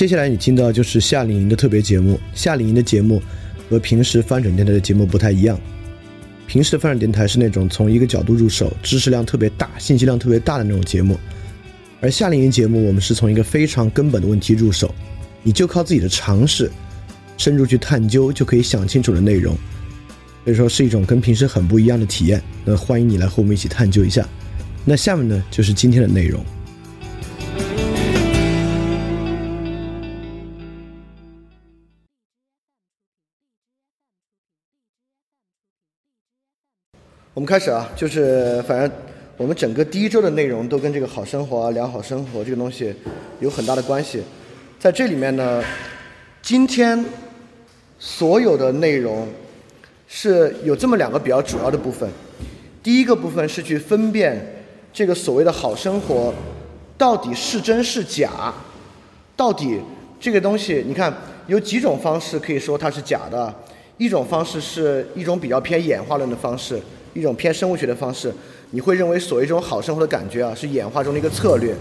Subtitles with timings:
[0.00, 2.18] 接下来你听到就是夏令营的特别节目。
[2.32, 3.22] 夏令营的节目
[3.68, 5.60] 和平时翻转电台的节目不太一样。
[6.46, 11.18] 平时的翻转电台是那种从一个角度入手，知识量特别大、信息量特别大的那种节目，
[12.00, 14.94] 而夏令营节目我们是从一个非常根本的问题入手，
[15.42, 16.70] 你就靠自己的常识
[17.36, 19.54] 深入去探究，就可以想清楚的内容。
[20.46, 22.42] 所以说是一种跟平时很不一样的体验。
[22.64, 24.26] 那欢迎你来和我们一起探究一下。
[24.82, 26.42] 那下面呢就是今天的内容。
[37.40, 38.90] 我们开始啊，就是反正
[39.38, 42.94] 我们整个第一周的内容都跟这个好生活啊、良好生活这个东西
[43.38, 44.22] 有很大的关系。
[44.78, 45.64] 在这里面呢，
[46.42, 47.02] 今天
[47.98, 49.26] 所有的内容
[50.06, 52.06] 是有这么两个比较主要的部分。
[52.82, 54.62] 第一个部分是去分辨
[54.92, 56.34] 这个所谓的好生活
[56.98, 58.52] 到底是真是假，
[59.34, 59.80] 到底
[60.20, 61.10] 这个东西，你看
[61.46, 63.50] 有几种方式可以说它是假的。
[63.96, 66.78] 一种方式是一种比较偏演化论的方式。
[67.12, 68.32] 一种偏生物学的方式，
[68.70, 71.74] 你会认为所谓这种好生活的感觉啊，是演化中的一个策略。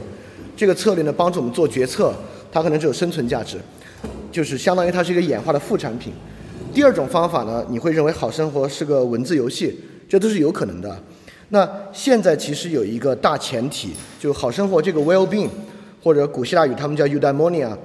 [0.56, 2.14] 这个策略呢，帮助我们做决策，
[2.52, 3.58] 它可能只有生存价值，
[4.32, 6.12] 就是相当于它是一个演化的副产品。
[6.74, 11.02] 第二种方法呢，你会认为好生活是个文字游戏，这都是有可能的。
[11.50, 15.50] 那现在其实有一个大前提，就好生活这个 well-being，
[16.04, 17.76] 或者古希腊语他们叫 eudaimonia，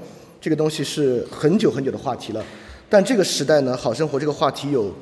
[0.40, 2.44] 这个东西是很久很久的话题了。
[2.90, 4.92] 但这个时代呢，好生活这个话题有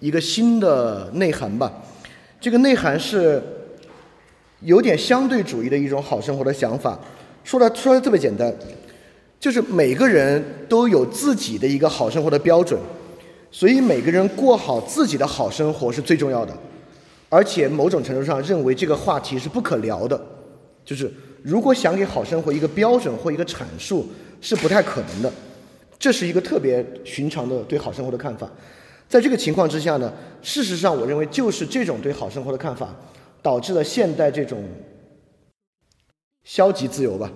[0.00, 1.72] 一个新的内涵吧。
[2.40, 3.42] 这个内涵是
[4.60, 6.98] 有点相对主义的一种好生活的想法，
[7.44, 8.50] 说的说的特别简单，
[9.38, 12.80] 就是每个人都有自己的一个好生活的标准，
[13.50, 16.56] 所以每个人过好自己的好生活是最重要的，
[17.28, 20.18] 而且某种程度上认为这个话题是不可聊的，
[20.82, 24.08] 就是如果想给好生活一个标准或一个阐述
[24.40, 25.30] 是不太可能的，
[25.98, 28.50] 这是一个特别寻常的对好生活的看法。
[29.10, 32.94] 在这个情况之下呢，事实上，我认为就是这种对好生活的看法，
[33.42, 34.62] 导致了现代这种
[36.44, 37.32] 消极自由吧。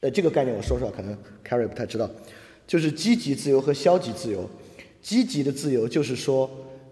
[0.00, 2.10] 呃，这个概念我说说，可能 Carrie 不太知道，
[2.66, 4.46] 就是积极自由和消极自由。
[5.00, 6.48] 积极的自由就是说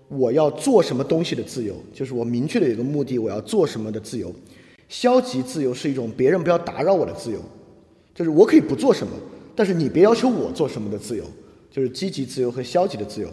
[0.08, 4.34] 我要做什么东西的自由，就是我明确的有个目的，我要做什么的自由。
[4.88, 7.38] 消极自由是一种别人不要打扰我的自由，
[8.14, 9.12] 就是我可以不做什么，
[9.54, 11.24] 但是你别要求我做什么的自由，
[11.70, 13.28] 就是积极自由和消极的自由。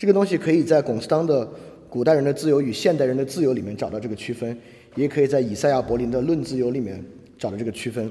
[0.00, 1.46] 这个东西可以在龚斯当的
[1.90, 4.56] 古代人的自由与现代人的自由里面找到这个区分，
[4.94, 7.04] 也可以在以赛亚·柏林的《论自由》里面
[7.38, 8.10] 找到这个区分。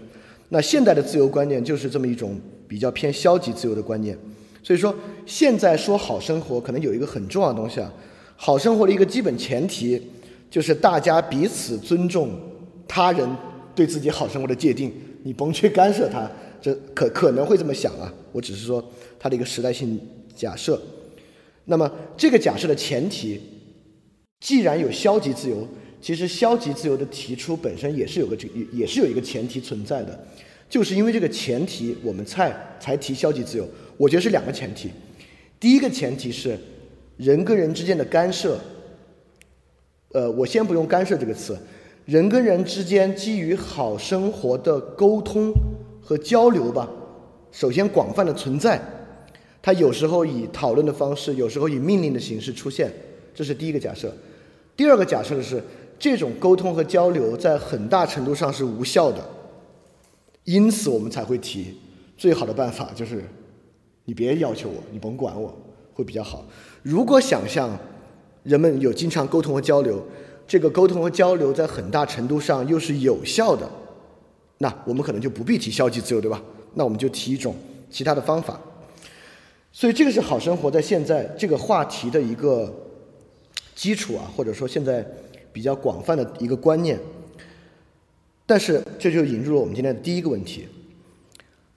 [0.50, 4.16] 那现代的自由观念就是这么一种比较偏消极自由的观念。
[4.62, 4.94] 所以说，
[5.26, 7.92] 现在说好生活，可能有一个很重要的东西啊，
[8.36, 10.00] 好生活的一个基本前提
[10.48, 12.30] 就是大家彼此尊重
[12.88, 13.28] 他人
[13.74, 16.30] 对自己好生活的界定，你甭去干涉他，
[16.62, 18.14] 这可可能会这么想啊。
[18.32, 18.84] 我只是说
[19.18, 20.00] 它的一个时代性
[20.36, 20.80] 假设。
[21.70, 23.40] 那么这个假设的前提，
[24.40, 25.68] 既然有消极自由，
[26.02, 30.28] 其实消极自由的提出本身也是有个这也是有一个前提存在的，
[30.68, 33.68] 就是因为这个前提，我们才才提消极自由。
[33.98, 34.90] 我觉得是两个前提，
[35.60, 36.58] 第一个前提是
[37.18, 38.60] 人跟人之间的干涉，
[40.14, 41.56] 呃，我先不用干涉这个词，
[42.06, 45.54] 人跟人之间基于好生活的沟通
[46.02, 46.90] 和交流吧，
[47.52, 48.82] 首先广泛的存在。
[49.62, 52.92] 它有时候以讨论的方式，有时候以命令的形式出现，
[53.36, 54.14] 这是第一个假设。
[54.76, 55.62] 第二个假设的是，
[56.00, 59.18] 这种沟通和交流在很大程度上是无效的，
[60.46, 61.78] 因此我们才会提
[62.18, 63.24] 最好的办法就是
[64.06, 65.54] 你别要求我，你甭管我，
[65.94, 66.46] 会比较好。
[66.82, 67.78] 如果想象
[68.44, 70.02] 人们有经常沟通和交流，
[70.48, 73.70] 这个沟通和交流在很大程度上又是有效的，
[74.60, 76.42] 那我们可能就不必提消极自由，对吧？
[76.76, 77.54] 那我们就提一种
[77.90, 78.58] 其他的方法。
[79.80, 82.70] 所以这个是好生活在现在这个话题的一个
[83.74, 85.08] 基础啊，或者说现在
[85.54, 87.00] 比较广泛的一个观念。
[88.46, 90.68] 但是这就引入了我们今天的第一个问题：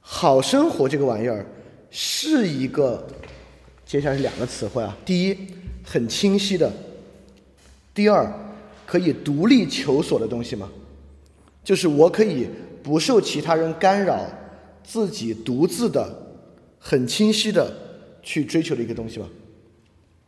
[0.01, 1.47] 好生活这个玩意儿
[1.93, 3.07] 是一个，
[3.87, 4.99] 接下来是两个词汇啊。
[5.05, 5.39] 第一，
[5.85, 6.69] 很清晰的；
[7.95, 8.29] 第二，
[8.85, 10.69] 可以独立求索的东西吗？
[11.63, 12.49] 就是我可以
[12.83, 14.27] 不受其他人干扰，
[14.83, 16.19] 自己独自的。
[16.85, 17.73] 很清晰的
[18.23, 19.27] 去追求的一个东西吧，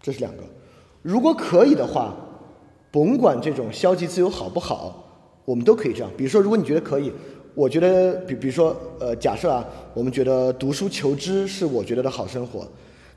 [0.03, 0.43] 这是两个。
[1.03, 2.15] 如果可以的话，
[2.91, 6.11] 甭管这种消极自由好不好，我们都可以这样。
[6.17, 7.13] 比如说，如果你觉得可以，
[7.55, 9.65] 我觉得，比比如说，呃，假设啊，
[9.95, 12.67] 我们觉得读书求知是我觉得的好生活。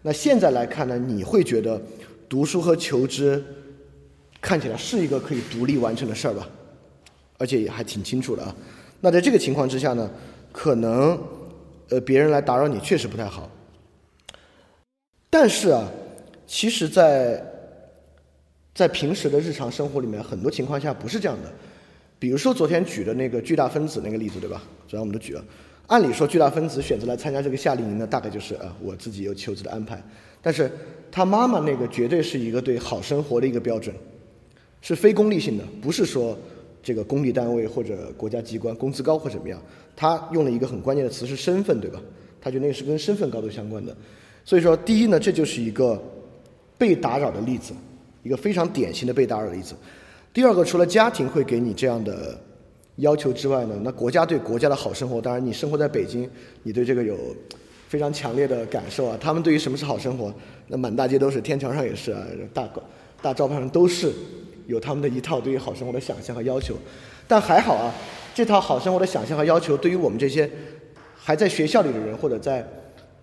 [0.02, 1.82] 那现在来看呢，你会觉得
[2.30, 3.44] 读书和求知
[4.40, 6.48] 看起来是一个可以独立完成的事儿吧？
[7.38, 8.56] 而且也还挺清楚的啊。
[9.02, 10.10] 那在这个情况之下呢，
[10.52, 11.18] 可能。
[11.90, 13.50] 呃，别人来打扰你确实不太好。
[15.40, 15.88] 但是啊，
[16.48, 17.40] 其实，在
[18.74, 21.54] 在平时的日常生活里面，很多情况下不是这样的。
[22.18, 24.64] 比如说昨天举的那个巨大分子那个例子，对吧？
[24.88, 25.46] 昨天我们都举了。
[25.86, 30.04] 按理说，巨大分子选择来参加这个夏令营呢，大概就是啊，我自己有求职的安排。
[30.42, 30.72] 但是
[31.12, 33.96] 他妈妈那个绝对是一个对好生活的一个标准，
[34.82, 36.36] 是非功利性的，不是说
[36.82, 39.62] 这个公立单位或者国家机关工资高或怎么样。
[39.96, 42.02] 他用了一个很关键的词是身份，对吧？
[42.42, 43.96] 他觉得那个是跟身份高度相关的。
[44.48, 46.02] 所以说，第一呢，这就是一个
[46.78, 47.74] 被打扰的例子，
[48.24, 49.76] 一个非常典型的被打扰的例子。
[50.32, 52.40] 第二个，除了家庭会给你这样的
[52.96, 56.30] 要求之外呢，那国家对国家的好生活，当然你生活在北京，
[56.64, 57.18] 你对这个有
[57.90, 59.18] 非常强烈的感受啊。
[59.20, 60.34] 他们对于什么是好生活，
[60.68, 62.70] 那满大街都是，天桥上也是啊，大
[63.22, 64.14] 大招牌上都是
[64.68, 66.74] 有他们的一套对于好生活的想象和要求。
[67.28, 67.94] 但还好啊，
[68.34, 70.50] 这套好生活的想象和要求，对于我们这些
[71.14, 72.66] 还在学校里的人，或者在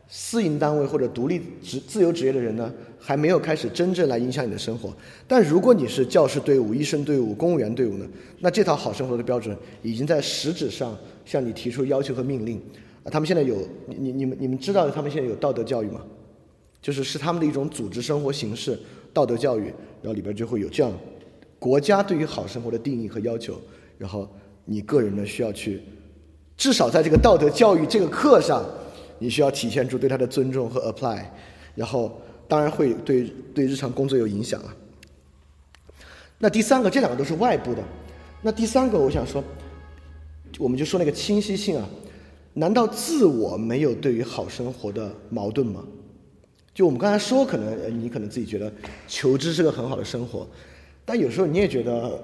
[0.06, 4.94] 私营单位或者独立职自由职业的人呢，还没有开始真正来影响你的生活。
[5.26, 8.06] 但如果你是教师队伍、医生队伍、公务员队伍呢，
[8.40, 12.60] 那这套好生活的标准已经在实质上向你提出要求和命令。
[13.02, 13.56] 啊，他们现在有
[13.86, 16.02] 你你你们你们知道他们现在有道德教育吗？
[16.80, 18.78] 就是是他们的一种组织生活形式，
[19.12, 19.64] 道德教育，
[20.02, 20.92] 然后里边就会有这样
[21.58, 23.58] 国家对于好生活的定义和要求，
[23.96, 24.28] 然后
[24.66, 25.80] 你个人呢需要去
[26.56, 28.62] 至少在这个道德教育这个课上。
[29.24, 31.24] 你需要体现出对他的尊重和 apply，
[31.74, 34.76] 然后当然会对对日常工作有影响啊。
[36.36, 37.82] 那第三个，这两个都是外部的。
[38.42, 39.42] 那第三个，我想说，
[40.58, 41.88] 我们就说那个清晰性啊，
[42.52, 45.82] 难道自我没有对于好生活的矛盾吗？
[46.74, 48.70] 就我们刚才说，可能你可能自己觉得
[49.08, 50.46] 求知是个很好的生活，
[51.06, 52.22] 但有时候你也觉得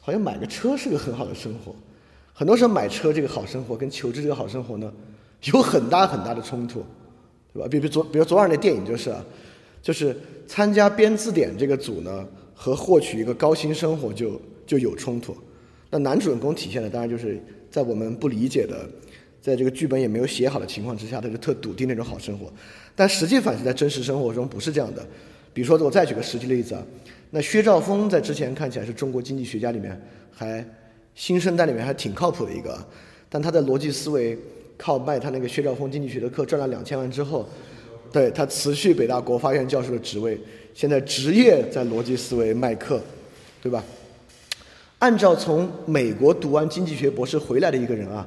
[0.00, 1.72] 好像买个车是个很好的生活。
[2.32, 4.92] 很多时候买车这个好生活跟求知这个好生活呢？
[5.44, 6.84] 有很大很大的冲突，
[7.52, 7.68] 对吧？
[7.68, 9.14] 比如昨，比如昨晚那电影就是，
[9.80, 15.36] 就是参加编字典这个组呢，和获取一个高薪生活就就有冲突。
[15.90, 17.40] 那男主人公体现的当然就是
[17.70, 18.88] 在我们不理解的，
[19.40, 22.52] 在这个剧本也没有写好的情况之下，他就特笃定那种好生活。
[22.96, 25.06] 但实际反映在真实生活中不是这样的。
[25.54, 26.84] 比如说，我再举个实际例子啊，
[27.30, 29.98] 那薛兆丰在之前看起来是中国经济学家里面
[30.32, 30.64] 还
[31.14, 32.76] 新生代里面还挺靠谱的一个，
[33.28, 34.36] 但他的逻辑思维。
[34.78, 37.46] 靠卖他那个薛兆丰经济学的课赚了两千万之后，
[38.10, 40.40] 对他辞去北大国发院教授的职位，
[40.72, 43.02] 现在职业在逻辑思维卖课，
[43.60, 43.84] 对吧？
[45.00, 48.26] 按照从美国读完经济学博士回来的一个人啊，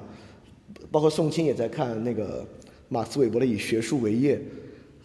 [0.91, 2.45] 包括宋清也在看那个
[2.89, 4.39] 马斯韦伯的以学术为业，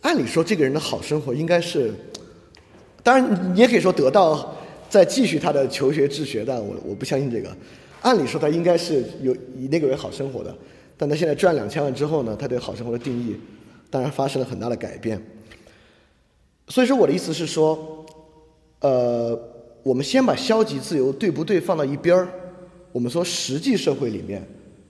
[0.02, 1.92] 按理说这个人的好生活应该是，
[3.02, 4.56] 当然你也可以说得到
[4.88, 7.56] 再继续他的求学治学但，我我不相信这个，
[8.02, 10.54] 按理说他应该是有以那个为好生活的。
[10.98, 13.36] 但他现在赚两千万之后呢，他对好生活的定义
[13.90, 15.22] 当然发生了很大的改变。
[16.68, 18.04] 所以说我的意思是说，
[18.80, 19.38] 呃，
[19.82, 22.28] 我们先把消极自由对不对放到一边儿。
[22.92, 24.42] 我们说实际社会里面，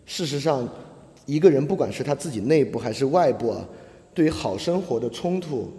[0.05, 0.69] 事实上
[1.25, 3.69] 一个人不管是他自己内部还是外部啊，
[4.15, 5.73] 对于好生活的冲突、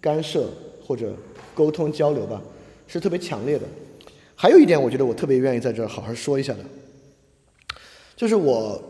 [0.00, 0.48] 干涉
[0.80, 1.12] 或者
[1.54, 2.40] 沟通交流吧，
[2.86, 3.66] 是特别强烈的。
[4.36, 6.60] 还有一点，我觉得我特别愿意在这儿好好说一下的，
[8.14, 8.80] 就是我。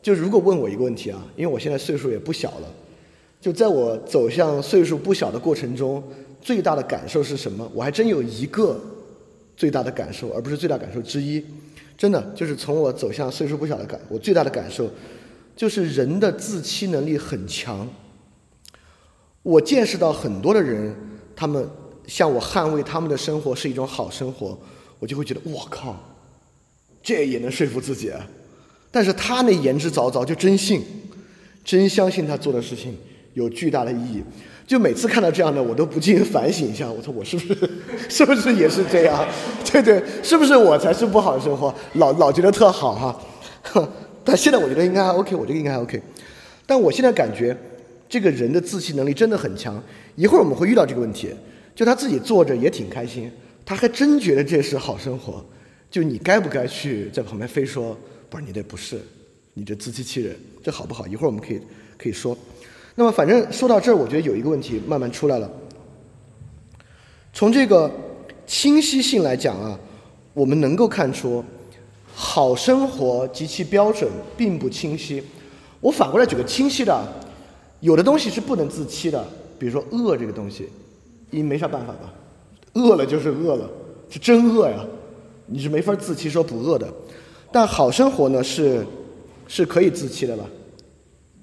[0.00, 2.74] 就如果问我一个问题啊，因为我现在岁数也不小了，
[3.40, 6.02] 就在我走向岁数不小的过程中，
[6.40, 7.70] 最大的感受是什么？
[7.74, 8.80] 我还真有一个
[9.56, 11.44] 最大的感受，而不是最大感受之一。
[11.96, 14.88] 真的，就是从我走向岁数不小的感，我最大的感受
[15.56, 17.86] 就是人的自欺能力很强。
[19.42, 20.94] 我见识到很多的人，
[21.34, 21.68] 他们
[22.06, 24.56] 向我捍卫他们的生活是一种好生活，
[25.00, 25.98] 我就会觉得我靠，
[27.02, 28.10] 这也能说服自己。
[28.10, 28.24] 啊
[28.90, 30.82] 但是他那言之凿凿，就真信，
[31.64, 32.96] 真相信他做的事情
[33.34, 34.22] 有巨大的意义。
[34.66, 37.70] 就每次看到这样的，我都不禁反省一下：我说我是不是，
[38.10, 39.26] 是不是也是这样？
[39.64, 41.74] 对对，是不是我才是不好的生活？
[41.94, 43.20] 老老觉得特好哈。
[44.24, 45.98] 但现在我觉得应该还 OK，我觉得应该还 OK。
[46.66, 47.56] 但我现在感觉，
[48.10, 49.82] 这个人的自信能力真的很强。
[50.16, 51.30] 一会儿我们会遇到这个问题，
[51.74, 53.30] 就他自己坐着也挺开心，
[53.64, 55.42] 他还真觉得这是好生活。
[55.90, 57.96] 就你该不该去在旁边非说？
[58.30, 59.00] 不是你这不是，
[59.54, 61.06] 你这自欺欺人，这好不好？
[61.06, 61.60] 一会儿我们可以
[61.96, 62.36] 可以说。
[62.94, 65.50] 那么反正说到这儿，我觉得有一个问题慢慢出来了。
[67.32, 67.90] 从这个
[68.46, 69.78] 清晰性来讲啊，
[70.34, 71.44] 我们能够看出，
[72.12, 75.22] 好生活及其标准并不清晰。
[75.80, 77.06] 我反过来举个清晰的，
[77.80, 79.24] 有的东西是不能自欺的，
[79.58, 80.68] 比如说饿这个东西，
[81.30, 82.12] 你没啥办法吧？
[82.74, 83.70] 饿了就是饿了，
[84.10, 84.84] 是真饿呀，
[85.46, 86.92] 你是没法自欺说不饿的。
[87.50, 88.86] 但好生活呢是
[89.46, 90.44] 是可以自欺的吧？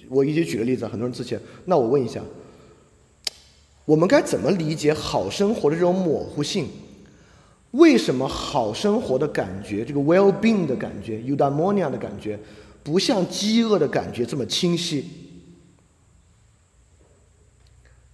[0.08, 1.38] 我一直举个例子，很多人自欺。
[1.66, 2.22] 那我问一下，
[3.86, 6.68] 我们该怎么理解好生活的这种模糊性？
[7.72, 12.40] 为什么好生活的感觉，这个 well-being 的感觉，eudaimonia 的感觉，
[12.84, 15.06] 不像饥饿的感觉这么清晰？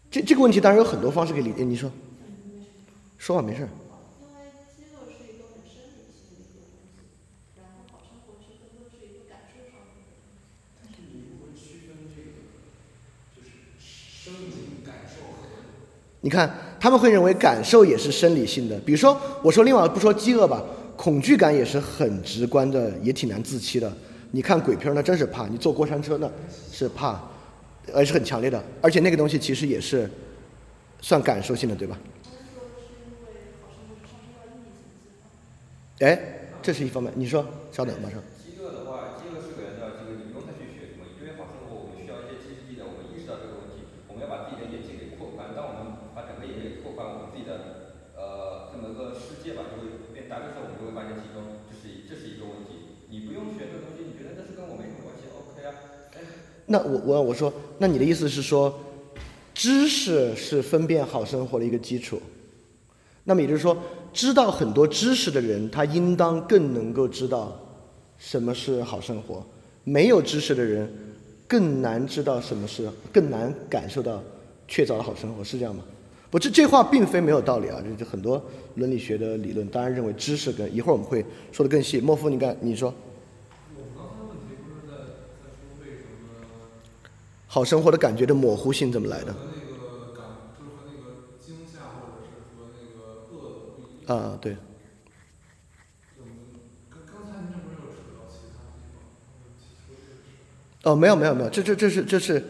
[0.09, 1.63] 这这个问题当然有很多方式可以理解。
[1.63, 1.91] 你说，
[3.17, 3.67] 说吧，没事。
[16.23, 16.49] 你看，
[16.79, 18.77] 他们会认为感受也是生理性的。
[18.81, 20.63] 比如说，我说另外不说饥饿吧，
[20.95, 23.91] 恐惧感也是很直观的，也挺难自欺的。
[24.29, 26.31] 你看鬼片那真是怕，你坐过山车那
[26.71, 27.19] 是怕，
[27.91, 28.63] 而是很强烈的。
[28.81, 30.09] 而且那个东西其实也是
[31.01, 31.97] 算感受性的，对吧？
[36.01, 36.19] 哎，
[36.61, 37.11] 这是一方面。
[37.15, 38.19] 你说，稍等，马上。
[56.71, 58.73] 那我我我说，那你的意思是说，
[59.53, 62.19] 知识是分辨好生活的一个基础。
[63.25, 63.77] 那么也就是说，
[64.13, 67.59] 知道很多知识的人，他应当更能够知道
[68.17, 69.43] 什么是好生活；
[69.83, 70.89] 没有知识的人，
[71.45, 74.23] 更难知道什么是，更难感受到
[74.65, 75.83] 确凿的好生活，是这样吗？
[76.29, 77.83] 不，这这话并非没有道理啊！
[77.85, 78.41] 就就很多
[78.75, 81.99] 伦理学的理论，当然认为知识跟一会儿我们会说的更细。
[81.99, 82.93] 莫夫，你看，你说。
[87.53, 89.35] 好生活的感觉的模糊性怎么来的？
[94.07, 94.55] 啊，对。
[100.83, 102.41] 哦，没有没有没有，这这这是这是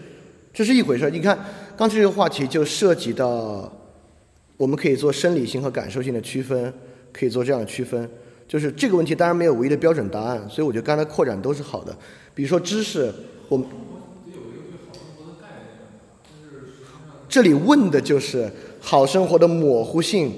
[0.53, 1.35] 这是一回事你看，
[1.75, 3.73] 刚才这个话题就涉及到，
[4.55, 6.71] 我们可以做生理性和感受性的区分，
[7.11, 8.07] 可以做这样的区分。
[8.47, 11.97] 就是这个问题当然没有唯一的标准答案，所以我觉得刚才扩展都是好的。
[12.35, 13.11] 比如说知识，
[13.49, 13.65] 我们。
[17.31, 20.33] 这里问的就是好生活的模糊性，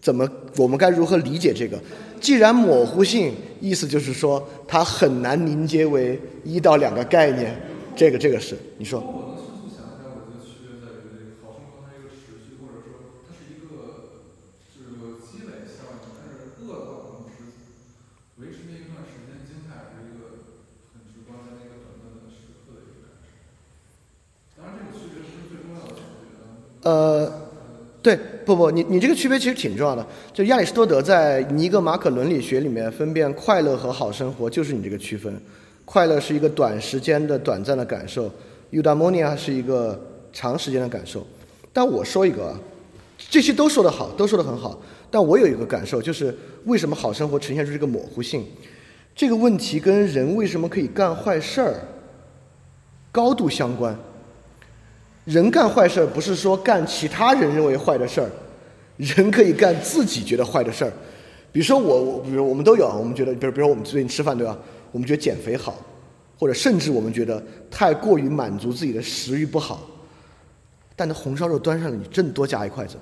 [0.00, 1.78] 怎么我们该如何理解这个？
[2.18, 7.54] 既然模糊性，意思就是说它很难凝结为一到两个概念。
[7.94, 9.02] 这个这个是你说。
[26.82, 27.28] 呃，
[28.00, 30.06] 对，不不，你你这个区别其实挺重要的。
[30.32, 35.36] 就亚里士多德在尼格马可伦理学里面分辨快乐和好生活，就是你这个区分。
[35.84, 38.30] 快乐是一个短时间的短暂的感受
[38.70, 40.00] ，eudaimonia 是一个
[40.32, 41.26] 长时间的感受。
[41.72, 42.60] 但我说一个啊，
[43.18, 44.80] 这些都说得好，都说得很好。
[45.10, 46.32] 但我有一个感受，就是
[46.66, 48.44] 为什么好生活呈现出这个模糊性？
[49.16, 51.74] 这个问题跟人为什么可以干坏事儿
[53.10, 53.98] 高度相关。
[55.26, 58.30] 人干坏事儿不是说干其他人认为坏的事儿，
[58.96, 60.92] 人可以干自己觉得坏的事儿。
[61.50, 64.56] 比如说我，我比如我们都有，我们觉得，比如比如我们最近吃饭对吧？
[64.92, 65.74] 我们觉得减肥好，
[66.38, 69.80] 或者甚至我们觉得太过于满足自己的食欲不好。
[70.94, 72.94] 但那红烧肉端上来，你真多夹一筷子，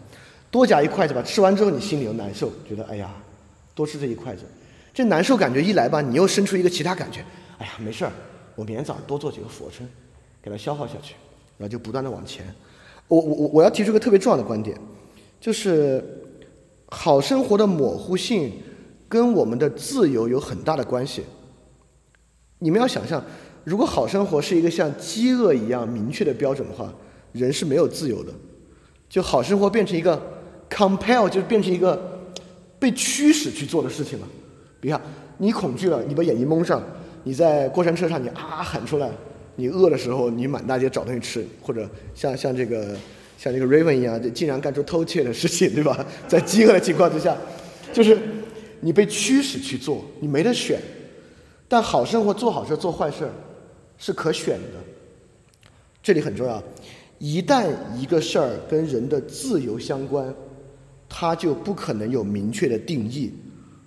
[0.50, 3.14] 多夹一筷子吧，吃完之后你心里又难受，觉得哎呀，
[3.74, 4.44] 多吃这一筷子，
[4.94, 7.22] 这难受感觉一来吧，你又生出一个其他感觉，
[7.58, 8.12] 哎呀，没事儿，
[8.54, 9.86] 我明天早上多做几个俯卧撑，
[10.42, 11.14] 给它消耗下去。
[11.56, 12.44] 然后就不断的往前，
[13.08, 14.76] 我我我我要提出个特别重要的观点，
[15.40, 16.02] 就是
[16.86, 18.52] 好生活的模糊性
[19.08, 21.22] 跟我们的自由有很大的关系。
[22.58, 23.22] 你们要想象，
[23.62, 26.92] 如果好生活是一个像饥饿一样明确的标准的话，
[27.32, 28.32] 人是没有自由的。
[29.08, 30.20] 就好生活变成一个
[30.68, 32.28] compel，就是变成一个
[32.78, 34.26] 被驱使去做的事情了。
[34.80, 34.96] 比如，
[35.38, 36.82] 你恐惧了，你把眼睛蒙上，
[37.22, 39.10] 你在过山车上，你啊喊出来。
[39.56, 42.96] 你饿的时候，你满大街找东西吃，或者像像这个
[43.38, 46.04] 像这个 Raven 一样，竟然干出偷窃的事情，对吧？
[46.26, 47.36] 在饥饿的情况之下，
[47.92, 48.18] 就是
[48.80, 50.80] 你被驱使去做，你没得选。
[51.68, 53.30] 但好生活做好事做坏事
[53.96, 54.80] 是可选的，
[56.02, 56.62] 这里很重要。
[57.18, 60.34] 一旦一个事儿跟人的自由相关，
[61.08, 63.32] 它就不可能有明确的定义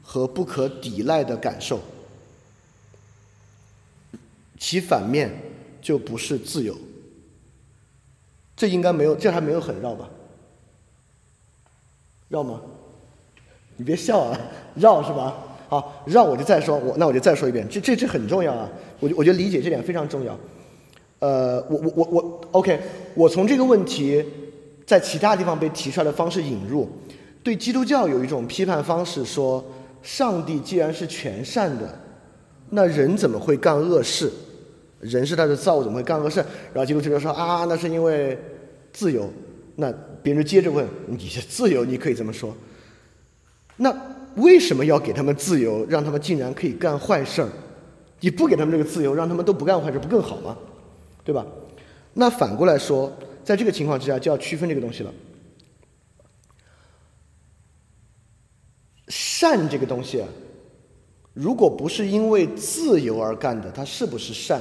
[0.01, 1.81] 和不可抵赖的感受，
[4.57, 5.29] 其反面。
[5.87, 6.75] 就不是自由，
[8.57, 10.09] 这应该没有，这还没有很绕吧？
[12.27, 12.59] 绕吗？
[13.77, 14.37] 你别笑啊，
[14.75, 15.33] 绕是吧？
[15.69, 18.69] 好，绕我就再说，我那我就再说一遍，这这这很重要啊！
[18.99, 20.37] 我我觉得理解这点非常重要。
[21.19, 22.81] 呃，我我我我，OK，
[23.15, 24.21] 我从这个问题
[24.85, 26.89] 在其他地方被提出来的方式引入，
[27.41, 29.63] 对基督教有一种批判方式，说
[30.03, 31.97] 上帝既然是全善的，
[32.71, 34.29] 那人怎么会干恶事？
[34.99, 36.39] 人是他的造物，怎么会干恶事？
[36.73, 38.37] 然后基督教就说啊，那是因为
[38.91, 39.29] 自由。
[39.75, 42.55] 那别人接着问，你是自由，你可以这么说。
[43.75, 43.95] 那
[44.37, 47.45] 为什么要给他们自由，让他们竟然可以干坏事？
[48.19, 50.57] 你不给他们这个自由，让他们都不干坏事，不更好吗？
[51.23, 51.45] 对吧？
[52.13, 55.13] 那反过来说，在这个情况之下，就要区分这个东西了。
[59.09, 60.23] 善这个东西，
[61.33, 64.59] 如果不是因为自由而干的，它是不是善？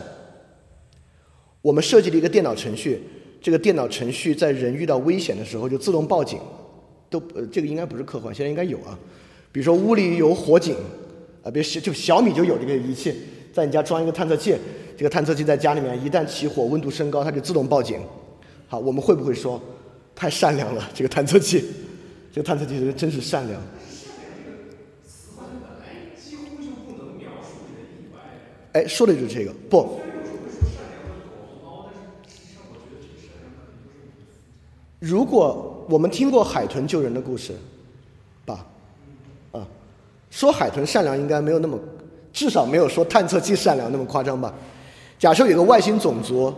[1.66, 3.02] 我们设计了一个电脑程序，
[3.42, 6.38] 这个电脑程序在人遇到危险的时候就自动报警，
[7.10, 8.96] 都呃，这个应该不是科幻，现在应该有啊。
[9.50, 10.76] 比如说屋里有火警，
[11.42, 13.12] 啊，别就小米就有这个仪器，
[13.52, 14.54] 在你家装一个探测器。
[14.96, 17.98] 这个探测器在家里面一旦起火，温度升高，它就自动报警。
[18.68, 19.60] 好，我们会不会说
[20.14, 20.88] 太善良了？
[20.94, 21.64] 这个探测器，
[22.32, 23.60] 这个探测器是真是善良。
[28.70, 29.52] 哎，说的就是这个。
[29.68, 29.98] 不。
[34.98, 37.52] 如果我们听过海豚救人的故事，
[38.44, 38.66] 吧，
[39.52, 39.66] 啊，
[40.30, 41.78] 说海豚善良应该没有那么，
[42.32, 44.52] 至少没有说探测器善良那么夸张吧。
[45.18, 46.52] 假设有个外星种族，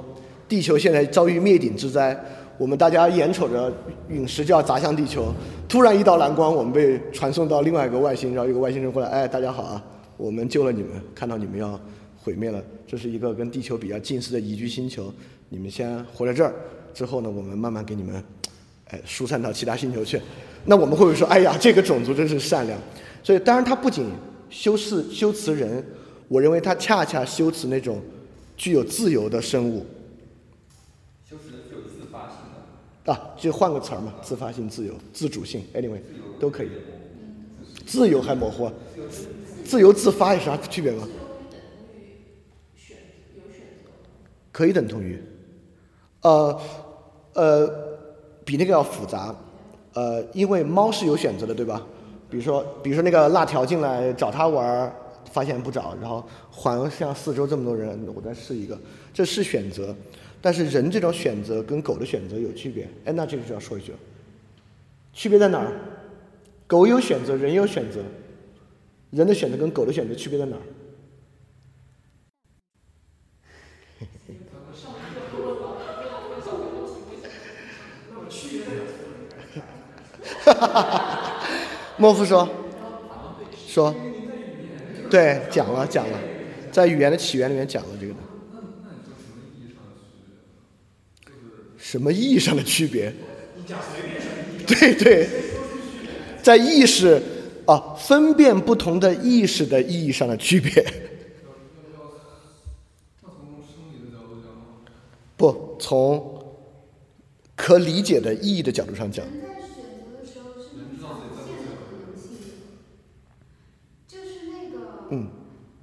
[0.49, 2.17] 地球现在遭遇灭顶之灾，
[2.57, 3.73] 我们大家眼瞅着
[4.09, 5.33] 陨石就要砸向地球，
[5.69, 9.85] 突然一道蓝光，我们被传送到另外一个外星，然后有个外星人过来，哎，大家好啊，
[10.17, 11.79] 我们救了你们，看到你们要
[12.23, 15.13] 毁灭了，这是一个跟地球比较近似的宜居星球，
[15.49, 16.55] 你们先活在这儿，
[16.99, 18.25] 之后呢，我们慢慢给你们，
[18.89, 20.21] 哎，疏散到其他星球去。
[20.65, 22.77] 那我们会不会说，哎呀，这个种族真是善良？
[23.23, 24.11] 所以，当然他不仅
[24.51, 25.87] 修饰修辞人，
[26.27, 28.03] 我认为他恰恰修辞那种。
[28.57, 29.87] 具有自由的生物，
[31.25, 32.39] 修辞的具有自发性
[33.05, 36.01] 的啊，就换个词儿嘛，自发性、自由、自主性，anyway
[36.41, 36.69] 都可以。
[37.87, 38.69] 自由还模糊，
[39.65, 41.07] 自由自发有啥区别吗？
[44.51, 45.23] 可以等同于，
[46.23, 46.61] 呃
[47.39, 47.71] 呃，
[48.45, 49.35] 比那个要复杂，
[49.95, 51.87] 呃，因为猫是有选择的，对吧？
[52.29, 54.93] 比如说，比如说那个辣条进来找它玩。
[55.31, 58.79] 发现不找，然后环向四周这么多人，我再试一个，
[59.13, 59.95] 这是选择，
[60.41, 62.89] 但是人这种选择跟狗的选择有区别。
[63.05, 63.99] 哎，那这个就要说一句了，
[65.13, 65.71] 区别在哪儿？
[66.67, 68.01] 狗有选择，人有选择，
[69.11, 70.63] 人的选择跟狗的选择区别在哪儿？
[74.01, 74.33] 哈哈哈
[79.53, 79.61] 哈
[80.23, 80.38] 哈！
[81.97, 82.49] 莫夫说，
[83.67, 83.95] 说。
[85.11, 86.19] 对，讲了讲了，
[86.71, 88.19] 在语言的起源里面讲了这个的。
[91.79, 93.11] 什么意义上的区别？
[94.67, 95.27] 对对，
[96.43, 97.23] 在意识
[97.65, 100.85] 啊，分辨不同的意识的意义上的区别。
[105.39, 106.45] 不，从
[107.57, 109.25] 可理解的意义的角度上讲。
[115.11, 115.29] 嗯，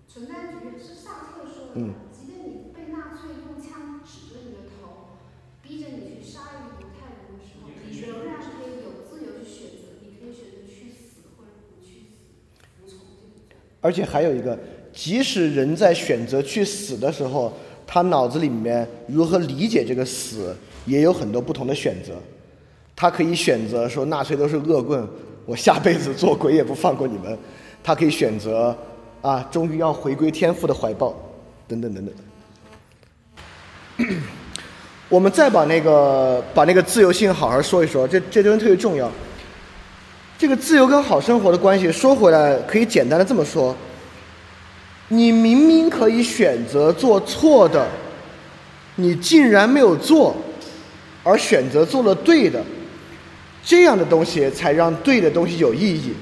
[0.08, 1.72] 存在主义是萨特说的。
[1.76, 5.18] 嗯，即便你被纳粹用枪指着你的头，
[5.64, 13.00] 逼着你去杀一个犹太人的时候，你仍然可以有自由去选择，你可以选择去死或者不去死，服从
[13.82, 14.58] 而且还有一个，
[14.94, 17.52] 即使人在选择去死的时候，
[17.88, 22.14] 他脑子里面如何理解这个死，也有很多不同的选择。
[22.96, 25.06] 他可以选择说纳粹都是恶棍，
[25.48, 27.36] 我下辈子做鬼也不放过你们。
[27.84, 28.78] 他可以选择。
[29.26, 31.12] 啊，终于要回归天父的怀抱，
[31.68, 32.06] 等等等
[33.98, 34.08] 等。
[35.10, 39.12] 我们再把那个把那个自由性好好说一说，这这东西特别重要。
[40.38, 43.76] 这个自由跟好生活的关系，说回来可以简单的这么说：
[45.08, 47.88] 你明明可以选择做错的，
[48.94, 50.36] 你竟然没有做，
[51.24, 52.64] 而选择做了对的，
[53.64, 56.14] 这样的东西才让对的东西有意义，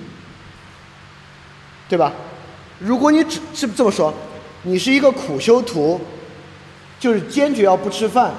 [1.90, 2.14] 对吧？
[2.80, 4.14] 如果你只是这么说，
[4.64, 6.00] 你是一个苦修徒，
[7.00, 8.34] 就是坚决要不吃饭，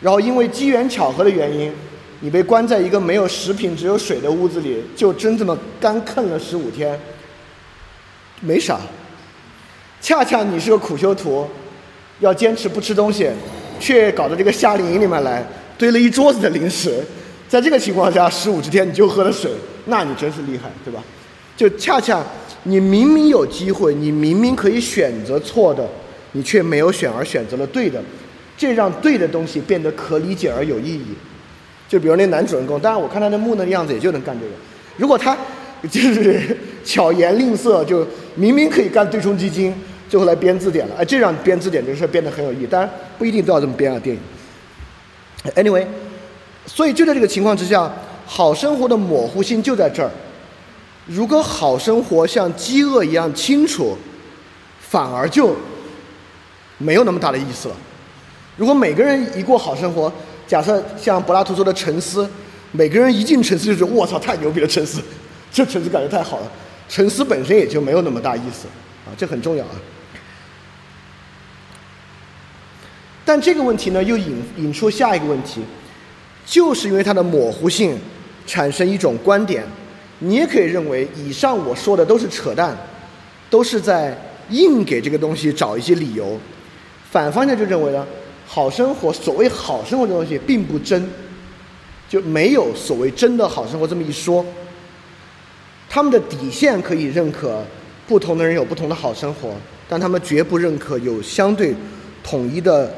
[0.00, 1.72] 然后因为机缘巧合的原因，
[2.20, 6.98] 你被关在一个没有食品、只有水的屋子里，就真这么干啃了十五天，
[8.40, 8.80] 没啥。
[10.00, 11.48] 恰恰你是个苦修徒，
[12.20, 13.30] 要坚持不吃东西，
[13.80, 15.44] 却搞到这个夏令营里面来，
[15.78, 17.02] 堆了一桌子的零食，
[17.48, 19.50] 在这个情况下，十五十天你就喝了水，
[19.86, 21.02] 那你真是厉害，对吧？
[21.56, 22.22] 就恰恰。
[22.64, 25.86] 你明明有机会，你明明可以选择错的，
[26.32, 28.02] 你却没有选而选择了对的，
[28.56, 31.14] 这让对的东西变得可理解而有意义。
[31.88, 34.52] 就比如那男主人公，当然我看他那木讷的样子，也就能干这个。
[34.96, 35.36] 如果他
[35.90, 39.74] 就是巧言令色，就明明可以干对冲基金，
[40.08, 42.66] 最后来编字典了，哎，这让编字典这事变得很有意义。
[42.66, 44.22] 当然不一定都要这么编啊，电影。
[45.54, 45.84] Anyway，
[46.64, 47.92] 所以就在这个情况之下，
[48.24, 50.10] 好生活的模糊性就在这儿。
[51.06, 53.96] 如果好生活像饥饿一样清楚，
[54.80, 55.54] 反而就
[56.78, 57.76] 没有那么大的意思了。
[58.56, 60.12] 如果每个人一过好生活，
[60.46, 62.28] 假设像柏拉图说的沉思，
[62.72, 65.02] 每个人一进沉思就是我操太牛逼了沉思，
[65.52, 66.50] 这沉思感觉太好了。
[66.88, 68.66] 沉思本身也就没有那么大意思
[69.06, 69.72] 啊，这很重要啊。
[73.26, 75.62] 但这个问题呢，又引引出下一个问题，
[76.46, 77.98] 就是因为它的模糊性，
[78.46, 79.66] 产生一种观点。
[80.20, 82.76] 你也可以认为，以上我说的都是扯淡，
[83.50, 84.16] 都是在
[84.50, 86.38] 硬给这个东西找一些理由。
[87.10, 88.06] 反方向就认为呢，
[88.46, 91.08] 好生活，所谓好生活这东西并不真，
[92.08, 94.44] 就没有所谓真的好生活这么一说。
[95.88, 97.62] 他们的底线可以认可
[98.08, 99.54] 不同的人有不同的好生活，
[99.88, 101.74] 但他们绝不认可有相对
[102.22, 102.92] 统一的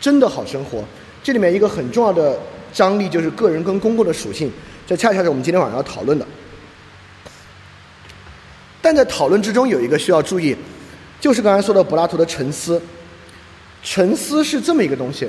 [0.00, 0.82] 真的好生活。
[1.22, 2.38] 这里面一个很重要的
[2.72, 4.50] 张力就是个人跟公共的属性。
[4.86, 6.26] 这恰恰是我们今天晚上要讨论的，
[8.82, 10.54] 但在讨论之中有一个需要注意，
[11.18, 12.80] 就是刚才说的柏拉图的沉思。
[13.82, 15.28] 沉思是这么一个东西，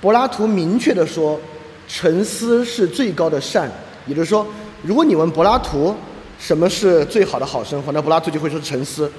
[0.00, 1.40] 柏拉图明确的说，
[1.88, 3.70] 沉思是最高的善。
[4.06, 4.46] 也就是说，
[4.82, 5.94] 如果你问柏拉图
[6.38, 9.10] 什么是最好的好生活，那柏拉图就会说沉思。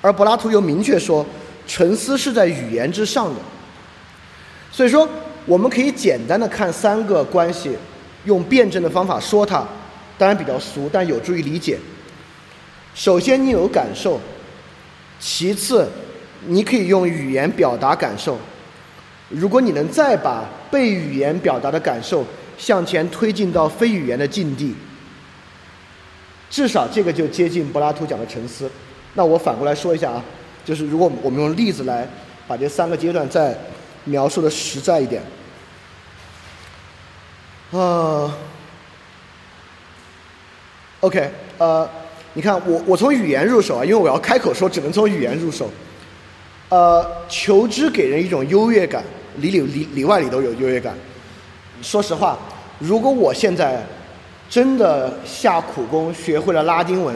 [0.00, 1.26] 而柏拉图又明确说，
[1.66, 3.40] 沉思是在语言之上的。
[4.70, 5.08] 所以说，
[5.44, 7.76] 我们可以简单的看三个关系。
[8.28, 9.66] 用辩证的方法说它，
[10.18, 11.78] 当然比较俗，但有助于理解。
[12.94, 14.18] 首先，你有感受；
[15.18, 15.88] 其次，
[16.46, 18.38] 你可以用语言表达感受。
[19.30, 22.22] 如果你能再把被语言表达的感受
[22.58, 24.74] 向前推进到非语言的境地，
[26.50, 28.70] 至少这个就接近柏拉图讲的沉思。
[29.14, 30.22] 那我反过来说一下啊，
[30.66, 32.06] 就是如果我们用例子来
[32.46, 33.56] 把这三个阶段再
[34.04, 35.22] 描述的实在一点。
[37.70, 38.34] 啊
[41.00, 41.88] ，OK，呃，
[42.32, 45.70] 你看我我从语言入手啊，因为我要开口说，只能从语言入手。
[46.70, 49.02] 呃，求知给人一种优越感，
[49.36, 50.94] 里里里里外里都有优越感。
[51.82, 52.38] 说实话，
[52.78, 53.82] 如果我现在
[54.48, 57.14] 真的下苦功学会了拉丁文，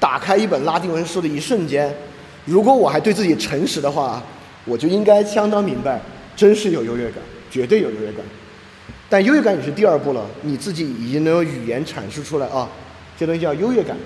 [0.00, 1.94] 打开一本拉丁文书的一瞬间，
[2.44, 4.22] 如果我还对自己诚实的话，
[4.64, 6.00] 我就应该相当明白，
[6.34, 8.24] 真是有优越感，绝对有优越感。
[9.08, 12.68] 但优越感也是第二步了，你自己已经能用语言阐述出来啊，
[13.16, 13.96] 这东西叫优越感。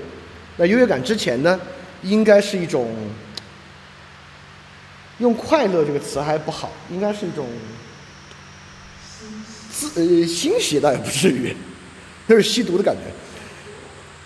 [0.56, 1.58] 那优越感之前呢，
[2.02, 2.92] 应该是一种
[5.18, 7.46] 用快乐这个词还不好，应该是一种
[9.72, 11.56] 自呃欣喜倒也不至于，
[12.26, 13.02] 那是吸毒的感觉。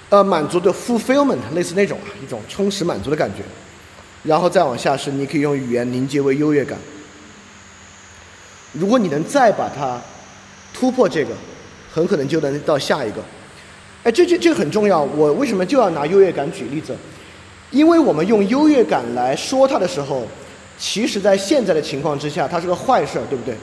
[0.09, 3.43] 呃，满足的 fulfillment 类似那种啊，一种充实满足的感觉。
[4.25, 6.79] 然后再往下是你可以用语言凝结为优越感。
[8.73, 10.01] 如果你能再把它。
[10.83, 11.31] 突破这个，
[11.95, 13.23] 很可能就能到下一个。
[14.03, 15.01] 哎，这这这个很重要。
[15.01, 16.93] 我为什么就要拿优越感举例子？
[17.71, 20.27] 因为我们用优越感来说它的时候，
[20.77, 23.55] 其实在现在的情况之下，它是个坏事儿，对不对？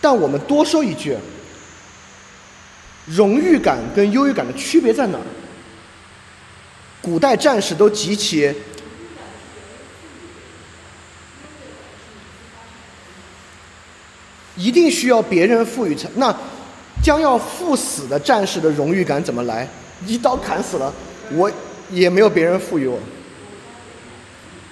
[0.00, 1.16] 但我们多说一句，
[3.06, 5.26] 荣誉感跟优越感的区别在哪儿？
[7.02, 8.54] 古代战士都极其。
[14.60, 16.34] 一定需要别人赋予才那
[17.02, 19.66] 将要赴死的战士的荣誉感怎么来？
[20.06, 20.92] 一刀砍死了，
[21.32, 21.50] 我
[21.90, 22.98] 也没有别人赋予我。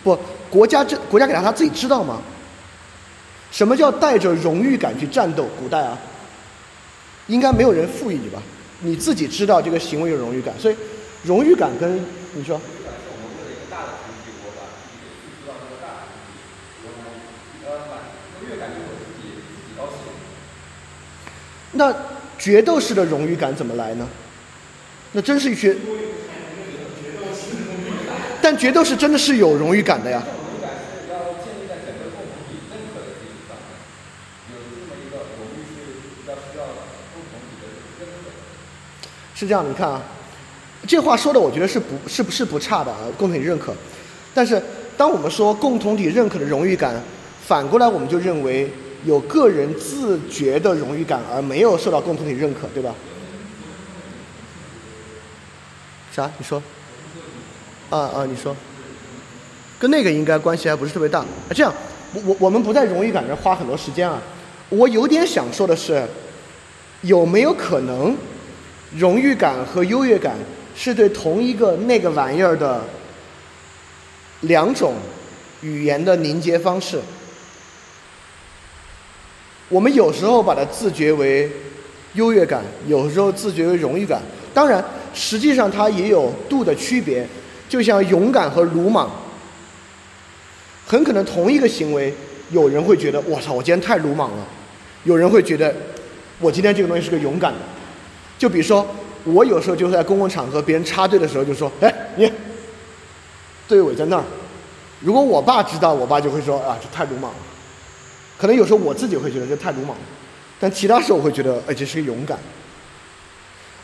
[0.04, 0.18] 不，
[0.50, 2.20] 国家这国家给他他自己知道吗？
[3.50, 5.46] 什么叫带着荣誉感去战斗？
[5.58, 5.98] 古代啊，
[7.28, 8.42] 应该没有人赋予你吧？
[8.80, 10.76] 你自己知道这个行为有荣誉感，所以
[11.24, 11.98] 荣誉感跟
[12.34, 12.60] 你说。
[21.72, 21.94] 那
[22.38, 24.08] 决斗式的荣誉感怎么来呢？
[25.12, 25.74] 那真是一群，
[28.42, 30.22] 但决斗是真的是有荣誉感的呀。
[39.34, 40.02] 是这样，你看啊，
[40.86, 43.74] 这话说的我觉得是不是不是不差的啊，共同体认可。
[44.34, 44.60] 但是
[44.96, 46.94] 当我们说共同体认可的荣誉感，
[47.46, 48.70] 反过来我们就认为。
[49.04, 52.94] 有个人自觉的荣誉感，而没有受到共同体认可，对吧？
[56.12, 56.30] 啥？
[56.36, 56.60] 你说？
[57.90, 58.54] 啊啊，你说？
[59.78, 61.20] 跟那个应该关系还不是特别大。
[61.20, 61.72] 啊，这样，
[62.12, 64.20] 我我我们不在荣誉感这花很多时间啊。
[64.68, 66.04] 我有点想说的是，
[67.02, 68.16] 有没有可能，
[68.96, 70.36] 荣誉感和优越感
[70.74, 72.82] 是对同一个那个玩意儿的
[74.40, 74.94] 两种
[75.60, 77.00] 语言的凝结方式？
[79.68, 81.50] 我们有时候把它自觉为
[82.14, 84.20] 优越感，有时候自觉为荣誉感。
[84.54, 84.82] 当然，
[85.14, 87.26] 实际上它也有度的区别。
[87.68, 89.10] 就像勇敢和鲁莽，
[90.86, 92.10] 很可能同一个行为，
[92.50, 94.42] 有人会觉得我操，我今天太鲁莽了；
[95.04, 95.74] 有人会觉得
[96.38, 97.58] 我今天这个东西是个勇敢的。
[98.38, 98.86] 就比如说，
[99.24, 102.32] 我有时候就在公共场合，别人插队的时候就说：“哎，你
[103.68, 104.24] 队尾在那儿。”
[105.00, 107.36] 如果我爸知道，我爸就会说：“啊，这太鲁莽了。”
[108.38, 110.02] 可能有时候我自己会觉得这太鲁莽了，
[110.60, 112.38] 但其他时候我会觉得，哎，这是个勇敢。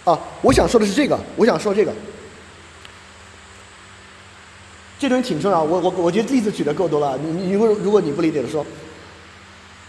[0.05, 1.93] 啊，我想说的是这个，我想说这个，
[4.99, 5.62] 这东西挺重要。
[5.62, 7.19] 我我我觉得例子举的够多了。
[7.19, 8.64] 你你如果如果你不理解的说，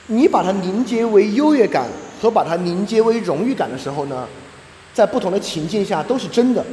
[0.08, 1.88] 你把它凝结为优越感
[2.22, 4.28] 和把它凝结为荣誉感的时候呢，
[4.94, 6.66] 在不同的情境下都是真的，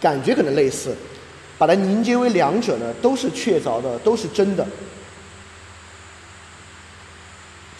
[0.00, 0.94] 感觉可能类似。
[1.56, 4.66] 把它凝结为两者呢，都是确凿的，都是真的。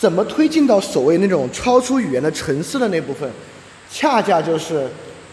[0.04, 3.26] 怎么推进到所谓那种超出语言的沉思的那部分，
[3.90, 4.86] 恰恰就是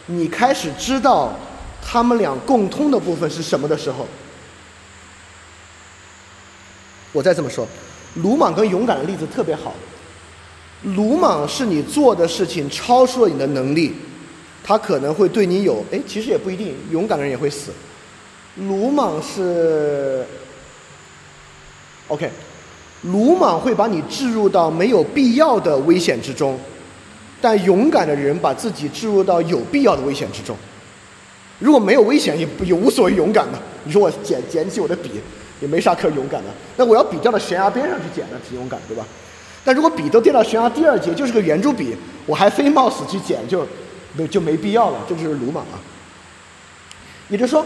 [0.06, 1.38] 你开始知道
[1.82, 4.08] 他们俩共通的部分是什么的时候。
[7.12, 7.68] 我再这么说，
[8.16, 9.74] 鲁莽跟勇敢的例子特别好。
[10.84, 13.94] 鲁莽是你做的事情超出了你的能力，
[14.64, 17.72] 他可能会对你有，哎，其实也不一定，勇敢的人也会死。
[18.56, 20.26] 鲁莽是
[22.08, 22.32] ，OK。
[23.04, 26.60] 鲁莽会把你置入到没有必要的危险之中，
[27.42, 30.56] 但勇敢的人把自己置入到有必要的危险之中。
[31.58, 33.58] 如果没有危险，也也无所谓勇敢的。
[33.84, 35.12] 你说我捡捡起我的笔，
[35.60, 36.50] 也没啥可勇敢的。
[36.78, 39.04] 那我要笔掉到悬崖边上去捡，那挺勇敢，对吧？
[39.64, 43.68] 但如果笔都掉到悬崖第二节，就是个圆珠笔，我还非冒死去捡，就
[44.14, 45.00] 没就没必要了。
[45.08, 45.78] 这就是鲁莽啊。
[47.30, 47.66] 也就是说，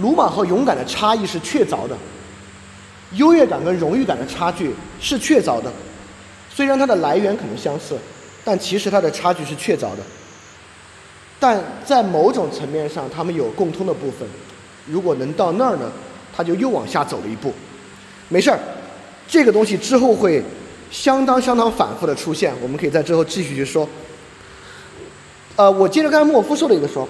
[0.00, 1.96] 鲁莽和勇敢的差异是确凿的。
[3.12, 5.72] 优越感跟荣誉感的差距是确凿的，
[6.52, 7.96] 虽然它的来源可能相似，
[8.44, 9.98] 但其实它的差距是确凿的。
[11.38, 14.26] 但在某种层面上，它们有共通的部分。
[14.86, 15.92] 如果能到那儿呢，
[16.34, 17.52] 它就又往下走了一步。
[18.28, 18.58] 没事儿，
[19.28, 20.42] 这个东西之后会
[20.90, 23.88] 相当相当反复的出现，我们可以在之后继续去说。
[25.56, 27.08] 呃，我接着刚才莫夫说的一个说，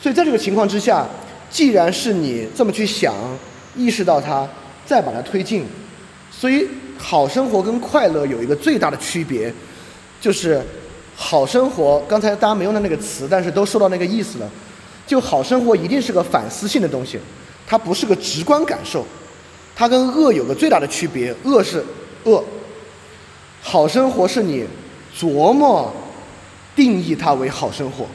[0.00, 1.06] 所以在这个情况之下，
[1.50, 3.14] 既然是你这么去想，
[3.74, 4.48] 意识到它。
[4.86, 5.64] 再把它推进，
[6.30, 6.68] 所以
[6.98, 9.52] 好生活跟快乐有一个最大的区别，
[10.20, 10.62] 就是
[11.16, 12.00] 好生活。
[12.08, 14.50] 刚才大家没用的那个词，但是都说到那个意思了。
[15.06, 17.18] 就好生活一定是个反思性的东西，
[17.66, 19.04] 它不是个直观感受。
[19.74, 21.84] 它跟恶有个最大的区别，恶是
[22.24, 22.42] 恶，
[23.60, 24.64] 好生活是你
[25.16, 25.92] 琢磨
[26.76, 28.06] 定义它为好生活，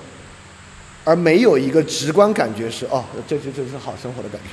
[1.04, 4.48] 而没有一个直观感觉是哦，这这这是好生活的感觉。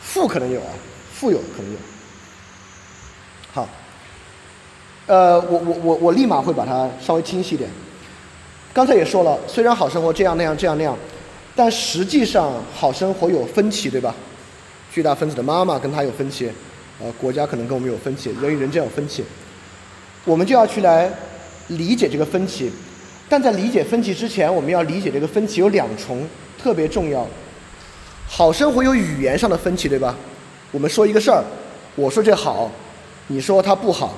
[0.00, 0.72] 富可能有啊。
[1.14, 1.78] 富有可能有，
[3.52, 3.68] 好，
[5.06, 7.70] 呃，我我我我立马会把它稍微清晰一点。
[8.72, 10.98] 刚才也说了，虽然好生活这样那样这样那样，
[11.54, 14.12] 但实际上好生活有分歧，对吧？
[14.92, 16.50] 巨大分子的妈妈跟他有分歧，
[17.00, 19.24] 呃，国家可能跟我们有分歧，人与人间有分歧，
[20.24, 21.08] 我们就要去来
[21.68, 22.72] 理解这个分歧。
[23.28, 26.28] 但在理解分歧之前，我们要理解这个分歧有两重，
[26.60, 27.26] 特别重要。
[28.28, 30.16] 好生活有语言上的分歧，对吧？
[30.74, 31.40] 我们说一个事儿，
[31.94, 32.68] 我说这好，
[33.28, 34.12] 你说它不好，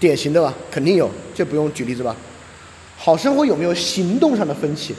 [0.00, 0.52] 典型的吧？
[0.68, 2.16] 肯定有，这不用举例子吧？
[2.96, 4.96] 好生活有没有行动上的分歧？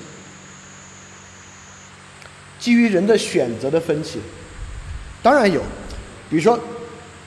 [2.57, 4.21] 基于人的选择的分歧，
[5.21, 5.61] 当然有。
[6.29, 6.57] 比如说，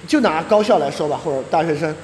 [0.07, 1.95] 就拿高校来说吧，或者大学生，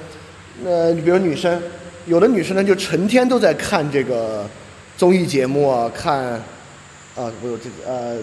[0.63, 1.59] 呃，比如女生，
[2.05, 4.47] 有的女生呢就成天都在看这个
[4.95, 6.23] 综艺节目啊，看
[7.15, 8.15] 啊，不，这呃，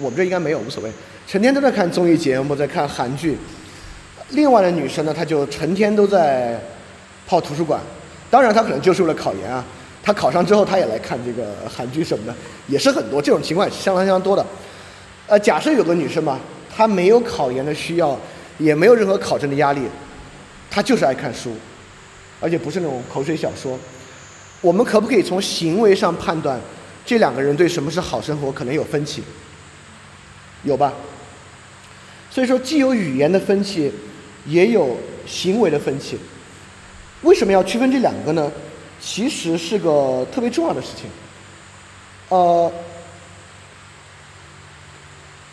[0.00, 0.90] 我们这应该没有，无所谓。
[1.28, 3.36] 成天都在看综艺节目，在看韩剧。
[4.30, 6.58] 另外的女生呢，她就成天都在
[7.26, 7.78] 泡图书馆。
[8.30, 9.62] 当然，她可能就是为了考研啊。
[10.02, 12.34] 她考上之后，她也来看这个韩剧什么的，
[12.66, 13.20] 也是很多。
[13.20, 14.42] 这种情况也是相当相当多的。
[15.26, 16.40] 呃，假设有个女生嘛，
[16.74, 18.18] 她没有考研的需要，
[18.56, 19.82] 也没有任何考证的压力，
[20.70, 21.54] 她就是爱看书，
[22.40, 23.78] 而且不是那种口水小说。
[24.62, 26.58] 我们可不可以从行为上判断，
[27.04, 29.22] 这两个人对什么是好生活可能有分歧？
[30.64, 30.90] 有吧？
[32.30, 33.92] 所以说，既有语言的分歧，
[34.46, 36.18] 也有行为的分歧。
[37.22, 38.50] 为什么要区分这两个呢？
[39.00, 41.08] 其实是个特别重要的事情。
[42.28, 42.70] 呃，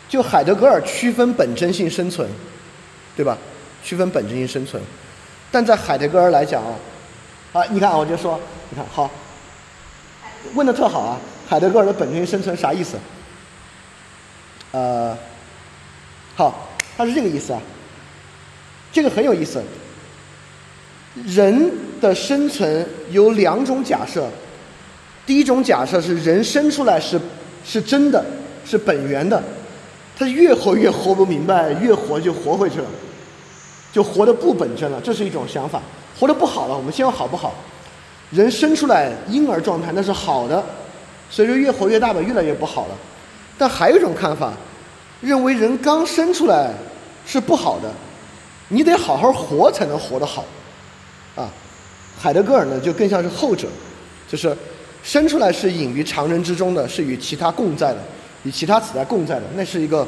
[0.08, 2.28] 就海德格尔区分本真性生存，
[3.16, 3.38] 对吧？
[3.82, 4.82] 区分本真性生存。
[5.50, 6.74] 但在海德格尔来讲啊，
[7.52, 8.38] 啊，你看啊，我就说，
[8.70, 9.10] 你看好，
[10.54, 12.98] 问的特好啊，海德格尔的本真性生存啥意思？
[14.72, 15.16] 呃，
[16.36, 17.60] 好，他是这个意思啊，
[18.92, 19.62] 这个很有意思。
[21.24, 24.28] 人的生存有两种假设，
[25.24, 27.18] 第一种假设是人生出来是
[27.64, 28.22] 是真的，
[28.66, 29.42] 是本源的，
[30.18, 32.86] 他越活越活不明白，越活就活回去了，
[33.90, 35.80] 就活得不本真了，这是一种想法，
[36.20, 36.76] 活得不好了。
[36.76, 37.54] 我们先说好不好？
[38.30, 40.62] 人生出来婴儿状态那是好的，
[41.30, 42.94] 随着越活越大吧，越来越不好了。
[43.56, 44.52] 但还有一种看法，
[45.20, 46.72] 认为人刚生出来
[47.26, 47.92] 是不好的，
[48.68, 50.44] 你得好好活才能活得好。
[51.34, 51.50] 啊，
[52.18, 53.68] 海德格尔呢就更像是后者，
[54.28, 54.56] 就是
[55.02, 57.98] 生出来是隐于常人之中的，是与其他共在的，
[58.44, 60.06] 与其他此在共在的，那是一个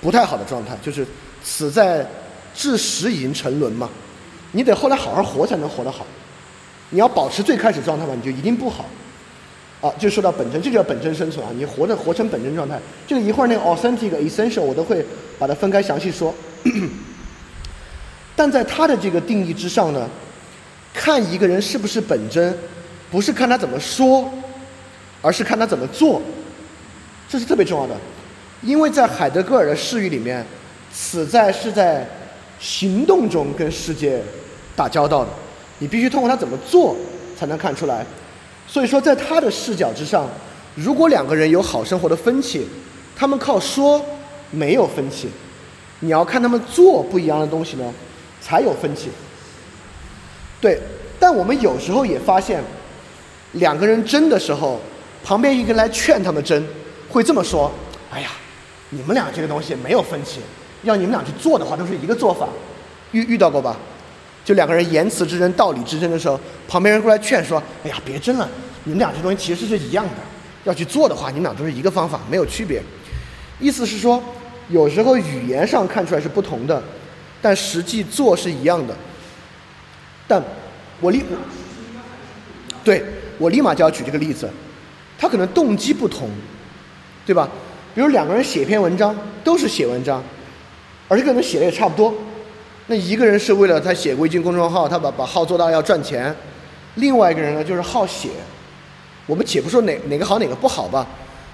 [0.00, 1.06] 不太好的状态，就是
[1.44, 2.06] 此在
[2.54, 3.88] 至实已经沉沦嘛，
[4.52, 6.06] 你得后来好好活才能活得好，
[6.88, 8.86] 你要保持最开始状态嘛，你就一定不好，
[9.80, 15.04] 啊，就说到本真，这叫本真生存啊，你活着活成本真状态，这个一会儿那个 authentic essential 我都会
[15.38, 16.34] 把它分开详细说，
[18.36, 20.08] 但在他的这个定义之上呢。
[20.92, 22.52] 看一个人是不是本真，
[23.12, 24.28] 不是看他怎么说，
[25.22, 26.20] 而是看他怎么做，
[27.28, 27.94] 这是特别重要的。
[28.60, 30.44] 因为在海德格尔的视域里面，
[30.92, 32.04] 此在是在
[32.58, 34.20] 行动中跟世界
[34.74, 35.30] 打交道的，
[35.78, 36.96] 你必须通过他怎么做
[37.38, 38.04] 才能看出来。
[38.70, 40.28] 所以说，在他的视角之上，
[40.76, 42.64] 如果两个人有好生活的分歧，
[43.16, 44.00] 他们靠说
[44.52, 45.28] 没有分歧，
[45.98, 47.92] 你要看他们做不一样的东西呢，
[48.40, 49.08] 才有分歧。
[50.60, 50.80] 对，
[51.18, 52.62] 但我们有时候也发现，
[53.54, 54.80] 两个人争的时候，
[55.24, 56.64] 旁边一个人来劝他们争，
[57.08, 57.72] 会这么说
[58.12, 58.30] ：“哎呀，
[58.90, 60.38] 你们俩这个东西没有分歧，
[60.84, 62.46] 要你们俩去做的话，都是一个做法。”
[63.10, 63.76] 遇遇到过吧？
[64.44, 68.48] 就两个人言辞之争、道理之争的时候，旁边人过来劝说：“哎呀，别争了，
[68.84, 70.14] 你们俩这东西其实是一样的，
[70.64, 72.82] 要去做的话，你们俩都是一个方法，没有区别。”
[73.60, 74.22] 意思是说，
[74.70, 76.82] 有时候语言上看出来是不同的，
[77.42, 78.96] 但实际做是一样的。
[80.26, 80.42] 但，
[81.00, 81.22] 我立，
[82.82, 83.04] 对
[83.38, 84.48] 我立马就要举这个例子，
[85.18, 86.30] 他可能动机不同，
[87.26, 87.48] 对吧？
[87.94, 90.22] 比如两个人写篇文章，都是写文章，
[91.08, 92.14] 而且可能写的也差不多。
[92.90, 96.28] 那一个人是为了他写微信公众号，他把把号做大要赚钱；
[96.96, 98.30] 另外一个人呢，就是好写。
[99.26, 101.06] 我们且不说哪哪个好哪个不好吧，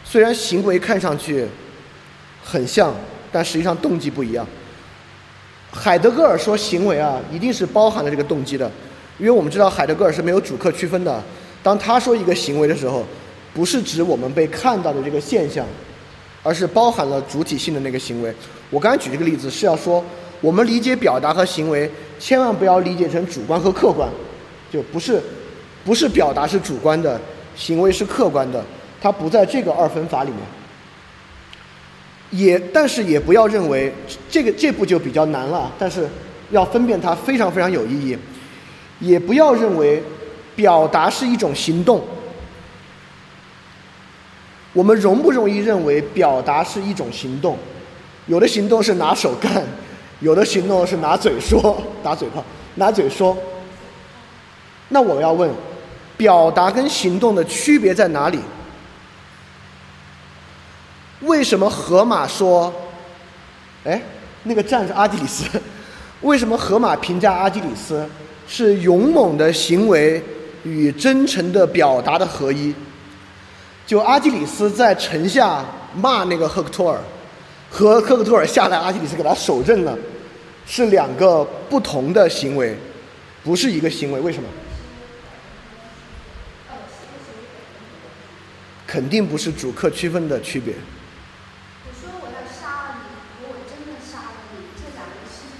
[0.03, 1.47] 虽然行为看上去
[2.43, 2.95] 很像，
[3.31, 4.47] 但实际上动机不一样。
[5.71, 8.71] 海德格尔说行为啊，一定是包含了这个动机的，
[9.19, 11.23] 因为我们知道海德格尔是没有主客区分的。
[11.63, 13.05] 当他说一个行为的时候，
[13.53, 15.67] 不是指我们被看到的这个现象，
[16.43, 18.35] 而是包含了主体性的那个行为。
[18.71, 20.03] 我刚才举这个例子是要说，
[20.47, 24.09] 我们理解表达和行为，千万不要理解成主观和客观，
[24.71, 25.21] 就不是，
[25.85, 27.21] 不是表达是主观的，
[27.57, 28.65] 行为是客观的，
[29.03, 30.39] 它不在这个二分法里面。
[32.31, 33.93] 也，但是也不要认为
[34.31, 35.73] 这个这步就比较难了。
[35.77, 36.09] 但是
[36.53, 38.17] 要分辨它非常非常有意义。
[39.01, 40.01] 也不要认为
[40.55, 42.01] 表达是一种行动。
[44.73, 47.59] 我们容不容易认为表达是一种行动？
[48.29, 49.65] 有的行动是拿手干，
[50.21, 52.43] 有的行动是拿嘴说，打嘴炮，
[52.77, 53.37] 拿嘴说。
[54.89, 55.51] 那我要问，
[56.17, 58.39] 表达跟行动的区别在哪里？
[61.21, 62.73] 为什么荷马说，
[63.85, 64.01] 哎，
[64.45, 65.45] 那个战士阿基里斯，
[66.21, 68.09] 为什么荷马评价阿基里斯
[68.47, 70.23] 是勇猛的行为
[70.63, 72.75] 与真诚的表达的合一？
[73.87, 77.01] 就阿基里斯在城下骂那个赫克托尔，
[77.77, 79.95] 和赫克托尔下来，阿基里斯给他手刃了，
[80.67, 82.75] 是两个不同的行为，
[83.45, 84.21] 不是一个行为。
[84.21, 84.49] 为什么？
[88.87, 90.73] 肯定不是主客区分的区别。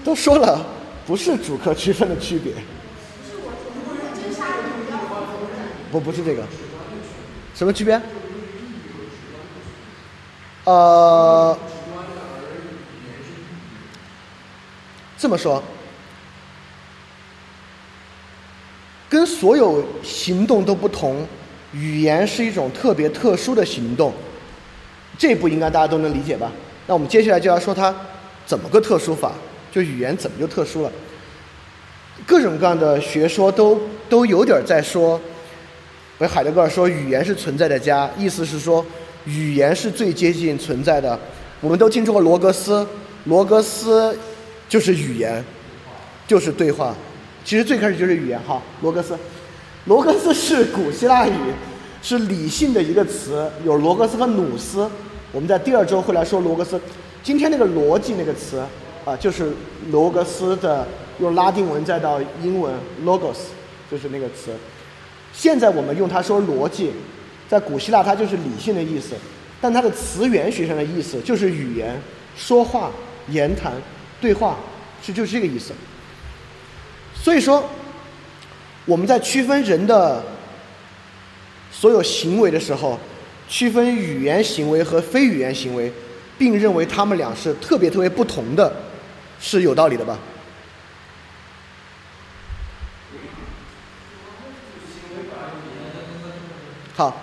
[0.03, 0.65] 都说了，
[1.05, 2.51] 不是主客区分的区别。
[5.91, 6.43] 不，不是这个。
[7.53, 8.01] 什么区别？
[10.63, 11.55] 呃，
[15.17, 15.61] 这么说，
[19.09, 21.25] 跟所有行动都不同，
[21.73, 24.13] 语言是一种特别特殊的行动。
[25.17, 26.51] 这步应该大家都能理解吧？
[26.85, 27.93] 那我们接下来就要说它
[28.45, 29.31] 怎么个特殊法。
[29.69, 30.91] 就语言怎么就特殊了？
[32.25, 35.19] 各种各样的学说都都有点在说，
[36.17, 38.83] 为海德格尔说语言是存在的家，意思是说
[39.25, 41.19] 语言是最接近存在的。
[41.59, 42.87] 我们都听说过罗格斯，
[43.25, 44.17] 罗格斯
[44.69, 45.43] 就是语言，
[46.27, 46.95] 就是对话。
[47.45, 49.17] 其实最开始就是语言哈，罗格斯，
[49.85, 51.33] 罗格斯是古希腊语，
[52.01, 54.89] 是理性的一个词，有罗格斯和努斯。
[55.31, 56.79] 我们在第二周会来说罗格斯。
[57.23, 58.61] 今天那个逻辑那个词
[59.05, 59.51] 啊，就是
[59.91, 60.87] 罗格斯的
[61.19, 62.73] 用拉丁文再到英文
[63.05, 63.37] logos，
[63.89, 64.51] 就是那个词。
[65.33, 66.91] 现在我们用它说逻辑，
[67.47, 69.15] 在古希腊它就是理性的意思，
[69.61, 71.99] 但它的词源学上的意思就是语言、
[72.35, 72.91] 说话、
[73.29, 73.73] 言谈、
[74.19, 74.57] 对话，
[75.03, 75.73] 是就是这个意思。
[77.15, 77.69] 所以说，
[78.85, 80.23] 我们在区分人的
[81.71, 82.99] 所有行为的时候，
[83.47, 85.91] 区分语言行为和非语言行为，
[86.37, 88.71] 并认为他们俩是特别特别不同的，
[89.39, 90.17] 是有道理的吧？
[96.95, 97.15] 好，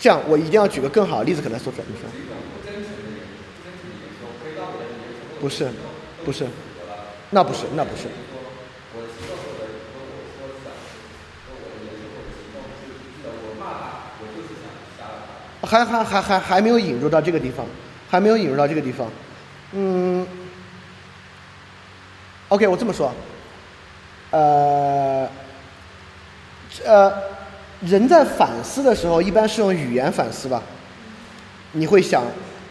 [0.00, 1.84] 这样我一定要举个更好的例子，可能说出来。
[1.88, 2.10] 你说。
[5.40, 5.68] 不是，
[6.24, 6.46] 不是，
[7.30, 8.04] 那不是，那不是。
[15.62, 17.66] 还还还还还没有引入到这个地方，
[18.08, 19.10] 还没有引入到这个地方。
[19.72, 20.24] 嗯
[22.48, 23.12] ，OK，我这么说，
[24.30, 25.28] 呃，
[26.84, 27.12] 呃，
[27.80, 30.62] 人在反思的时候，一般是用语言反思吧？
[31.72, 32.22] 你会想，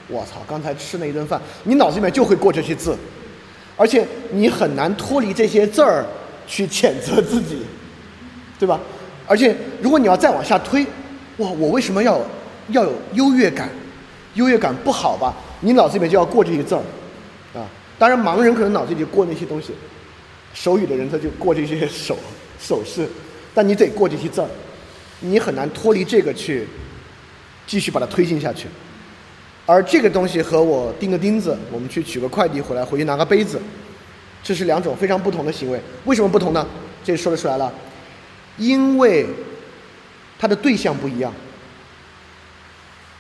[0.08, 2.96] 我操，刚才吃那一顿饭，你脑子里面就会过这些字，
[3.76, 6.06] 而且你很难脱离这些字儿
[6.48, 7.64] 去谴责自己，
[8.60, 8.80] 对吧？
[9.28, 10.84] 而且如果你要再往下推，
[11.38, 12.22] 哇，我为什么要？
[12.70, 13.70] 要有优越感，
[14.34, 15.36] 优越感不好吧？
[15.60, 16.82] 你脑子里面就要过这些字儿，
[17.54, 19.72] 啊，当然盲人可能脑子里就过那些东西，
[20.52, 22.18] 手语的人他就过这些手
[22.60, 23.08] 手势，
[23.54, 24.48] 但你得过这些字儿，
[25.20, 26.68] 你很难脱离这个去
[27.68, 28.68] 继续把它推进下去。
[29.66, 33.60] 而这个东西和我钉个钉子，我们去取个快递回来，回去拿个杯子，
[34.44, 35.82] 这是两种非常不同的行为。
[36.06, 36.66] 为什么不同呢？
[37.04, 37.74] 这说得出来了，
[38.58, 39.26] 因为
[40.38, 41.34] 它的对象不一样。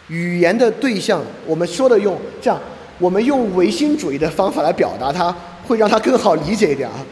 [0.07, 2.61] 语言的对象，我们说的用这样，
[2.99, 5.35] 我们用唯心主义的方法来表达它，
[5.67, 7.03] 会让它更好理解一点啊。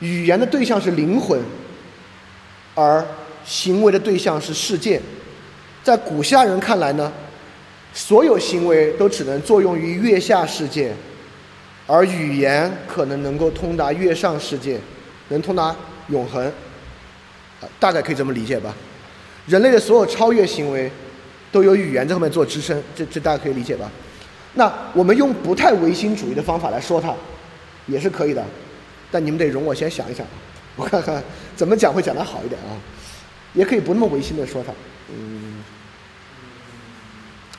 [0.00, 1.40] 语言的对象是灵魂，
[2.74, 3.02] 而
[3.42, 5.00] 行为的对象是世界。
[5.82, 7.10] 在古希腊人看来呢，
[7.96, 10.94] 所有行为都只能作用于月下世界，
[11.86, 14.78] 而语言可能能够通达月上世界，
[15.30, 15.74] 能通达
[16.08, 16.46] 永恒。
[17.60, 18.76] 啊，大概可以这么理解吧。
[19.46, 20.90] 人类的所有超越行为。
[21.52, 23.90] 都有语言在后面做支撑，这这大家可以理解吧？
[24.54, 27.14] 那我们用不太唯心主义的方法来说它，
[27.86, 28.44] 也是可以的。
[29.10, 30.26] 但你们得容我先想一想，
[30.76, 31.22] 我看看
[31.54, 32.76] 怎么讲会讲得好一点啊。
[33.54, 34.72] 也可以不那么唯心的说它，
[35.08, 35.55] 嗯。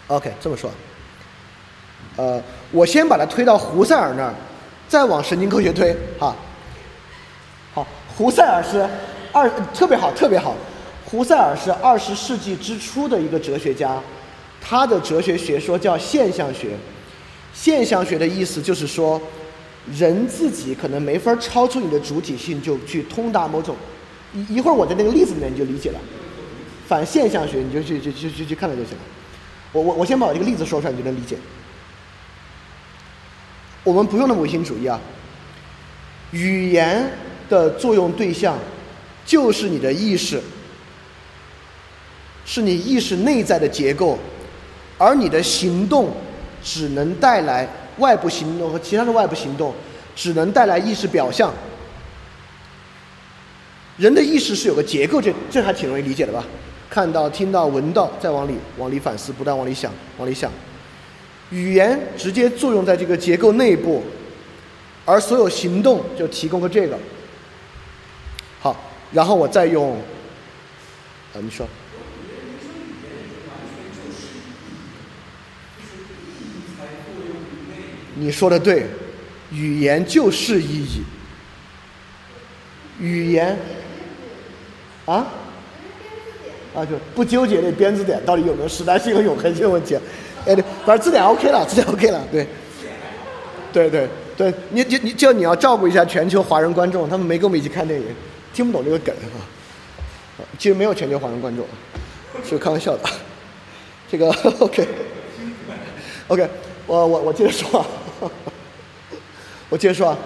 [0.08, 0.72] OK，这么说。
[2.16, 2.42] 呃，
[2.72, 4.34] 我先把它推到胡塞尔那儿，
[4.88, 6.36] 再往神经科学推，哈。
[7.74, 7.86] 好，
[8.16, 8.88] 胡塞尔是
[9.32, 10.56] 二，特别好，特别好。
[11.06, 14.02] 胡塞尔是二十世纪之初的一个哲学家，
[14.62, 16.70] 他的哲学学说叫现象学。
[17.54, 19.22] 现象学的意思就是说，
[19.92, 23.76] 人自己可能没法超出你的主体性，就去通达某种。
[24.34, 26.00] 一一会儿我在那个例子里面你就理解了。
[26.88, 29.04] 反现象学你就去去去去去看看就行了。
[29.78, 31.38] 我我我先把我这个例子说出来，你就能理解。
[33.84, 35.00] 我们不用那么唯心主义啊。
[36.32, 37.10] 语言
[37.48, 38.58] 的作用对象
[39.26, 40.42] 就是你的意识。
[42.44, 44.18] 是你意识内在的结构，
[44.98, 46.16] 而你的行动
[46.64, 47.68] 只能带来
[47.98, 49.74] 外部行动和其他的外部行动，
[50.16, 51.54] 只能带来意识表象。
[53.98, 56.44] 人的意识是有个结构，这这还挺容易理解的吧？
[56.90, 60.52] 看到、听到、闻到，再往里往里反思，不断往里想，往里想。
[61.50, 64.04] 语言直接作用在这个结构内部，
[65.06, 66.98] 而所有行动就提供了这个。
[68.60, 68.76] 好，
[69.12, 69.98] 然后我再用，
[71.34, 71.68] 啊，你说。
[78.20, 78.88] 你说的对，
[79.52, 81.04] 语言就是意义。
[83.00, 83.56] 语言，
[85.06, 85.28] 啊，
[86.78, 89.98] 啊就不纠结那编字典到底有没有时代性和永恒性问题。
[90.46, 92.46] 哎，对，反正字典 OK 了，字典 OK 了，对，
[93.74, 94.08] 对对
[94.38, 98.06] 对，你你你就你要照顾一下全球华人观众，他们没跟我们一起看电影，
[98.54, 99.42] 听不懂这个梗啊。
[100.60, 101.66] 其实没有全球华人观众，
[102.48, 103.00] 是开玩笑的。
[104.10, 104.88] 这个 OK，OK，
[106.86, 107.86] 我我我接着说啊。
[109.70, 110.18] 我接着说啊，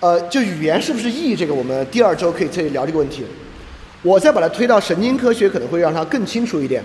[0.00, 3.24] 呃，就语言是不是意义这个，我们第二周可以再聊这个问题。
[4.02, 6.82] 我再把它推到神经科学，可能会让它更清楚一点。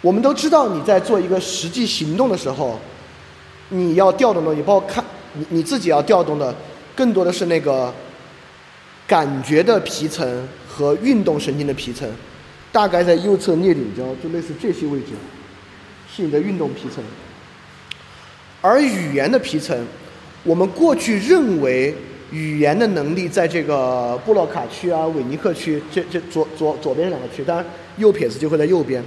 [0.00, 2.80] 我们都知道，你在做一个实际行动的时候，
[3.70, 5.04] 你要调动的，你包括看
[5.34, 6.54] 你你自己要调动的，
[6.94, 7.92] 更多的是那个
[9.06, 12.08] 感觉的皮层和运动神经的皮层，
[12.72, 15.08] 大概在右侧颞顶胶，就类似这些位置，
[16.14, 17.02] 是你的运动皮层。
[18.62, 19.86] 而语言的皮层，
[20.44, 21.94] 我们过去认为
[22.30, 27.64] 语言的能力在这个布洛卡区啊、韦尼克区这这左左左边两个区，当然
[27.98, 29.02] 右撇子就会在右边。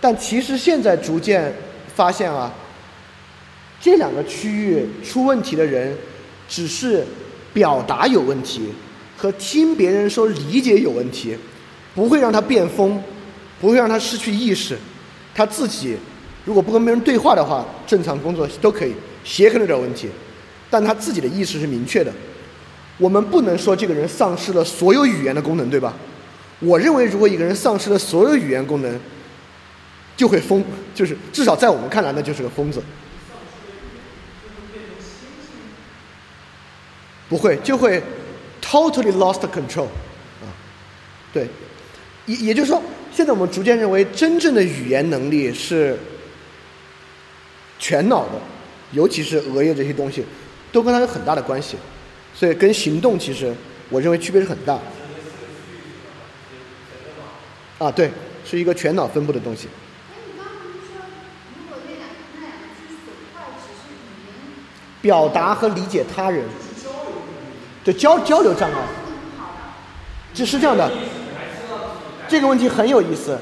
[0.00, 1.52] 但其实现在逐渐
[1.94, 2.52] 发现啊，
[3.80, 5.96] 这两个区域出问题的人，
[6.48, 7.04] 只是
[7.52, 8.68] 表达有问题
[9.16, 11.36] 和听别人说理解有问题，
[11.94, 13.02] 不会让他变疯，
[13.60, 14.76] 不会让他失去意识，
[15.34, 15.96] 他自己。
[16.44, 18.92] 如果不跟别人对话的话，正常工作都可以，
[19.24, 20.08] 写可能有点问题，
[20.70, 22.12] 但他自己的意识是明确的。
[22.98, 25.94] 我们不能说这个人丧失了所有语言的功能，对吧？
[26.60, 28.98] 我认为，如果一个人丧失了所有语言功能，
[30.16, 32.82] 就会疯，就是至少在我们看来，那就是个疯子。
[37.28, 38.02] 不会，就会
[38.62, 39.86] totally lost control，
[40.42, 40.48] 啊，
[41.32, 41.48] 对，
[42.26, 42.82] 也也就是说，
[43.12, 45.98] 现在我们逐渐认为，真正的语言能力是。
[47.78, 48.30] 全脑的，
[48.92, 50.24] 尤其是额叶这些东西，
[50.72, 51.76] 都跟它有很大的关系，
[52.38, 53.52] 所以跟行动其实
[53.88, 54.78] 我认为区别是很大。
[57.78, 58.10] 啊，对，
[58.44, 59.68] 是一个全脑分布的东西。
[65.00, 66.44] 表达和理解他人，
[67.82, 68.78] 对交交流障碍，
[70.34, 70.90] 这是这样的。
[72.28, 73.38] 这个问题很有意思，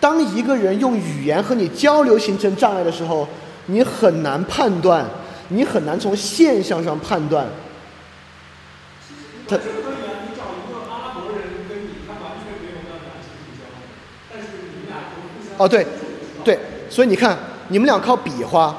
[0.00, 3.28] 当一个人用语言和你交流形成障碍的时候。
[3.70, 5.04] 你很难判断，
[5.48, 7.46] 你很难从现象上判断。
[9.48, 13.80] 他这个可以啊，你找一个阿拉伯人跟你，他完全没有办法进行交流，
[14.30, 15.56] 但是你们俩都互相。
[15.56, 15.86] 哦，对，
[16.44, 16.58] 对，
[16.90, 17.36] 所以你看，
[17.68, 18.76] 你们俩靠比划，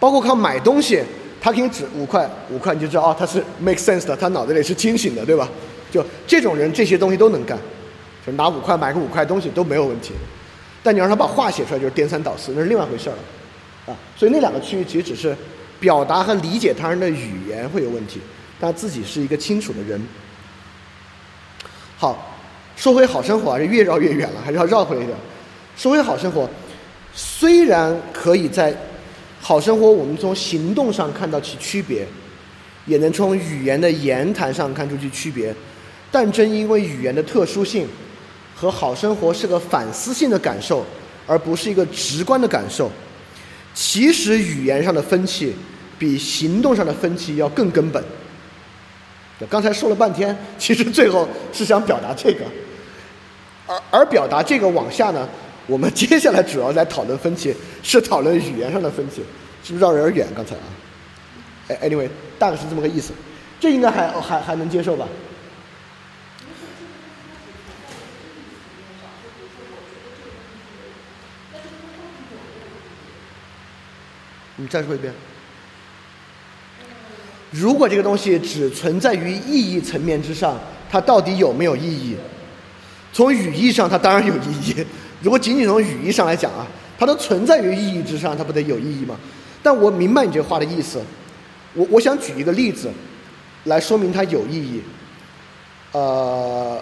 [0.00, 1.02] 包括靠买东西，
[1.38, 5.46] 他给你指五块，五块你就知道哦，他是 make sense 的，他脑子里是清醒的，对吧？
[5.90, 7.56] 就这种人，这些东西都能干，
[8.26, 10.12] 就拿五块买个五块东西都没有问题。
[10.82, 13.16] 但你让他把话写出来，就是颠三倒四，那是另外一回事了。
[13.86, 15.36] 啊，所以那两个区域其实只是
[15.78, 18.20] 表达和理解他人的语言会有问题，
[18.58, 20.00] 但自己是一个清楚的人。
[21.98, 22.36] 好，
[22.76, 25.16] 说回好生活还是越绕越远了，还是要绕回来一点。
[25.76, 26.48] 说回好生活，
[27.14, 28.76] 虽然可以在
[29.40, 32.06] 好生活我们从行动上看到其区别，
[32.86, 35.54] 也能从语言的言谈上看出其区别，
[36.10, 37.86] 但正因为语言的特殊性
[38.54, 40.84] 和好生活是个反思性的感受，
[41.26, 42.90] 而不是一个直观的感受。
[43.74, 45.54] 其实语言上的分歧
[45.98, 48.02] 比行动上的分歧要更根本。
[49.50, 52.44] 刚才说了半天，其实最后是想表达这个，
[53.66, 55.28] 而而表达这个往下呢，
[55.66, 59.22] 我们接下来主要来讨论分歧，是讨论语言上的分歧，
[59.62, 60.26] 是不是绕有点远？
[60.34, 60.62] 刚才啊，
[61.68, 62.08] 哎，anyway，
[62.38, 63.12] 大概是这么个意思，
[63.60, 65.06] 这应该还还还能接受吧？
[74.58, 75.12] 你再说一遍。
[77.58, 80.58] 如果这个东西只存在于意义层面之上，
[80.90, 82.16] 它到底有没有意义？
[83.12, 84.84] 从语义上，它当然有意义。
[85.22, 86.66] 如果仅仅从语义上来讲啊，
[86.98, 89.16] 它都存在于意义之上，它不得有意义吗？
[89.62, 91.00] 但我明白你这话的意思。
[91.72, 92.90] 我我想举一个例子，
[93.64, 94.82] 来说明它有意义。
[95.92, 96.78] 呃，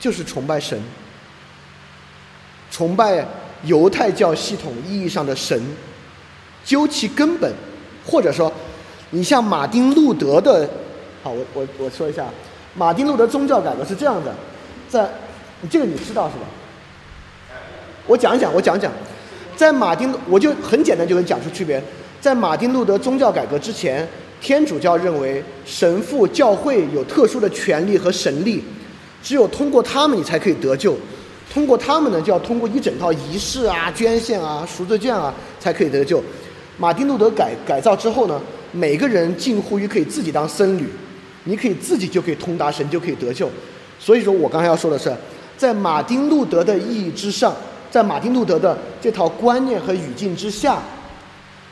[0.00, 0.80] 就是崇拜神，
[2.70, 3.24] 崇拜
[3.64, 5.62] 犹太教系统意义上的神。
[6.64, 7.52] 究其根本，
[8.04, 8.50] 或者说，
[9.10, 10.68] 你像马丁路德的，
[11.22, 12.26] 好，我我我说一下，
[12.74, 14.34] 马丁路德宗教改革是这样的，
[14.88, 15.08] 在，
[15.70, 16.46] 这个你知道是吧？
[18.06, 18.92] 我讲一讲，我讲讲，
[19.56, 21.82] 在马丁，我就很简单就能讲出区别。
[22.20, 24.06] 在马丁路德宗教改革之前，
[24.40, 28.64] 天主教认为神父教会有特殊的权利和神力，
[29.22, 30.96] 只有通过他们你才可以得救，
[31.52, 36.22] 通过他们呢就要通过一整套仪式啊、捐献啊、赎罪券啊才可以得救。
[36.78, 38.40] 马丁路德改改造之后呢，
[38.76, 40.88] 每个人近乎于可以自己当僧侣，
[41.44, 43.48] 你可以自己就可以通达神，就可以得救。
[44.00, 45.16] 所以说我刚才要说的是，
[45.56, 47.54] 在马丁路德的意义之上，
[47.88, 50.82] 在马丁路德的这套观念和语境之下，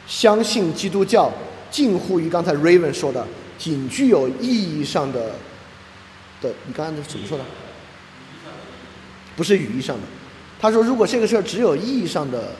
[0.06, 1.28] 相信基督教
[1.72, 3.26] 近乎于刚才 Raven 说的，
[3.58, 5.32] 仅具有意义上的
[6.40, 6.50] 的。
[6.68, 7.44] 你刚才怎么说的？
[9.34, 10.02] 不是语义上的。
[10.60, 12.52] 他说，如果这个事儿只有意义上的。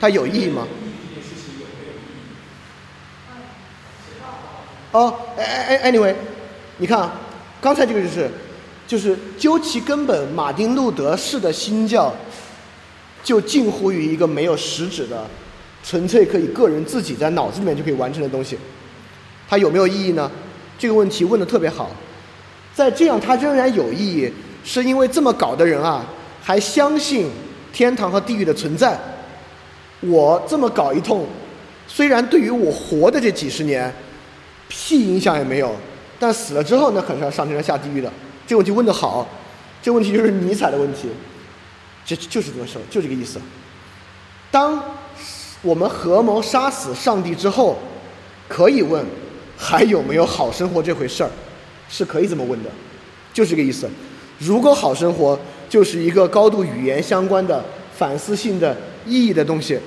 [0.00, 0.66] 它有意义吗？
[4.92, 6.12] 哦，哎哎哎，anyway，
[6.78, 7.12] 你看啊，
[7.60, 8.28] 刚才这个就是，
[8.88, 12.12] 就是究其根本，马丁路德式的新教，
[13.22, 15.24] 就近乎于一个没有实质的
[15.84, 18.58] 纯粹可以个人自己在脑子里面就可以完成的东西，
[19.48, 20.28] 它有没有意义呢？
[20.76, 21.90] 这个问题问的特别好。
[22.74, 24.32] 在这样它仍然有意义，
[24.64, 26.04] 是因为这么搞的人啊，
[26.42, 27.30] 还相信
[27.72, 28.98] 天堂和地狱的存在。
[30.00, 31.26] 我这么搞一通，
[31.86, 33.92] 虽然对于我活的这几十年
[34.68, 35.74] 屁影响也没有，
[36.18, 38.10] 但死了之后呢，可是要上天堂下地狱的。
[38.46, 39.28] 这个问题问得好，
[39.82, 41.08] 这问题就是尼采的问题，
[42.04, 43.40] 这就是这么说，就这个意思。
[44.50, 44.82] 当
[45.62, 47.78] 我们合谋杀死上帝之后，
[48.48, 49.04] 可以问
[49.56, 51.30] 还有没有好生活这回事儿，
[51.88, 52.70] 是可以这么问的，
[53.32, 53.88] 就是这个意思。
[54.38, 55.38] 如果好生活
[55.68, 57.62] 就是一个高度语言相关的
[57.94, 58.76] 反思性的
[59.06, 59.78] 意义的东西，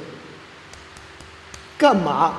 [1.77, 2.35] 干嘛？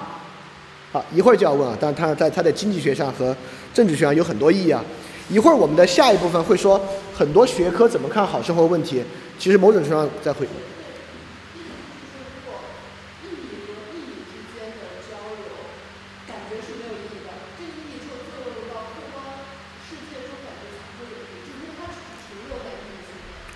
[0.93, 3.37] 啊，一会儿就要问啊，但是它在它的经济学上和
[3.73, 4.85] 政治学上有很多意义啊。
[5.29, 6.81] 一会儿我们的下一部分会说
[7.17, 9.03] 很多学科怎么看好生活问题，
[9.39, 10.47] 其实某种程度上在会。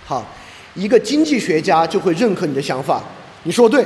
[0.05, 0.25] 好，
[0.79, 3.03] 一个经济学家就会认可你的想法。
[3.43, 3.85] 你说的对，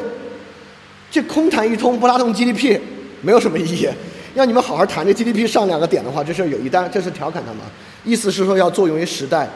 [1.09, 2.79] 这空谈一通不拉动 GDP
[3.21, 3.89] 没有什么意义。
[4.35, 7.61] 要你们好好谈这 GDP 上两个点的话，这事有一单，这是调侃他们，
[8.03, 9.49] 意思是说要作用于时代。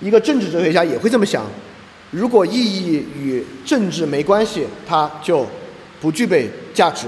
[0.00, 1.46] 一个政治哲学家也会这么想：
[2.10, 5.46] 如果意义与政治没关系，它就
[6.00, 7.06] 不具备价值，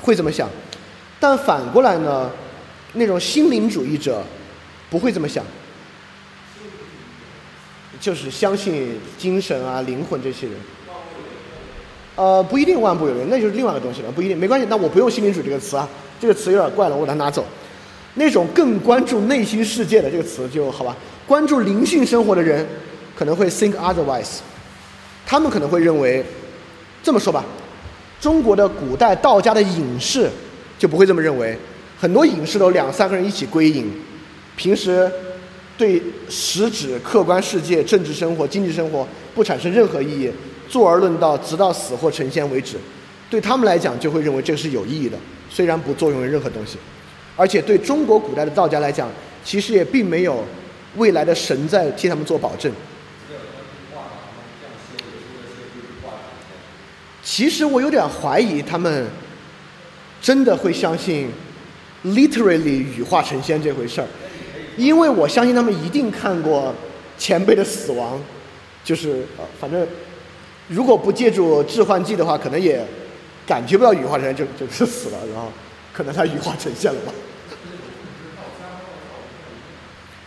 [0.00, 0.48] 会这么想。
[1.18, 2.30] 但反过来呢，
[2.94, 4.22] 那种心灵主义者
[4.90, 5.44] 不会这么想。
[8.02, 10.56] 就是相信精神啊、灵魂这些人，
[12.16, 14.66] 呃，不一定万物有灵，那就是另外一个东西了，不一定，没关系。
[14.68, 15.88] 那我不用心灵主这个词啊，
[16.20, 17.46] 这个词有点怪了，我把它拿走。
[18.14, 20.96] 那种更关注内心世界的这个词就好吧，
[21.28, 22.66] 关注灵性生活的人
[23.16, 24.38] 可能会 think otherwise，
[25.24, 26.24] 他们可能会认为，
[27.04, 27.44] 这么说吧，
[28.20, 30.28] 中国的古代道家的隐士
[30.76, 31.56] 就不会这么认为，
[32.00, 33.88] 很多隐士都两三个人一起归隐，
[34.56, 35.08] 平时。
[35.82, 39.04] 对实质客观世界、政治生活、经济生活
[39.34, 40.30] 不产生任何意义，
[40.68, 42.76] 坐而论道，直到死或成仙为止。
[43.28, 45.18] 对他们来讲，就会认为这个是有意义的，
[45.50, 46.78] 虽然不作用于任何东西。
[47.36, 49.10] 而且对中国古代的道家来讲，
[49.44, 50.44] 其实也并没有
[50.94, 52.70] 未来的神在替他们做保证。
[57.24, 59.08] 其实我有点怀疑，他们
[60.20, 61.28] 真的会相信
[62.04, 64.06] literally 羽化成仙这回事儿。
[64.76, 66.74] 因为我相信他们一定看过
[67.18, 68.20] 前辈的死亡，
[68.84, 69.86] 就是呃，反正
[70.68, 72.84] 如果不借助致幻剂的话，可能也
[73.46, 75.48] 感觉不到羽化成就就是死了，然后
[75.92, 77.12] 可能他羽化成仙了吧。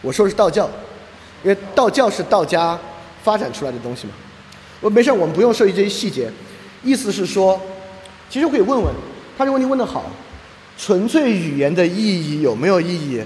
[0.01, 0.69] 我说的是道教，
[1.43, 2.79] 因为道教是道家
[3.23, 4.13] 发展出来的东西嘛。
[4.81, 6.29] 我没事，我们不用涉及这些细节。
[6.83, 7.59] 意思是说，
[8.29, 8.93] 其实可以问问
[9.35, 10.11] 他这个问题问得好，
[10.77, 13.23] 纯粹语言的意义有没有意义？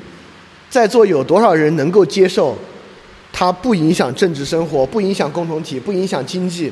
[0.70, 2.56] 在座有多少人能够接受，
[3.34, 6.72] 它不影响政治生活，不影响共同体，不影响经济，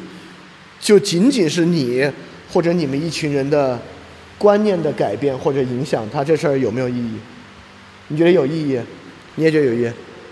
[0.79, 2.09] 就仅仅是你
[2.53, 3.79] 或者你们一群人的
[4.37, 7.17] 观念的改变或者影响，它这事儿有没有意义？
[8.09, 8.79] 你觉得有意义？
[9.35, 9.91] 你也觉得有意义？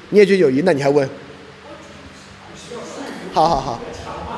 [0.09, 0.61] 你也觉得有意义？
[0.63, 1.09] 那你还问？
[3.33, 3.81] 好好好，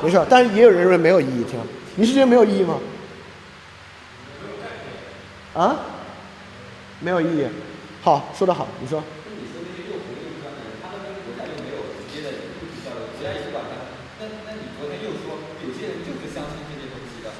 [0.02, 0.18] 没事。
[0.28, 1.60] 但是也有人认为没有意义，听，
[1.96, 2.78] 你是觉得没有意义吗？
[5.54, 5.76] 啊？
[7.00, 7.46] 没有意义。
[8.00, 9.02] 好，说得好，你说。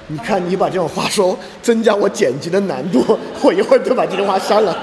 [0.09, 4.77] 你看，你把这种话说，增加我剪辑的难度，我一会儿就把这句话删了。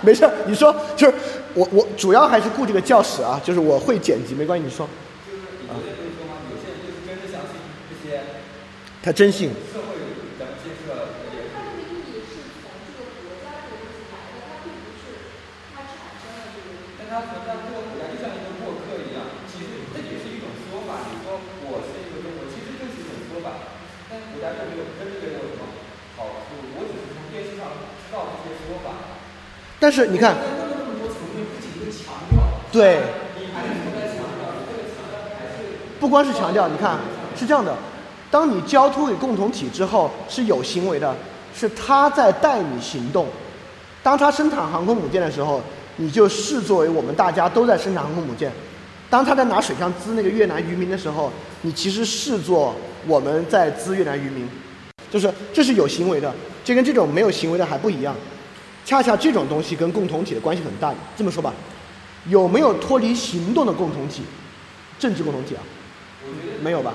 [0.00, 1.14] 没事，你说，就是
[1.54, 4.86] 我我主要还是顾这个教室啊，就是我会剪辑，没关系，你说。
[5.68, 5.76] 啊。
[9.02, 9.50] 他真信。
[29.82, 30.36] 但是你看，
[32.70, 33.00] 对，
[35.98, 37.00] 不光是强调，你看
[37.34, 37.74] 是这样的，
[38.30, 41.12] 当你交托给共同体之后是有行为的，
[41.52, 43.26] 是他在带你行动。
[44.04, 45.60] 当他生产航空母舰的时候，
[45.96, 48.52] 你就视作为我们大家都在生产航空母舰。
[49.10, 52.72] 当他在拿水枪滋那个越南渔民的时候，你其实视作
[53.08, 54.48] 我们在滋越南渔民，
[55.10, 56.32] 就是这是有行为的，
[56.64, 58.14] 这跟这种没有行为的还不一样。
[58.84, 60.94] 恰恰这种东西跟共同体的关系很大。
[61.16, 61.52] 这么说吧，
[62.28, 64.22] 有没有脱离行动的共同体？
[64.98, 65.62] 政治共同体啊？
[66.62, 66.94] 没有吧？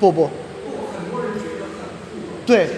[0.00, 0.28] 不不，
[2.44, 2.68] 对，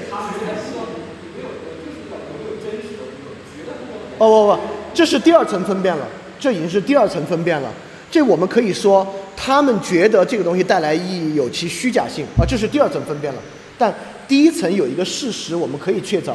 [4.19, 4.59] 哦不不，
[4.95, 6.07] 这是第二层分辨了，
[6.39, 7.73] 这已经是第二层分辨了。
[8.11, 13.41] 这我们可以说，他们觉得这个东西带来意义有其虚假性啊，这是第二层分辨了。
[13.77, 13.93] 但
[14.27, 16.35] 第一层有一个事实我们可以确凿，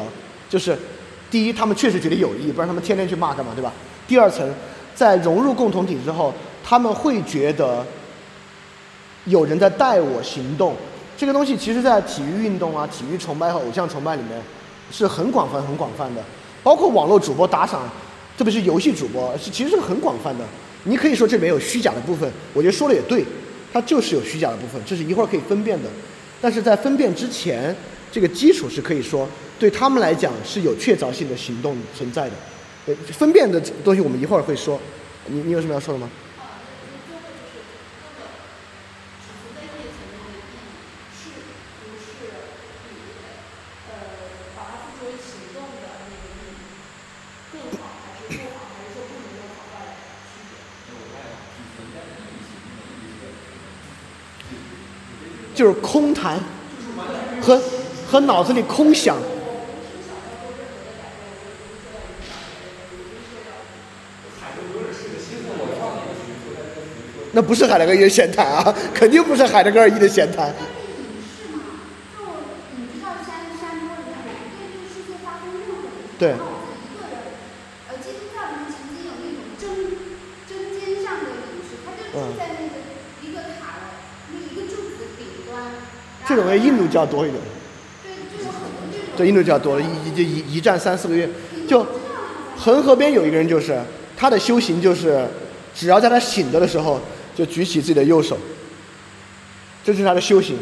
[0.49, 0.78] 就是
[1.30, 3.74] 第一，他们确实觉得有意义，不然他们天天去骂干嘛，对吧？
[4.07, 4.47] 第二层，
[4.93, 7.84] 在融入共同体之后，他们会觉得
[9.26, 10.76] 有人在带我行动。
[11.17, 14.41] 这个东西其实，在体育运动啊、体育崇拜和偶像崇拜里面
[14.91, 16.24] 是很广泛、很广泛的，
[16.63, 17.82] 包括网络主播打赏，
[18.38, 20.43] 特别是游戏主播，是其实是很广泛的。
[20.84, 23.24] 你可以说这没有虚假的部分，我觉得说的也对，
[23.72, 25.90] 它就是有虚假的部分，这是一会儿可以分辨的。
[26.40, 27.76] 但是在分辨之前，
[28.12, 29.28] 这个基础是可以说
[29.60, 32.36] 对他们来讲是有确凿性的行动存在的。
[32.88, 34.80] 呃，分辨的东西我们一会儿会说。
[35.28, 36.10] 你你有什么要说的吗？
[55.62, 56.39] 就是空谈，
[57.39, 57.62] 和
[58.09, 59.16] 和脑子里空想。
[67.32, 70.51] 那不是海德格尔的闲谈啊，肯定不是海德格尔一的闲谈。
[76.18, 76.34] 对。
[86.28, 87.41] 这种为印度教多一点。
[89.17, 91.30] 对，印度教多了，一就一一站三四个月，
[91.67, 91.86] 就
[92.57, 93.80] 恒河边有一个人，就是
[94.15, 95.26] 他的修行就是，
[95.76, 96.99] 只要在他醒着的时候。
[97.34, 98.38] 就举起自己的右手，
[99.86, 100.57] 这是他的修行。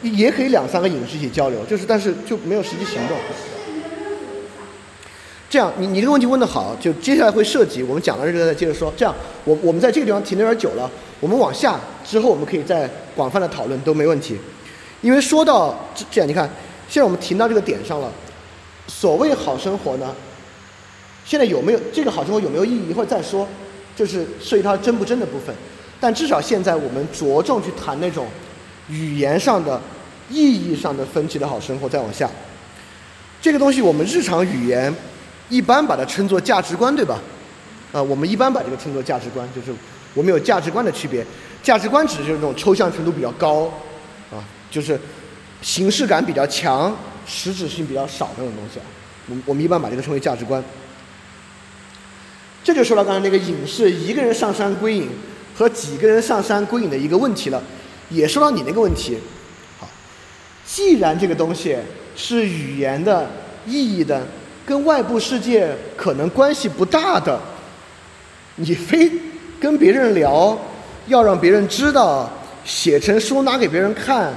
[0.00, 3.18] 也可以两三个影视一起交流，就是但是就没有实际行动。
[5.50, 8.92] 这样，你你这个问题问的好，就接下来会涉及我们讲到这个再接着说。
[8.96, 10.90] 这样，我我们在这个地方停的有点久了，
[11.20, 14.36] 我们往下之后我们可以再广泛的讨论都没问题。
[15.00, 15.74] 因为说到
[16.10, 16.44] 这样，你看，
[16.88, 18.12] 现在我们停到这个点上了，
[18.88, 20.14] 所谓好生活呢？
[21.24, 22.90] 现在有没有这个好生活有没有意义？
[22.90, 23.46] 一会儿再说，
[23.96, 25.54] 就是涉及到真不真的部分。
[26.00, 28.26] 但至少现在我们着重去谈那种
[28.88, 29.80] 语言上的、
[30.30, 31.88] 意义上的分歧的好生活。
[31.88, 32.28] 再往下，
[33.40, 34.94] 这个东西我们日常语言
[35.48, 37.18] 一般把它称作价值观，对吧？
[37.92, 39.72] 啊，我们一般把这个称作价值观，就是
[40.14, 41.24] 我们有价值观的区别。
[41.62, 43.64] 价值观指的就是这种抽象程度比较高，
[44.30, 44.98] 啊，就是
[45.62, 46.96] 形式感比较强、
[47.26, 48.84] 实质性比较少那种东西啊。
[49.26, 50.62] 我我们一般把这个称为价值观。
[52.62, 55.08] 这就说到刚才那个隐士一个人上山归隐
[55.56, 57.62] 和几个人上山归隐的一个问题了，
[58.10, 59.18] 也说到你那个问题。
[59.80, 59.88] 好，
[60.66, 61.76] 既然这个东西
[62.14, 63.30] 是语言的
[63.66, 64.26] 意义的，
[64.68, 67.40] 跟外部世界可能关系不大的，
[68.56, 69.10] 你非
[69.58, 70.58] 跟别人聊，
[71.06, 72.30] 要让别人知道，
[72.66, 74.30] 写成书拿给别人看，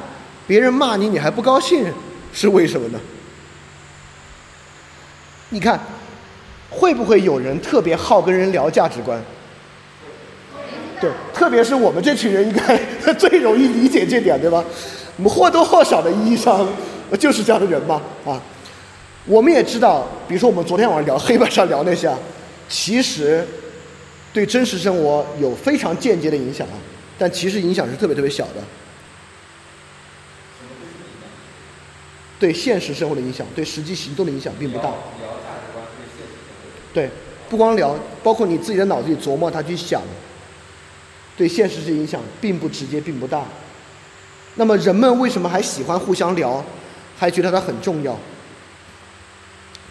[0.48, 1.86] 别人骂你你还不高兴，
[2.32, 3.00] 是为什么呢？
[5.50, 5.78] 你看。
[6.74, 9.22] 会不会有人特别好跟人聊价值观？
[11.02, 12.78] 对，特别是我们这群人应该
[13.16, 14.64] 最容易理解这点，对吧？
[15.18, 16.66] 我们或多或少的意义上
[17.20, 18.42] 就是这样的人嘛，啊。
[19.26, 22.12] 我们也知道，比如说我们昨天晚上聊黑板上聊那些，
[22.68, 23.46] 其实
[24.34, 26.74] 对真实生活有非常间接的影响啊，
[27.18, 28.64] 但其实影响是特别特别小的。
[32.40, 34.92] 对现实生活的影响，对实际行动的影响并不大。
[36.92, 37.08] 对，
[37.48, 40.02] 不光聊，包括你自己的脑子里琢磨，他去想，
[41.38, 43.46] 对现实是影响并不直接，并不大。
[44.56, 46.66] 那么人们为什么还喜欢互相聊，
[47.16, 48.18] 还觉得它很重要？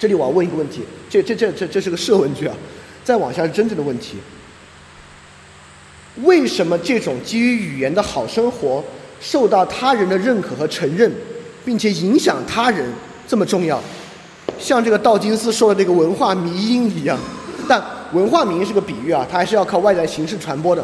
[0.01, 0.81] 这里我要问一个问题，
[1.11, 2.57] 这这这这这是个设问句啊，
[3.05, 4.17] 再往下是真正的问题。
[6.23, 8.83] 为什么这种基于语言的好生活
[9.21, 11.13] 受到他人的认可和承认，
[11.67, 12.91] 并且影响他人
[13.29, 13.79] 这么重要？
[14.59, 17.19] 像这个道金斯说的这个文化迷因一样，
[17.69, 17.83] 但
[18.15, 20.83] 文化迷因是个比喻啊，它还是要靠外在形式传播的。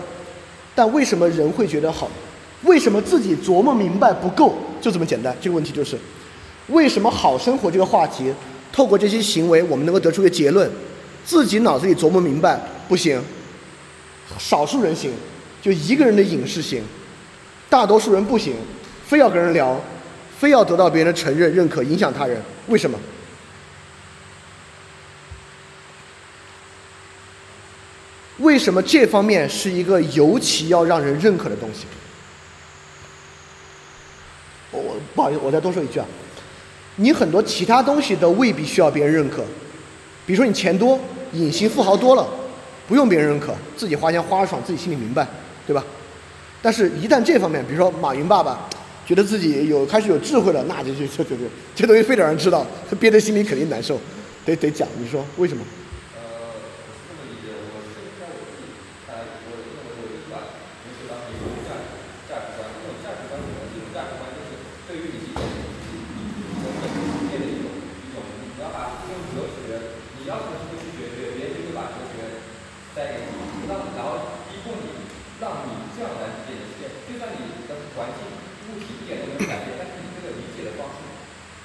[0.74, 2.06] 但为什么人会觉得好？
[2.64, 4.54] 为什么自己琢磨明白不够？
[4.80, 5.34] 就这么简单。
[5.40, 5.98] 这个问题就是，
[6.68, 8.32] 为什么好生活这个话题，
[8.76, 10.70] 透过这些行为，我们能够得出一个结论：
[11.24, 13.18] 自己脑子里琢磨明白不行，
[14.38, 15.10] 少数人行，
[15.62, 16.82] 就一个人的影视行，
[17.70, 18.54] 大多数人不行，
[19.06, 19.80] 非要跟人聊，
[20.38, 22.98] 非要得到别人的承认、认可，影响他人，为什么？
[28.40, 31.86] 为什么这方面是一个尤其要让人认可的东西？
[34.70, 36.04] 我不好意思，我再多说一句啊，
[36.96, 39.44] 你很多其他东西都未必需要别人认可，
[40.26, 40.98] 比如说你钱多，
[41.32, 42.26] 隐形富豪多了，
[42.88, 45.26] 不用别人认可，自己花钱花爽，自己心里明白，
[45.66, 45.84] 对吧？
[46.62, 48.68] 但是，一旦这方面，比如说马云爸爸
[49.06, 51.44] 觉得自己有开始有智慧了，那就就就就就
[51.76, 54.00] 这东西非得让人知道，他憋在心里肯定难受，
[54.44, 55.62] 得得讲，你说为什么？
[56.16, 56.18] 呃，
[56.50, 58.72] 我是这么理解，我是在我自己
[59.06, 60.42] 看来，我认为我一把
[60.82, 63.62] 同时当一种价值价值观，这种价值观什么？
[63.70, 64.58] 这种价值观就是
[64.90, 66.02] 对于你自己
[66.58, 72.42] 整个世界的一种一种，你要把这种哲学，你要什么去学学，别人就会把哲学
[72.90, 75.06] 带给你，让然后逼迫你，
[75.38, 76.90] 让你这样来理解世界。
[77.06, 78.24] 就算你的环境
[78.66, 81.06] 物体一点都没有改变，但是你这个理解的方式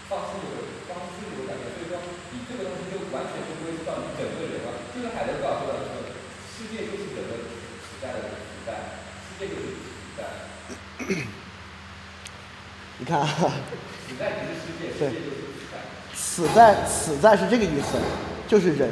[0.08, 1.98] 方式有方式有改变，所以说
[2.32, 4.76] 你这个东西就完全就不会知道你整个人了。
[4.94, 6.14] 就是海德格尔说的，说
[6.52, 10.46] 世界就是整个时代的时代，世界就是时代，
[13.00, 13.28] 你看啊，
[14.08, 15.76] 时代不是世界，世界就是时代。
[16.16, 17.98] 此在此在是这个意思，
[18.48, 18.90] 就是人，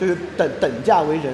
[0.00, 1.32] 就是等等价为人，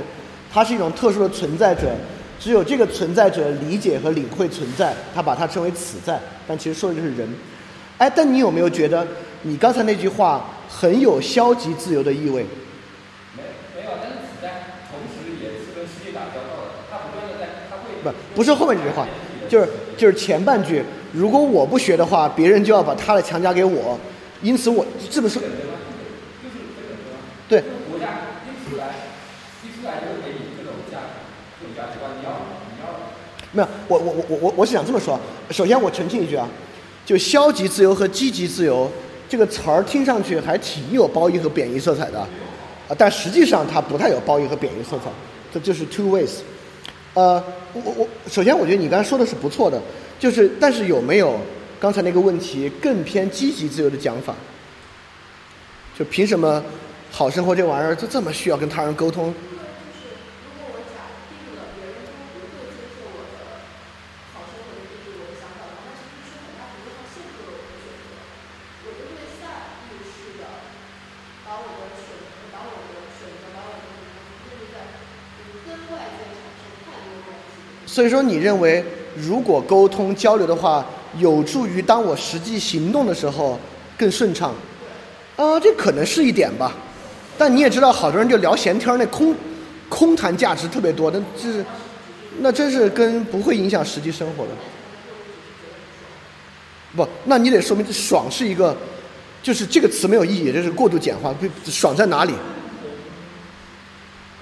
[0.52, 1.96] 他是一种特殊的存在者，
[2.38, 7.26] 只有这个存在者理解和领会存在，他把它称为此在，但其实说的就是人。
[7.96, 9.06] 哎，但你有没有觉得
[9.40, 12.44] 你刚才那句话很有消极自由的意味？
[13.34, 13.42] 没
[13.74, 19.08] 没有，但是时代同时也是跟世界打交道的，他不断的在，他会不，不是后面这句话，
[19.48, 20.84] 就是就是前半句，
[21.14, 23.96] 如果我不学的话，别人就要把他的强加给我，
[24.42, 25.38] 因此我这不是，
[27.48, 27.62] 对，
[33.52, 35.18] 没有，我我我我我我是想这么说，
[35.50, 36.48] 首先我澄清一句啊，
[37.06, 38.90] 就消极自由和积极自由
[39.28, 42.28] 这个词儿听上去还挺有褒义和贬义色彩的，啊，
[42.98, 45.04] 但实际上它不太有褒义和贬义色彩，
[45.52, 46.38] 这就是 two ways。
[47.14, 47.40] 呃，
[47.72, 49.80] 我我，首先我觉得你刚才说的是不错的，
[50.18, 51.38] 就是但是有没有
[51.78, 54.34] 刚才那个问题更偏积极自由的讲法？
[55.98, 56.62] 就凭什么
[57.10, 59.34] 好生活这玩意儿就这么需要跟他人沟通？
[77.86, 78.84] 所以说，你认为
[79.16, 80.84] 如果沟通交流的话，
[81.18, 83.58] 有助于当我实际行动的时候
[83.96, 84.54] 更顺畅？
[85.36, 86.72] 啊、这可能是一点吧。
[87.36, 89.34] 但你也知道，好多人就聊闲天，那空
[89.88, 91.64] 空谈价值特别多，那就是
[92.38, 94.50] 那真是跟不会影响实际生活的。
[96.94, 98.76] 不，那你得说明爽是一个，
[99.42, 101.34] 就是这个词没有意义，这是过度简化。
[101.66, 102.32] 爽在哪里？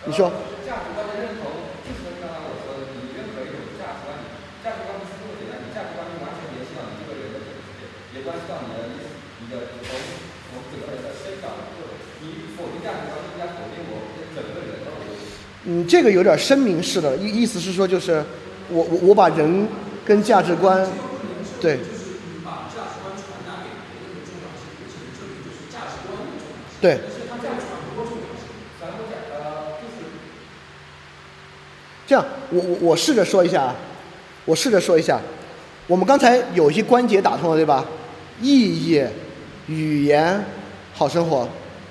[0.05, 0.29] 你说。
[0.69, 1.49] 价值观的认同，
[1.81, 4.29] 就是刚刚我说的，你任何一种价值观，你
[4.61, 9.01] 价值观不是这么简单，你价值观就完全联系到你这个人的整个世界，也关系到你的
[9.41, 9.97] 你的从
[10.53, 11.97] 从整个人的生长的过程。
[15.65, 18.25] 嗯，这个有点声明式的意意思是说，就是
[18.69, 19.69] 我我我把人
[20.05, 20.85] 跟价值观，
[21.61, 21.79] 对，
[26.81, 26.99] 对，
[32.09, 33.77] 这样，我我我试着说一下啊，
[34.45, 35.21] 我试着说一下，
[35.87, 37.85] 我们刚才有一些关节打通了，对吧？
[38.41, 39.01] 意义、
[39.69, 40.45] 语言、
[40.93, 41.49] 好生活，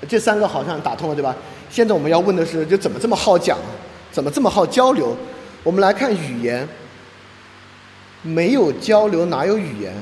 [0.08, 1.34] 这三个好像打通了，对吧？
[1.70, 3.58] 现在我们要问的是，就怎么这么好讲，
[4.10, 5.16] 怎么这么好交流？
[5.62, 6.68] 我们来看语言，
[8.22, 9.94] 没有交流哪有语言？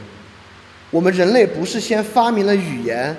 [0.90, 3.16] 我们人类不是先发明了语言，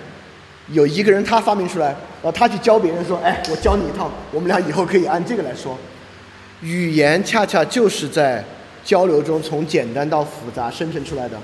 [0.70, 5.78] 有一个人他发明出来，然后他去教别人说，哎，我教你一套，我们俩以后可以按这个来说。
[6.62, 8.44] 语言恰恰就是在
[8.84, 11.38] 交流中从简单到复杂生成出来的。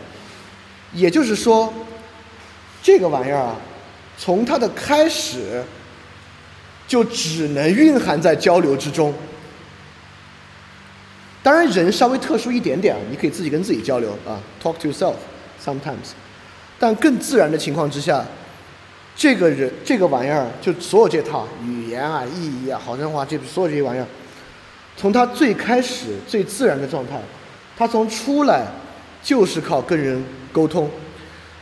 [0.93, 1.73] 也就是说，
[2.81, 3.55] 这个玩意儿啊，
[4.17, 5.63] 从它的开始
[6.87, 9.13] 就只能蕴含在交流之中。
[11.43, 15.13] 当然，人稍微特殊一点点，你可以自己跟自己交流啊，talk to yourself
[15.63, 16.11] sometimes。
[16.77, 18.25] 但更自然的情况之下，
[19.15, 24.05] 这个人这个玩意儿，就所有这套语言啊、意义啊、好生话，这所有这些玩意儿，
[24.97, 27.21] 从它最开始最自然的状态，
[27.77, 28.65] 它从出来
[29.23, 30.89] 就是靠跟人沟通。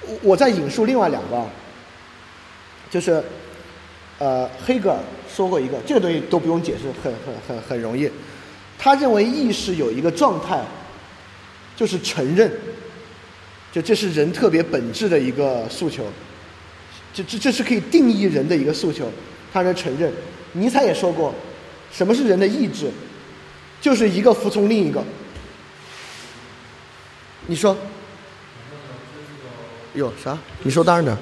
[0.08, 1.46] 我我在引述另外两个，
[2.90, 3.24] 就是
[4.20, 4.98] 呃，黑格尔
[5.34, 8.10] 说过一个，这个东西都不用解释，很很很很容易。
[8.78, 10.64] 他认为意识有一个状态，
[11.76, 12.52] 就是承认，
[13.72, 16.06] 就这是人特别本质的一个诉求，
[17.14, 19.12] 这这这是可以定义人的一个诉求，
[19.52, 20.12] 他是承认。
[20.54, 21.34] 尼采也说过，
[21.92, 22.90] 什么是人的意志？
[23.82, 25.04] 就是一个服从另一个。
[27.48, 27.76] 你说？
[29.94, 30.38] 有啥？
[30.64, 31.18] 你说当然的。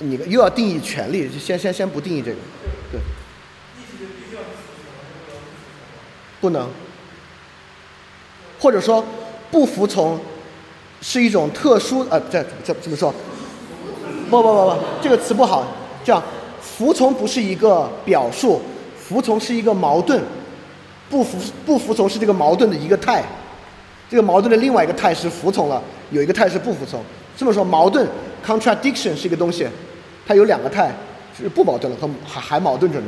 [0.00, 2.36] 你又要定义权利，先先先不定义这个，
[2.90, 3.00] 对。
[6.40, 6.68] 不能。
[8.58, 9.04] 或者说，
[9.50, 10.18] 不服从
[11.00, 13.14] 是一种特殊呃，这这怎么说？
[14.28, 15.66] 不不不不，这个词不好。
[16.02, 16.22] 这样，
[16.60, 18.60] 服从不是一个表述，
[18.98, 20.22] 服从是一个矛盾。
[21.10, 23.24] 不服不服从是这个矛盾的一个态，
[24.08, 27.02] 这个矛盾的另外一个态是服从了，有一个态是不服从。
[27.36, 28.08] 这么说，矛盾
[28.46, 29.66] contradiction 是一个东西，
[30.26, 30.94] 它有两个态，
[31.36, 33.06] 是不矛盾了和还还矛盾着呢。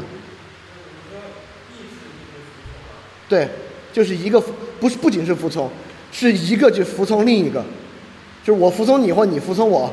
[3.29, 3.49] 对，
[3.93, 4.41] 就是一个
[4.81, 5.71] 不是不仅是服从，
[6.11, 7.65] 是一个就服从另一个，
[8.45, 9.93] 就是我服从你或你服从我。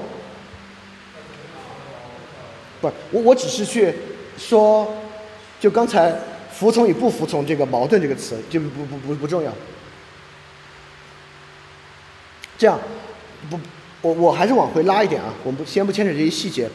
[2.82, 3.93] 不是我我只是去
[4.38, 4.93] 说，
[5.59, 6.15] 就刚才。
[6.51, 9.49] 服从与不服从这个矛盾这个词就不不不不重要。
[12.57, 12.78] 这样，
[13.49, 13.57] 不，
[14.01, 16.70] 我我还是往回拉一点啊，我们先不牵扯这些细节。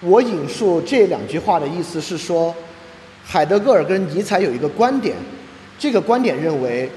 [0.00, 2.54] 我引述这两句话的意思是说，
[3.24, 5.16] 海德格尔跟尼采有一个观点，
[5.78, 6.90] 这个观点认为，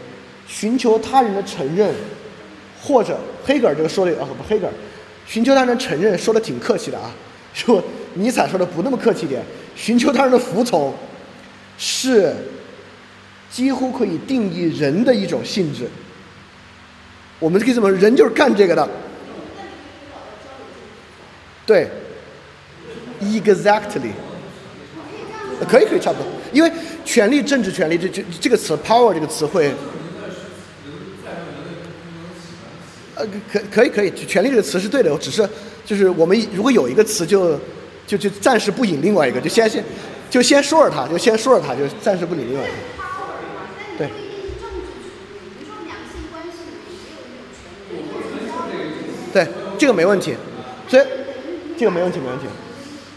[0.48, 1.94] 寻求他人的承认，
[2.82, 4.74] 或者黑格尔这个说的啊不黑格尔，
[5.26, 7.12] 寻求他人承认说的挺客气的啊，
[7.54, 7.84] 说
[8.14, 9.44] 尼采说的不那么客气点，
[9.76, 10.94] 寻求他人的服从。
[11.76, 12.36] 是
[13.50, 15.90] 几乎可以定义人的一种性质。
[17.40, 18.88] 我们可以这么说，人就是干这个的。
[21.66, 21.90] 对
[23.24, 24.12] ，exactly，
[25.70, 26.72] 可以可以差不多，因为
[27.04, 29.74] 权力、政治权力这这这个词 “power” 这个词汇，
[33.16, 35.48] 呃，可可以可以，权力这个词是对的，只是
[35.86, 37.60] 就是我们如果有一个词，就
[38.06, 39.84] 就就暂时不引另外一个，就先先。
[40.30, 42.74] 就先说着它，就先说着它，就暂时不引另外一个。
[44.00, 44.10] 对。
[49.32, 49.48] 对，
[49.78, 50.34] 这个没问题。
[50.88, 51.04] 所以，
[51.78, 52.46] 这个没问题，没问题。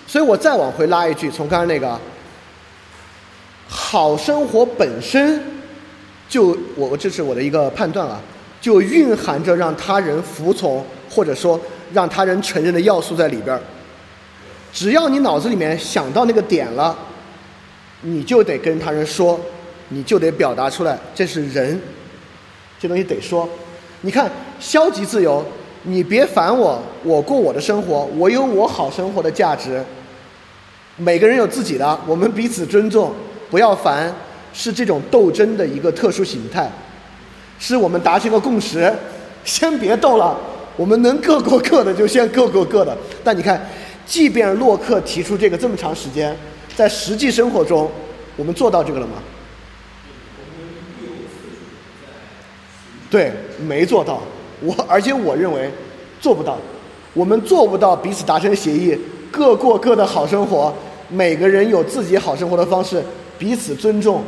[0.07, 1.99] 所以我再往回拉一句，从刚才那个，
[3.69, 5.43] 好生活本身
[6.29, 8.21] 就我这是我的一个判断啊，
[8.61, 11.61] 就蕴含着让他人服从或者说
[11.93, 13.61] 让他人承认的要素在里边儿。
[14.73, 16.97] 只要你脑子里面想到那个点了。
[18.03, 19.41] 你就得跟他人说，
[19.89, 21.81] 你就得表达出来，这是人，
[22.79, 23.49] 这东西得说。
[24.03, 24.31] 你看，
[24.61, 25.45] 消极自由，
[25.89, 29.83] 你别烦我，我过我的生活，我有我好生活的价值。
[30.97, 33.13] 每个人有自己的，我们彼此尊重，
[33.49, 34.13] 不要烦，
[34.53, 36.69] 是这种斗争的一个特殊形态，
[37.61, 38.93] 是我们达成个共识。
[39.45, 40.37] 先别斗了，
[40.77, 42.97] 我们能各过各的就先各过各的。
[43.23, 43.65] 但你看，
[44.05, 46.37] 即便洛克提出这个这么长时间。
[46.75, 47.89] 在实际生活中，
[48.35, 49.13] 我们做到这个了吗？
[53.09, 53.33] 对，
[53.67, 54.21] 没做到。
[54.61, 55.71] 我而且我认为
[56.21, 56.57] 做不到。
[57.15, 58.99] 我们做不到彼此达成协议，
[59.31, 60.73] 各过各的好生活，
[61.09, 63.03] 每个人有自己好生活的方式，
[63.39, 64.23] 彼此尊重。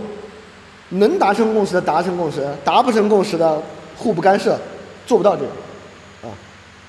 [0.91, 3.62] 能达成共识的达成共识，达不成共识的
[3.97, 4.59] 互不干涉，
[5.07, 5.49] 做不到这个。
[6.29, 6.33] 啊，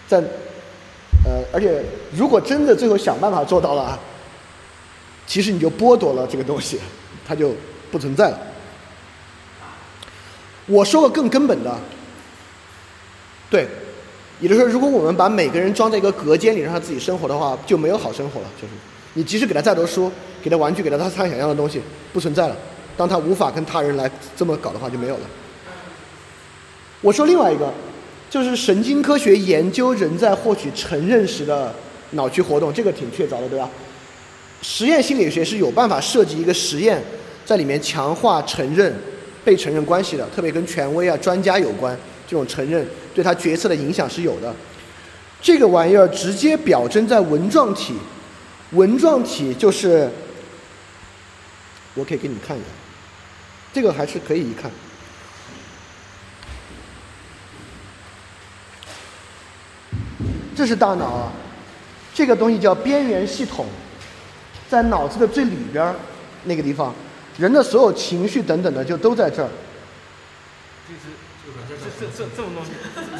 [0.07, 0.19] 在
[1.25, 1.83] 呃，而且
[2.15, 3.99] 如果真的最后想办法做到了。
[5.27, 6.79] 其实你就剥夺了这个东西，
[7.23, 7.51] 它就
[7.91, 8.39] 不存在了。
[10.65, 11.71] 我说个更根本的，
[13.49, 13.67] 对，
[14.39, 18.47] 也就是说，如果我们把每个人装在一个隔间里让他自己生活的话，就没有好生活了。
[18.61, 18.73] 就是
[19.13, 21.81] 你即使给他再多书，给他玩具，给他他他想要的东西，
[22.13, 22.55] 不存在了。
[22.95, 25.21] 当他无法跟他人来这么搞的话，就没有了。
[27.01, 27.73] 我说另外一个，
[28.29, 31.73] 就是神经科学研究人在获取承认时的
[32.11, 33.69] 脑区活动，这个挺确凿的，对吧？
[34.61, 37.01] 实验心理学是有办法设计一个实验，
[37.45, 38.93] 在里面强化承认、
[39.45, 41.97] 被承认关系的，特别跟权威啊、专家有关，
[42.27, 42.85] 这种承认
[43.19, 44.55] 对他决策的影响是有的。
[45.41, 47.93] 这个玩意儿直接表征在纹状体，
[48.71, 50.09] 纹状体就是，
[51.95, 52.67] 我可以给你们看一下，
[53.73, 54.71] 这个还是可以一看，
[60.55, 61.31] 这是大脑啊，
[62.13, 63.65] 这个东西叫边缘系统。
[64.69, 65.93] 在脑子的最里边儿
[66.45, 66.95] 那个地方，
[67.37, 69.49] 人的所有情绪等等的就都在这儿。
[71.99, 72.69] 这这这这这么东西。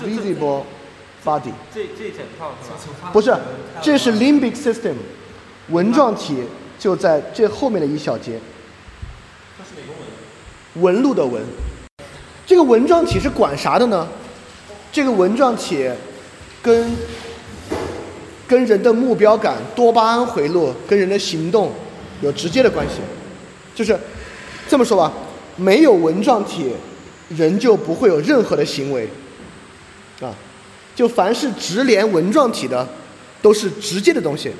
[0.06, 0.64] Visible
[1.26, 1.52] body。
[1.74, 2.52] 这这整套
[3.12, 3.36] 不是，
[3.82, 4.94] 这是 limbic system，
[5.70, 6.44] 纹状体
[6.78, 8.40] 就在这后面的一小节。
[9.58, 9.94] 它是哪个
[10.82, 10.94] 纹？
[10.94, 11.42] 纹路的纹。
[12.46, 14.08] 这个纹状体是管啥的呢？
[14.92, 15.90] 这个纹状体
[16.62, 16.96] 跟。
[18.48, 21.72] 跟人的目标感、多巴胺回路跟人的行动
[22.20, 22.96] 有直接的关系。
[23.76, 23.96] 就是
[24.68, 25.14] 这么说吧，
[25.56, 26.72] 没有纹状体，
[27.30, 29.08] 人就不会有任何的行为，
[30.20, 30.34] 啊，
[30.96, 32.88] 就凡是直连纹状体的，
[33.42, 34.52] 都是直接的东西。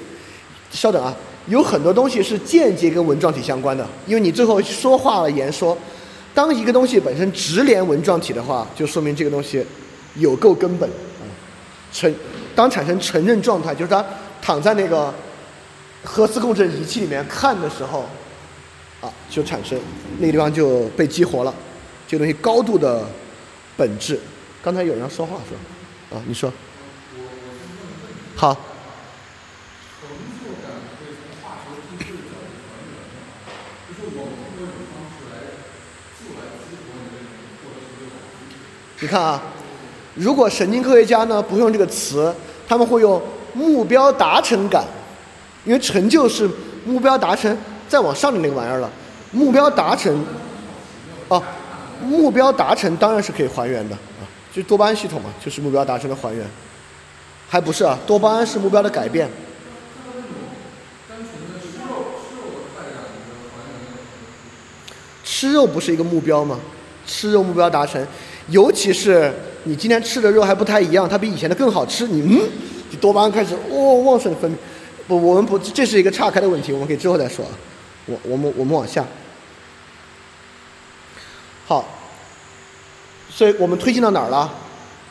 [0.72, 1.16] 稍等啊，
[1.48, 5.76] 有很多东西是间接跟纹状体相关的，因为你最后说话了言说，
[6.34, 9.66] 当一个东西本身直连纹状体的话，就说明这个东西
[10.16, 11.26] 有够根本啊。
[11.92, 12.14] 承
[12.54, 14.06] 当产生承认状态，就是它
[14.42, 15.12] 躺在那个
[16.04, 18.06] 核磁共振仪器里面看的时候，
[19.02, 19.76] 啊，就产生
[20.20, 21.52] 那个地方就被激活了，
[22.10, 23.06] 这东西高度的
[23.78, 24.20] 本质。
[24.64, 26.18] 刚才有人说话是吧？
[26.18, 26.52] 啊，你说。
[28.36, 28.58] 好。
[39.02, 39.40] 你看啊，
[40.16, 42.34] 如果神经科学家呢不用这个词，
[42.68, 43.22] 他们会用
[43.54, 44.84] 目标达成感，
[45.64, 46.50] 因为成就是
[46.86, 47.56] 目标达成
[47.88, 48.90] 再往上的那个玩意儿了。
[49.32, 50.26] 目标达成，
[51.28, 51.42] 哦，
[52.04, 54.24] 目标达成当然是可以还原的啊，
[54.54, 56.46] 就多巴胺系统嘛，就是目标达成的还原，
[57.48, 59.30] 还不是啊，多巴胺是目标的改变。
[65.24, 66.60] 吃肉不是一个目标吗？
[67.06, 68.06] 吃肉目标达成。
[68.50, 69.32] 尤其是
[69.64, 72.42] 你今天吃的肉还不太一样，它比以前的更好吃，你嗯，
[72.92, 74.56] 就多巴胺开始哦旺盛的分泌。
[75.08, 77.52] 不，我们不，这是一个岔开的问题，我们可以之后再说啊。
[78.06, 79.06] 我我们我们往下。
[81.70, 81.86] 好，
[83.30, 84.52] 所以我们推进到哪儿了？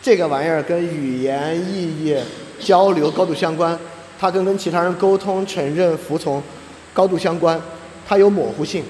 [0.02, 2.16] 这个玩意儿跟语言、意义、
[2.58, 3.78] 交流高度相关，
[4.18, 6.42] 它跟跟其他人沟通、承认、服从
[6.92, 7.62] 高度相关，
[8.08, 8.82] 它有模糊性。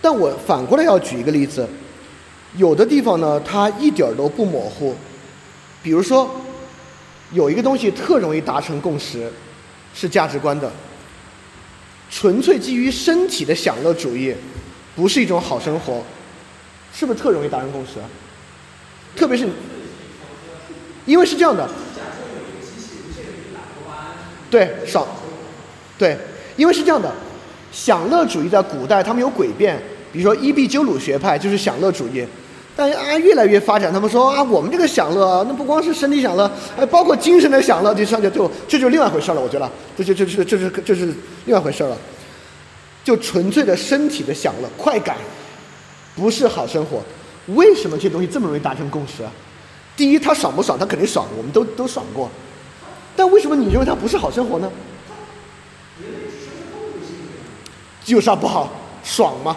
[0.00, 1.68] 但我反过来要举一个例子。
[2.56, 4.94] 有的地方呢，它一点都不模糊。
[5.82, 6.30] 比如说，
[7.32, 9.28] 有一个东西特容易达成共识，
[9.92, 10.70] 是价值观的。
[12.08, 14.32] 纯粹基于身体的享乐主义，
[14.94, 16.00] 不是一种好生活，
[16.98, 17.92] 是不是特容易达成共识？
[19.14, 19.48] 特别是，
[21.06, 21.68] 因为是这样的。
[24.50, 25.06] 对，少。
[25.96, 26.18] 对，
[26.56, 27.08] 因为是这样的，
[27.70, 29.80] 享乐主义在古代他们有诡辩。
[30.12, 32.26] 比如说伊壁鸠鲁学派就是享乐主义，
[32.74, 39.40] 但啊越来越发展，他们说啊我们这个享乐，那不光是身体享乐，还包括精神的享乐，就上就就这就另外一回事了。
[39.40, 41.96] 我觉得这就这这这是这是另外一回事了，
[43.04, 45.16] 就纯粹的身体的享乐快感，
[46.18, 47.00] 不是好生活。
[47.54, 49.30] 为什么这东西这么容易达成共识啊？
[49.96, 50.76] 第一，它爽不爽？
[50.76, 52.28] 它肯定爽，我们都都爽过。
[53.16, 54.70] 但为什么你认为它不是好生活呢？
[58.06, 58.72] 有啥不好？
[59.04, 59.56] 爽吗？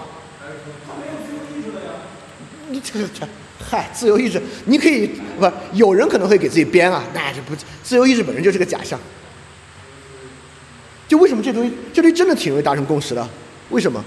[2.70, 3.28] 你这个这，
[3.60, 5.10] 嗨，自由意志，你可以
[5.40, 5.52] 不？
[5.74, 9.00] 有人可能会给自己编啊，那这不自由意志本身就是个假象。
[11.08, 13.28] 就为什么这东西，这东西真的挺容易达成共识的？
[13.70, 14.04] 为什么？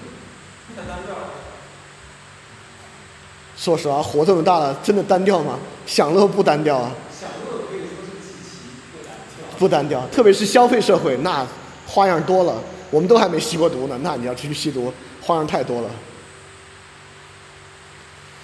[3.65, 5.59] 说实话，活这么大了，真的单调吗？
[5.87, 6.93] 享乐不单调啊。
[7.19, 8.59] 享乐可以说是极其
[8.93, 9.59] 不单调。
[9.59, 11.47] 不单调，特别是消费社会，那
[11.87, 12.61] 花样多了。
[12.91, 15.89] 我们都还没吸过毒呢，那你要出去吸毒，花样太多了。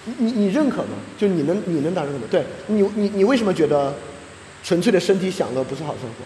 [0.07, 0.97] 你你认可吗？
[1.19, 2.27] 就你能你能打认可？
[2.29, 3.93] 对你你你为什么觉得
[4.65, 6.25] 纯粹的身体享乐不是好生活？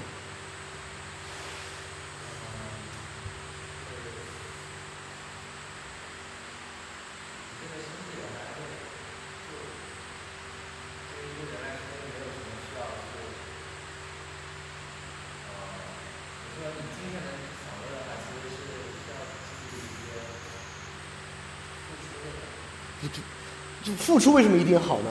[24.15, 25.11] 付出为什么一定好呢？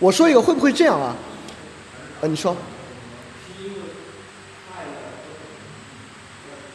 [0.00, 1.14] 我说一个会不会这样啊？
[2.20, 2.56] 呃，你说。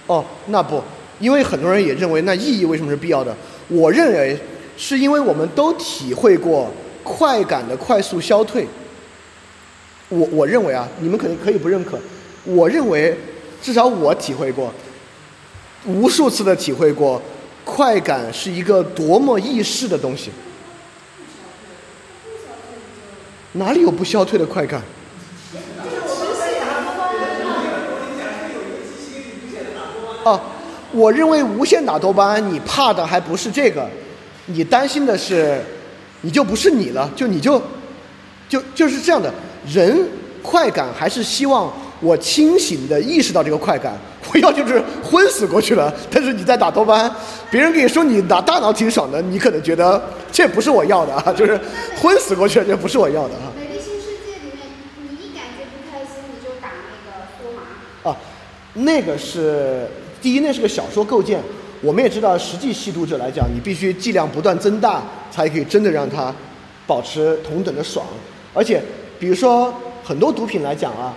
[0.06, 0.82] 哦，那不，
[1.20, 3.36] 因为很多人也认为那意义为什么是必要的？
[3.68, 4.40] 我认为
[4.78, 6.72] 是因为我们都体会过
[7.04, 8.66] 快感的快速消退。
[10.08, 12.00] 我我认为啊，你们可能可以不认可，
[12.46, 13.14] 我认为
[13.62, 14.74] 至少我体会过，
[15.86, 17.22] 无数次的体会过，
[17.66, 20.32] 快感是一个多么易逝的东西。
[23.58, 24.82] 哪里有不消退的快感？
[30.24, 30.40] 哦，
[30.92, 33.90] 我认为无限打多巴胺，你怕的还不是这个，
[34.48, 35.62] 你担心的是，
[36.22, 37.62] 你就不是你了，就你就，
[38.50, 39.34] 就就是这样的
[39.66, 39.98] 人，
[40.44, 41.72] 快感还是希望
[42.02, 43.98] 我清醒的意识到这个快感，
[44.34, 45.94] 我要就是昏死过去了。
[46.12, 47.16] 但是你在打多巴胺，
[47.50, 50.02] 别人跟你说你打大脑挺爽的，你可能觉得
[50.32, 51.60] 这不是我要的啊， 就是
[52.02, 53.52] 昏死过去了，这不是我要的啊。
[53.58, 54.68] 美丽新世界里面，
[55.02, 58.18] 你一感觉不开心，你就打那个缩麻啊，
[58.74, 59.88] 那个是
[60.22, 61.42] 第一，那是个小说构建。
[61.82, 66.34] 我们也知道，实际吸毒者来讲，你必须剂量不断增大，才可以真的让他
[66.88, 68.04] 保持同等的爽。
[68.52, 68.82] 而且，
[69.20, 69.72] 比如说
[70.04, 71.14] 很多毒品来讲啊，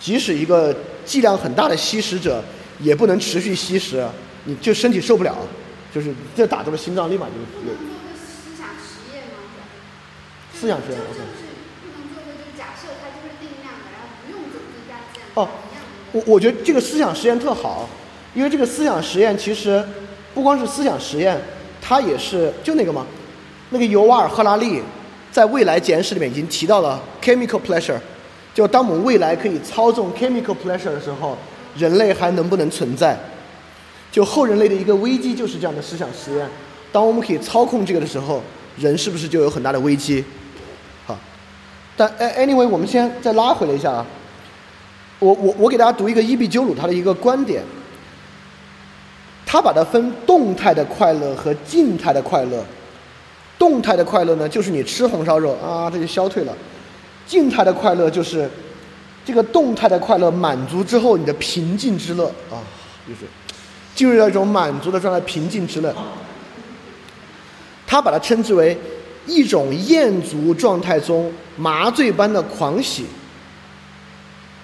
[0.00, 0.74] 即使一个
[1.08, 2.44] 剂量很大的吸食者，
[2.80, 4.06] 也不能持续吸食，
[4.44, 5.34] 你就身体受不了，
[5.90, 9.40] 就是这打住了心脏立马就有不能做个思想实验吗？
[10.52, 10.98] 思想实验。
[10.98, 11.48] 就 OK 是
[11.80, 15.48] 不能做个，就是假设它就是定量的，然后不用怎么增加哦。
[16.12, 17.88] 我我觉得这个思想实验特好，
[18.34, 19.82] 因为这个思想实验其实
[20.34, 21.40] 不光是思想实验，
[21.80, 23.06] 它也是就那个吗，
[23.70, 24.82] 那个尤瓦尔·赫拉利
[25.32, 27.98] 在《未来简史》里面已经提到了 chemical pleasure，
[28.58, 31.38] 就当我们未来可以操纵 chemical pleasure 的时候，
[31.76, 33.16] 人类还能不能存在？
[34.10, 36.44] 就后人类的一个危机就是这样的思想实验，
[36.90, 38.42] 当我们可以操控这个的时候，
[38.76, 40.24] 人是不是就有很大的危机？
[41.06, 41.16] 好，
[41.96, 44.04] 但 anyway，我们先再拉回来一下啊。
[45.20, 47.62] 我我我给大家读一个伊壁鸠鲁他的一个观点，
[49.46, 52.64] 他把它分动态的快乐和静态的快乐。
[53.56, 56.52] 动态的快乐呢，就是你吃红烧肉啊，它就消退了；
[57.28, 58.50] 静态的快乐就是
[59.24, 62.58] 这个动态的快乐满足之后，你的平静之乐啊，
[63.06, 63.20] 就是
[63.94, 65.94] 进入到一种满足的状态，平静之乐。
[67.86, 68.76] 他把它称之为
[69.26, 73.04] 一种厌足状态中麻醉般的狂喜。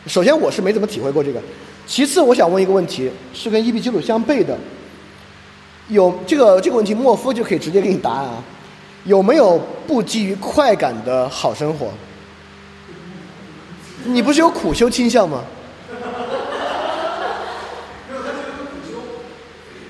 [0.06, 1.40] 首先，我是没怎么体会过这个。
[1.86, 4.56] 其次，我想问一个问题，是跟伊壁鸠鲁相悖的。
[5.88, 8.42] 有这个这个问题，莫夫就可以直接给你答案啊。
[9.04, 11.90] 有没有不基于快感的好生活？
[14.04, 15.42] 你不是有苦修倾向吗？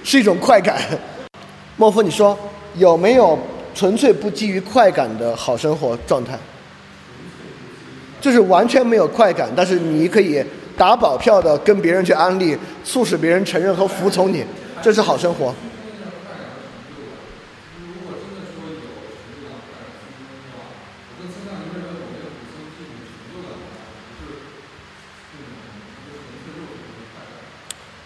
[0.04, 0.80] 是一种快感。
[1.76, 2.38] 莫夫，你说
[2.76, 3.36] 有没有
[3.74, 6.38] 纯粹不基于快感的好生活状态？
[8.20, 10.44] 就是完全没有快感，但是你可以
[10.76, 14.44] 打保票的跟别人去安利，促使别人承认和服从你，
[14.80, 15.52] 这是好生活。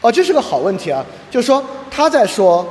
[0.00, 1.04] 哦，这是个好问题啊！
[1.30, 2.66] 就是说他在说，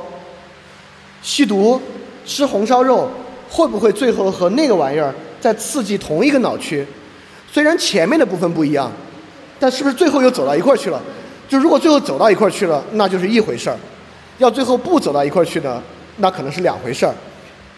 [1.22, 1.80] 吸毒、
[2.24, 3.10] 吃红烧肉，
[3.50, 6.86] 会不会最后和那个玩意儿在刺激同一个脑区？
[7.52, 8.90] 虽然前面的部分不一样，
[9.60, 11.02] 但是不是最后又走到一块儿去了？
[11.48, 13.76] 就如果最后走到一块儿去了，那就是一回事儿；
[14.38, 15.82] 要最后不走到一块儿去呢，
[16.16, 17.14] 那可能是两回事儿。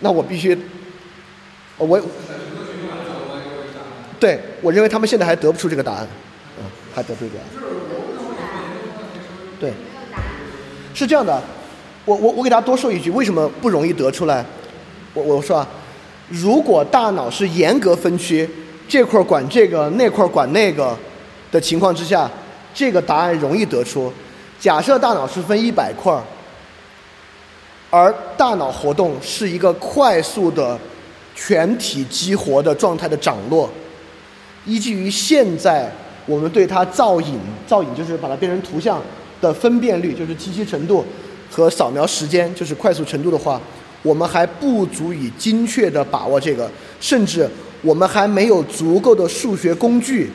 [0.00, 0.56] 那我必须，
[1.76, 2.00] 我
[4.18, 6.08] 对我认为他们现在还得不出这个答案，
[6.58, 6.64] 嗯，
[6.94, 7.89] 还得不出这个答案。
[9.60, 9.70] 对，
[10.94, 11.40] 是这样的，
[12.06, 14.42] 我我我给大家多说一句，为什么不容易得出来？
[15.12, 15.68] 我我说啊，
[16.30, 18.48] 如果大脑是严格分区，
[18.88, 20.96] 这块儿管这个，那块儿管那个
[21.52, 22.30] 的情况之下，
[22.72, 24.10] 这个答案容易得出。
[24.58, 26.22] 假设大脑是分一百块儿，
[27.90, 30.78] 而大脑活动是一个快速的
[31.34, 33.68] 全体激活的状态的涨落，
[34.64, 35.90] 依据于现在
[36.26, 39.02] 我们对它造影，造影就是把它变成图像
[39.40, 41.04] 的分辨率，就是清晰程度
[41.50, 43.60] 和扫描时间，就是快速程度的话，
[44.02, 47.48] 我们还不足以精确的把握这个，甚至
[47.82, 50.30] 我们还没有足够的数学工具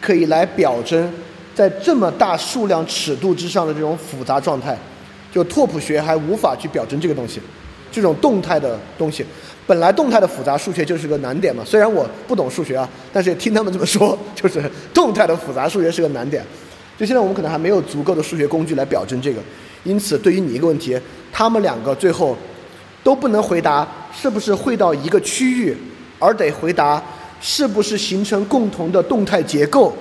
[0.00, 1.12] 可以来表征
[1.54, 4.76] 在这么大数量尺度之上的这种复杂状态，
[5.32, 7.40] 就拓扑学还无法去表征这个东西，
[7.90, 9.24] 这种动态的东西。
[9.66, 14.62] 本来动态的复杂数学就是个难点嘛，虽然我不懂数学啊，但是听他们这么说，就是
[14.94, 16.42] 动态的复杂数学是个难点。
[16.98, 19.40] 就现在我们可能还没有足够的数学工具来表征这个，
[19.84, 21.00] 因此对于你一个问题，
[21.32, 22.36] 他们两个最后
[23.04, 25.76] 都不能回答是不是会到一个区域，
[26.18, 27.00] 而得回答
[27.40, 29.96] 是不是形成共同的动态结构，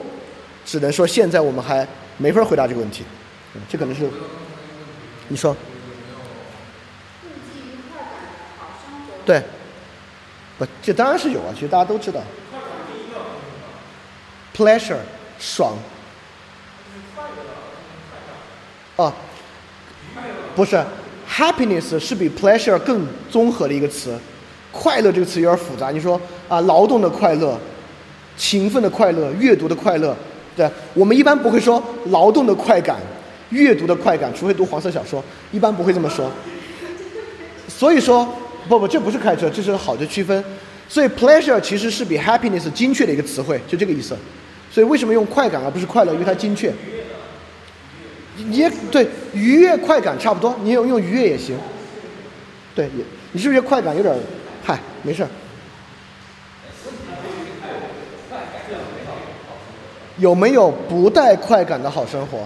[0.65, 1.87] 只能说现在我们还
[2.17, 3.03] 没法回答这个问题。
[3.53, 4.09] 嗯这可能是
[5.27, 5.55] 你说。
[9.23, 9.43] 对，
[10.57, 12.21] 不，这当然是有啊，其实大家都知道。
[14.55, 14.95] pleasure
[15.37, 15.75] 爽。
[18.97, 19.13] 哦，
[20.55, 20.83] 不是
[21.29, 24.17] ，happiness 是比 pleasure 更综合的一个词。
[24.71, 27.57] 快乐这个词有点复杂，你说啊，劳动的快乐、
[28.35, 30.15] 勤奋的快乐、阅读的快乐，
[30.55, 32.97] 对，我们一般不会说劳动的快感、
[33.49, 36.29] 阅读的快感，除非读黄色小说，一般不会这么说。
[37.67, 38.27] 所以说，
[38.67, 40.43] 不不，这不是开车，这是好的区分。
[40.89, 44.15] 所以 pleasure 其实是比 happiness 精确的一个词汇，就这个意思。
[44.71, 46.13] 所以为什么用快感而不是快乐？
[46.13, 46.73] 因为它精确。
[48.51, 51.57] 也对，愉悦快感差不多，你有用愉悦也行。
[52.75, 54.19] 对，也你是不是快感有点儿？
[54.63, 55.29] 嗨，没事儿。
[60.17, 62.39] 有没有不带快感的好生活？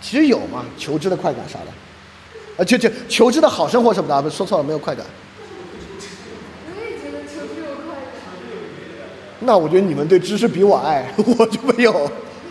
[0.00, 1.66] 其实有嘛，求知的快感啥的。
[2.58, 5.06] 啊，就就求知的好生活什么的啊，不说错了，没有快感。
[6.66, 8.04] 我也觉得求知有快感。
[9.40, 11.06] 那我觉得你们对知识比我爱，
[11.38, 11.92] 我就没有。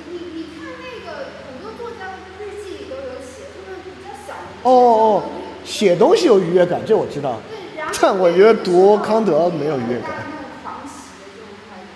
[0.10, 5.24] 你你你看那个很多作家的日记里都有写，就是比较小的哦哦，
[5.64, 7.40] 写东西有愉悦感，这我知道。
[8.02, 10.10] 但我觉得读康德没有愉悦感。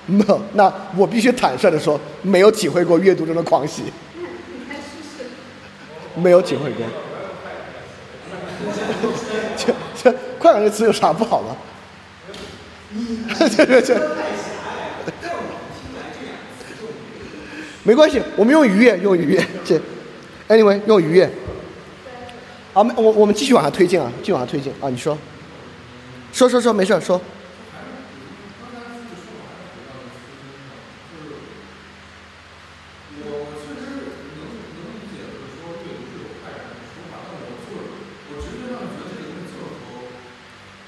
[0.06, 3.84] 没有，那我必须坦率的说，没有体会过阅读中的狂喜。
[6.16, 6.86] 没有体会过。
[9.58, 11.56] 这这快感这词有啥不好吗？
[13.38, 14.00] 这这这，
[17.84, 19.46] 没关系，我们用愉悦，用愉悦。
[19.64, 19.80] 这
[20.48, 21.30] ，anyway，用愉悦。
[22.80, 25.18] 啊，我我们继续往下推进啊，继续往下推进啊，你说，
[26.31, 27.19] 说说说，没事说。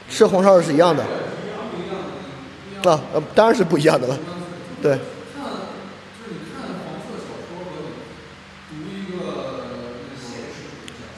[0.09, 1.03] 吃红烧肉是一样的。
[2.89, 4.18] 啊，呃，当然是不一样的了。
[4.81, 4.97] 对，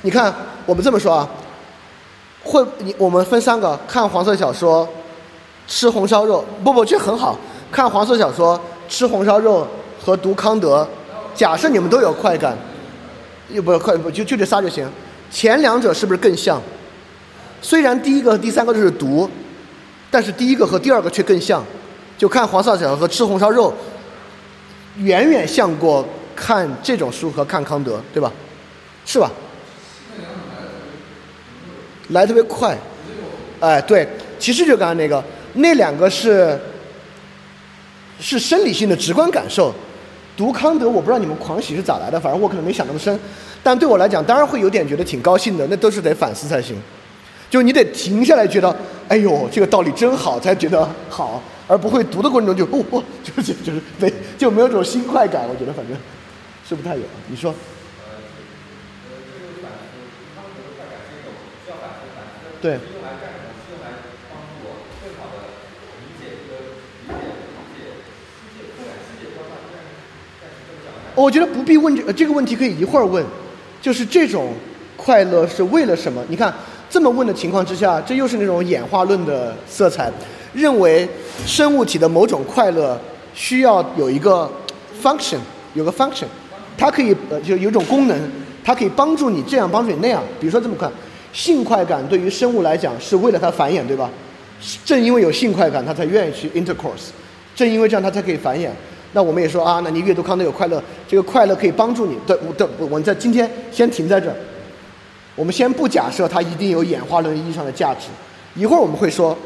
[0.01, 0.33] 你看，
[0.65, 1.27] 我们这么说啊，
[2.43, 4.87] 会你我们分三个看黄色小说，
[5.67, 7.37] 吃红烧肉，不不，这很好。
[7.71, 9.67] 看黄色小说，吃红烧肉
[10.03, 10.87] 和读康德，
[11.33, 12.57] 假设你们都有快感，
[13.49, 14.87] 又不快不就就这仨就行。
[15.31, 16.61] 前两者是不是更像？
[17.61, 19.29] 虽然第一个和第三个就是读，
[20.11, 21.63] 但是第一个和第二个却更像。
[22.17, 23.73] 就看黄色小说和吃红烧肉，
[24.97, 28.31] 远远像过看这种书和看康德，对吧？
[29.05, 29.29] 是吧？
[32.13, 32.77] 来特别快，
[33.59, 34.07] 哎，对，
[34.39, 35.23] 其实就刚才那个，
[35.55, 36.57] 那两个是
[38.19, 39.73] 是生理性的直观感受。
[40.35, 43.19] 读康德，我不知道你们狂喜是咋来的，反正我可能没想那么深，
[43.61, 46.75] 但对我来讲，当然会有点觉得挺高兴的，那都是得反思才行。
[47.51, 48.75] 就你得停下来，觉得，
[49.07, 55.43] 哎呦，这个道理真好，才觉得好，而不会读的过程中就哦哦，就是就是没就没有这种新快感。
[55.47, 55.95] 我觉得反正
[56.67, 57.01] 是不太有。
[57.27, 57.53] 你说？
[62.63, 62.79] 对。
[71.13, 73.23] 我觉得不必问这呃这个问题，可以一会儿问，
[73.81, 74.53] 就是这种
[74.95, 76.23] 快乐是为了什么？
[76.29, 76.53] 你看
[76.89, 80.09] 这么问的情况之下，这又是那种演化论的色彩，
[80.53, 81.07] 认为
[81.45, 82.99] 生物体的某种快乐
[83.35, 84.49] 需要有一个
[85.03, 85.39] function，
[85.73, 86.25] 有个 function，
[86.77, 88.17] 它可以呃就有种功能，
[88.63, 90.23] 它可以帮助你这样，帮助你那样。
[90.39, 90.91] 比如说这么看，
[91.33, 94.09] 性快感对于生物来讲是为了它繁衍，对吧？
[94.85, 97.09] 正因为有性快感，它才愿意去 intercourse，
[97.53, 98.69] 正因为这样，它才可以繁衍。
[99.11, 102.17] 那我们也说啊，那你阅读康德有快乐，这个快乐可以帮助你。
[102.25, 104.35] 对，我的我们在今天先停在这儿，
[105.35, 108.07] 我们先不假设它一定有演化论意义上的价值。
[108.55, 109.37] 一会儿我们会说，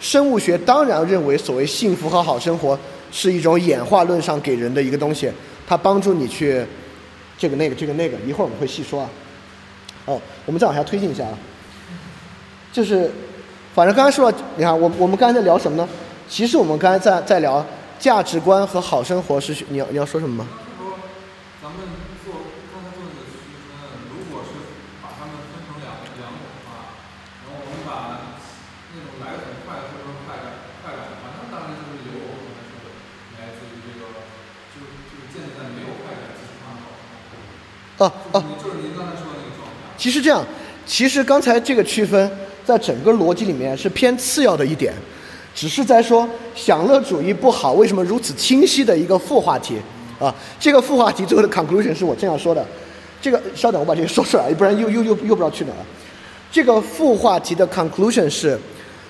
[0.00, 2.78] 生物学当然认为所谓幸福和好生活
[3.10, 5.30] 是一种演化论上给人的一个东西，
[5.66, 6.62] 它帮助你去
[7.38, 8.16] 这个那个这个那个。
[8.26, 9.08] 一会儿我们会细说啊。
[10.46, 11.38] 哦，我们再往下推进一下啊，
[12.72, 13.10] 就是
[13.74, 15.88] 反正刚才说到，你看我我们刚才在聊什么呢？
[16.28, 17.64] 其实我们刚才在在聊。
[17.98, 20.46] 价值观和好生活是你要你要说什么吗？
[20.76, 21.00] 说
[21.64, 21.80] 咱们
[22.20, 23.72] 做刚才做那个区分，
[24.12, 24.52] 如果是
[25.00, 26.92] 把它们分成两两种的话，
[27.40, 28.36] 然后我们把
[28.92, 32.92] 那种来的很快或者说快感快感的话，那当然就是由我刚才说的
[33.40, 34.12] 来自于这个，
[34.76, 36.84] 就就是建立在没有快感基础上的。
[37.96, 38.44] 哦哦，
[39.96, 40.44] 其实这样，
[40.86, 42.30] 其实刚才这个区分
[42.64, 44.92] 在整个逻辑里面是偏次要的一点。
[45.54, 49.76] 只是在说享乐主义不好，为什么如此清晰的一个副话题
[50.18, 50.34] 啊？
[50.60, 52.62] 这个副话题最后的 conclusion 是我正要说的。
[53.22, 55.78] 这个稍等，我把这个说出来，不然又又又又不知道去哪了。
[56.52, 58.58] 这个副话题的 conclusion 是，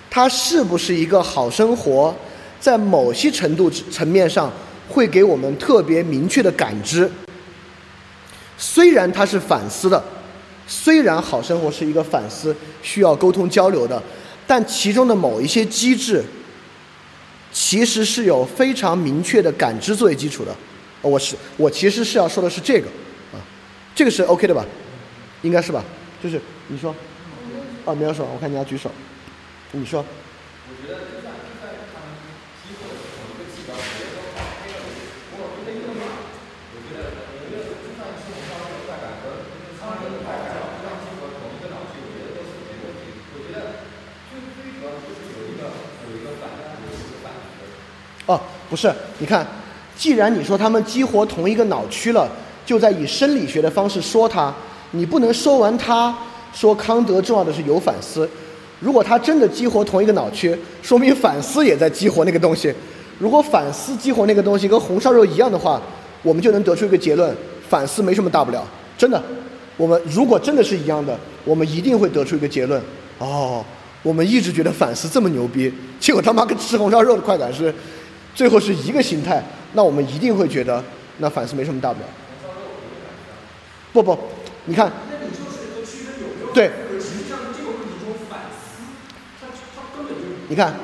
[0.08, 2.14] 它是不是一个好生活，
[2.60, 4.48] 在某些程度层面上
[4.88, 7.10] 会给我们特别明确的感知。
[8.56, 10.02] 虽然它是反思的，
[10.66, 14.02] 虽然好生活是一个反思，需要沟通交流的。
[14.46, 16.24] 但其中的某一些机制，
[17.52, 20.54] 其实是有非常明确的感知作为基础的。
[21.02, 22.86] 我是我其实是要说的是这个，
[23.32, 23.42] 啊，
[23.94, 24.64] 这个是 OK 的吧？
[25.42, 25.84] 应该是吧？
[26.22, 26.94] 就是你说，
[27.84, 28.90] 啊，没有说，我看你要举手，
[29.72, 30.04] 你说。
[48.68, 49.46] 不是，你看，
[49.96, 52.28] 既然你说他们激活同一个脑区了，
[52.64, 54.52] 就在以生理学的方式说它，
[54.90, 56.14] 你不能说完它，
[56.52, 58.28] 说康德重要的是有反思。
[58.80, 62.74] 如果他真的激活同一个脑区，说明反思也在激活那个东西。
[63.18, 65.80] 如果反思激活那个东西跟红烧肉一样的话，
[66.22, 67.34] 我们就能得出一个结论：
[67.68, 68.62] 反思没什么大不了。
[68.98, 69.22] 真的，
[69.78, 72.78] 我们如果真的是一样的，我们一定会得出一个结论：
[73.18, 73.64] 哦，
[74.02, 77.74] 我们一直觉得反思这么牛逼，结果他妈跟吃红烧肉的快感是，
[78.36, 79.42] 最后是一个形态。
[79.72, 80.84] 那我们一定会觉得，
[81.18, 82.06] 那反思没什么大不了。
[83.92, 84.16] 不不，
[84.66, 84.92] 你看，
[86.54, 88.84] 对实际上这个问题中反思，
[89.40, 90.74] 它它根本就你看。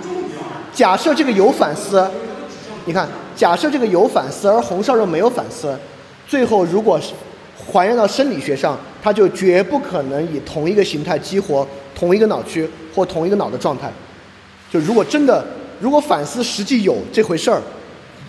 [0.73, 2.11] 假设这个有反思，
[2.87, 3.07] 你看，
[3.37, 5.79] 假设这个有反思，而红烧肉没有反思，
[6.27, 7.13] 最后如果是
[7.71, 13.93] 还原到生理学上，它就绝不可能以同一个形态激活同一个脑区或同一个脑的状态。
[14.71, 15.45] 就如果真的，
[15.83, 17.61] 如果反思实际有这回事儿，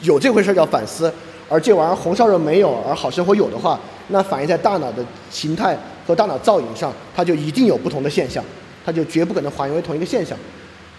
[0.02, 1.14] 有这回事儿叫反思，
[1.48, 5.78] 而这玩意儿红烧肉没有，而好生活有的话，那反映在大脑的形态
[6.08, 8.44] 和大脑造影上，它就一定有不同的现象，
[8.84, 10.36] 它就绝不可能还原为同一个现象。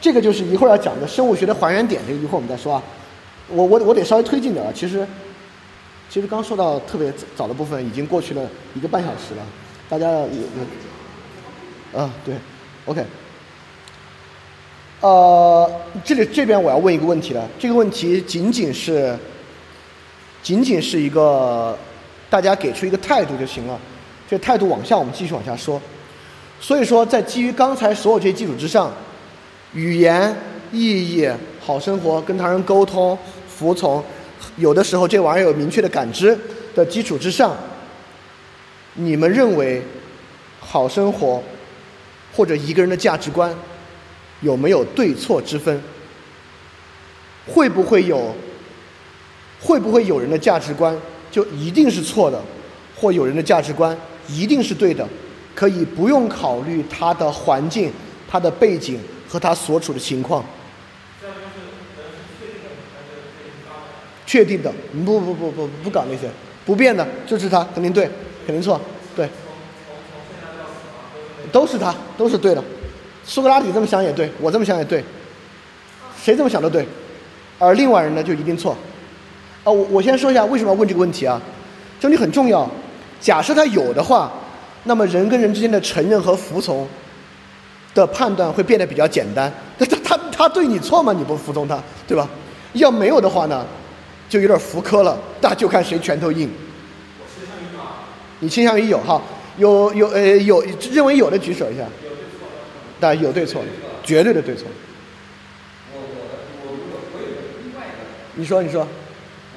[0.01, 2.81] 这个就是一会儿要讲的生物学的还原点，这个一会儿我们再说啊。
[3.49, 5.05] 我我我得稍微推进点啊，其实
[6.09, 9.43] 其实刚说到特别早的部分已经过去了一个半小时了，
[9.89, 12.37] 大家有有啊对
[12.87, 13.05] ，OK。
[15.05, 15.71] 呃，
[16.03, 19.15] 这里这边我要问一个问题了，这个问题仅仅是，
[20.43, 21.77] 仅仅是一个
[22.31, 23.79] 大家给出一个态度就行了，
[24.27, 25.79] 这态度往下我们继续往下说。
[26.59, 28.91] 所以说，在基于刚才所有这些基础之上，
[29.75, 30.35] 语言、
[30.73, 31.29] 意义、
[31.61, 34.03] 好生活、跟他人沟通、服从，
[34.57, 36.35] 有的时候这玩意儿有明确的感知
[36.75, 37.55] 的基础之上，
[38.95, 39.83] 你们认为
[40.61, 41.43] 好生活
[42.35, 43.55] 或者一个人的价值观
[44.45, 45.83] 有没有对错之分？
[47.53, 48.33] 会不会有？
[49.61, 50.95] 会不会有人的价值观
[51.31, 52.41] 就一定是错的，
[52.95, 53.97] 或有人的价值观
[54.29, 55.09] 一定是对的？
[55.55, 57.91] 可以不用考虑他的环境、
[58.29, 60.45] 他的背景和他所处的情况。
[64.27, 64.73] 确定的，
[65.05, 66.29] 不不不不不搞那些，
[66.67, 68.11] 不变的就是他，肯定对，
[68.47, 68.81] 肯定错，
[69.15, 69.29] 对，
[71.53, 72.63] 都是他，都是对的。
[73.27, 75.03] 苏格拉底这么想也对，我这么想也对，
[76.23, 76.87] 谁这么想都对，
[77.59, 78.77] 而另外人呢就一定错。
[79.65, 81.41] 啊，我我先说一下为什么要问这个问题啊？
[81.99, 82.71] 这里很重要。
[83.21, 84.31] 假设他有的话，
[84.83, 86.87] 那么人跟人之间的承认和服从
[87.95, 89.51] 的判断会变得比较简单。
[89.79, 91.15] 他他他他对你错吗？
[91.15, 92.29] 你不服从他，对吧？
[92.75, 93.65] 要没有的话呢，
[94.29, 96.51] 就有点浮科了，那就看谁拳头硬。
[98.41, 99.23] 你倾向于有哈，
[99.57, 101.85] 有有呃有认为有的举手一下。
[103.05, 103.63] 当然有对错，
[104.03, 104.67] 绝对的对错。
[108.35, 108.89] 你说你说，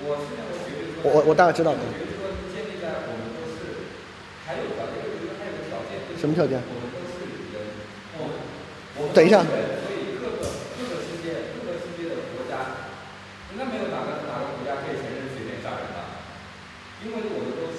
[0.04, 0.18] 我。
[1.02, 1.78] 我我我大概知道的。
[6.20, 6.60] 什么条件？
[9.14, 9.42] 等一下，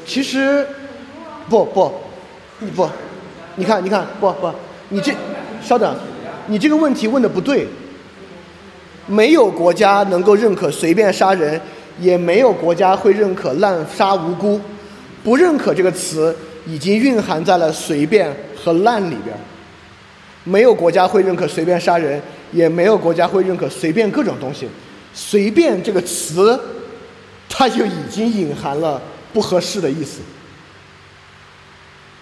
[0.07, 0.67] 其实
[1.51, 1.93] 不不，
[2.75, 2.89] 不，
[3.57, 4.51] 你看你看不不，
[4.89, 5.13] 你这
[5.63, 5.95] 稍等，
[6.47, 7.67] 你这个问题问的不对。
[9.07, 11.59] 没有国家能够认可随便杀人，
[11.99, 14.61] 也没有国家会认可滥杀无辜。
[15.25, 16.35] 不认可这个词
[16.67, 19.35] 已经蕴含在了随便和滥里边。
[20.45, 22.21] 没有国家会认可随便杀人，
[22.53, 24.69] 也没有国家会认可随便各种东西。
[25.13, 26.59] 随便这个词，
[27.49, 29.01] 它就已经隐含了
[29.33, 30.21] 不合适的意思。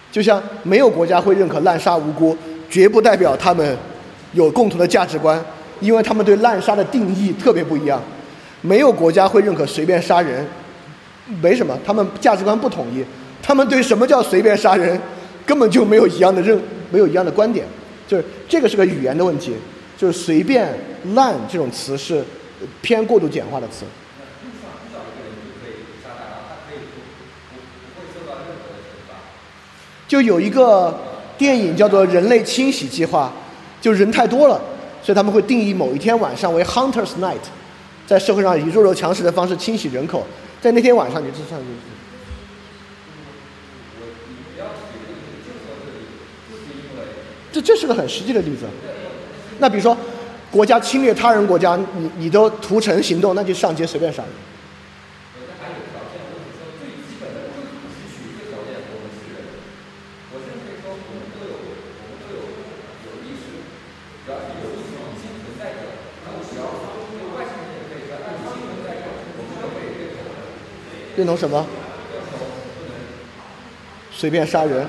[0.09, 2.35] 就像没有国家会认可滥杀无辜，
[2.69, 3.77] 绝不代表他们
[4.33, 5.43] 有共同的价值观，
[5.79, 8.01] 因为他们对滥杀的定义特别不一样。
[8.61, 10.45] 没有国家会认可随便杀人，
[11.41, 13.05] 没什么，他们价值观不统一，
[13.41, 14.99] 他们对什么叫随便杀人
[15.45, 16.59] 根本就没有一样的认，
[16.91, 17.65] 没有一样的观点，
[18.07, 19.53] 就是这个是个语言的问题，
[19.95, 20.73] 就是随便、
[21.13, 22.23] 滥这种词是
[22.81, 23.85] 偏过度简化的词。
[30.07, 30.97] 就有一个
[31.37, 33.31] 电影叫做《人类清洗计划》，
[33.83, 34.59] 就人太多了，
[35.03, 37.37] 所以他们会定义某一天晚上为 Hunters Night，
[38.05, 40.25] 在社会上以弱肉强食的方式清洗人口，
[40.61, 41.71] 在那天晚上你就算就是。
[47.49, 48.67] 这这是个很实际的例子。
[49.57, 49.97] 那比如说，
[50.51, 54.31] 国家侵略他人国家，你你都屠城行动，那就上街随便杀人。
[55.41, 59.57] 那还有条件，我只说最基本的、最不提取一个条件，我们是人。
[60.29, 62.45] 我认为说我们都有，我们都有
[63.09, 63.65] 有意识，
[64.21, 65.97] 只要是有意识已经存在着，
[66.29, 66.61] 那么只要
[67.09, 70.29] 对外星人也可以，只要它已经存在着，我们都可以认同。
[71.17, 71.65] 认同什么？
[74.09, 74.87] 随便杀人。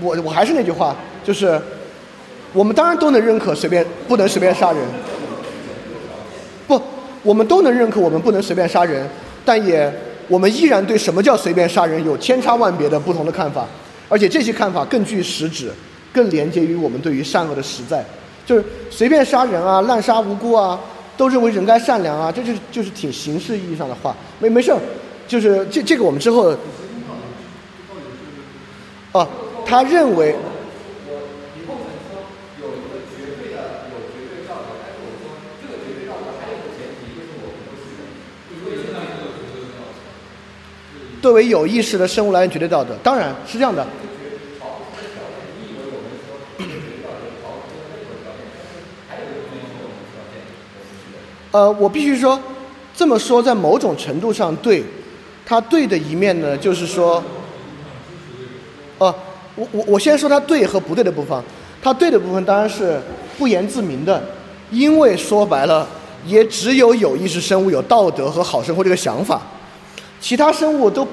[0.00, 1.60] 我我还是那句话，就是
[2.52, 4.80] 我们当然都能认可随便不能随便杀人，
[6.68, 6.80] 不，
[7.24, 9.08] 我们都能认可我们不能随便杀人，
[9.44, 9.92] 但也
[10.28, 13.66] 我们依然对什么叫随便杀人有千差万别的不同的看法，
[14.08, 15.72] 而且这些看法更具实质，
[16.12, 18.04] 更连接于我们对于善恶的实在。
[18.46, 20.78] 就是随便杀人啊，滥杀无辜啊，
[21.16, 24.78] 都认为人该善良啊，这就是就是挺形式意义上的话，没没事儿，
[25.28, 26.56] 就是这这个我们之后，
[29.12, 29.28] 哦、
[29.66, 30.34] 他认为
[41.20, 43.86] 作为有意识的生物来源绝对道德，当然是这样的。
[51.50, 52.40] 呃，我必须说，
[52.94, 54.84] 这么说在某种程度上对，
[55.48, 57.24] 它对的一面呢，就是说，
[58.98, 59.14] 呃，
[59.54, 61.42] 我我我先说它对和不对的部分，
[61.82, 63.00] 它对的部分当然是
[63.38, 64.22] 不言自明的，
[64.70, 65.88] 因为说白了，
[66.26, 69.40] 也只有有意识生物有道德和好生活这个想法，
[70.20, 71.08] 其他生物都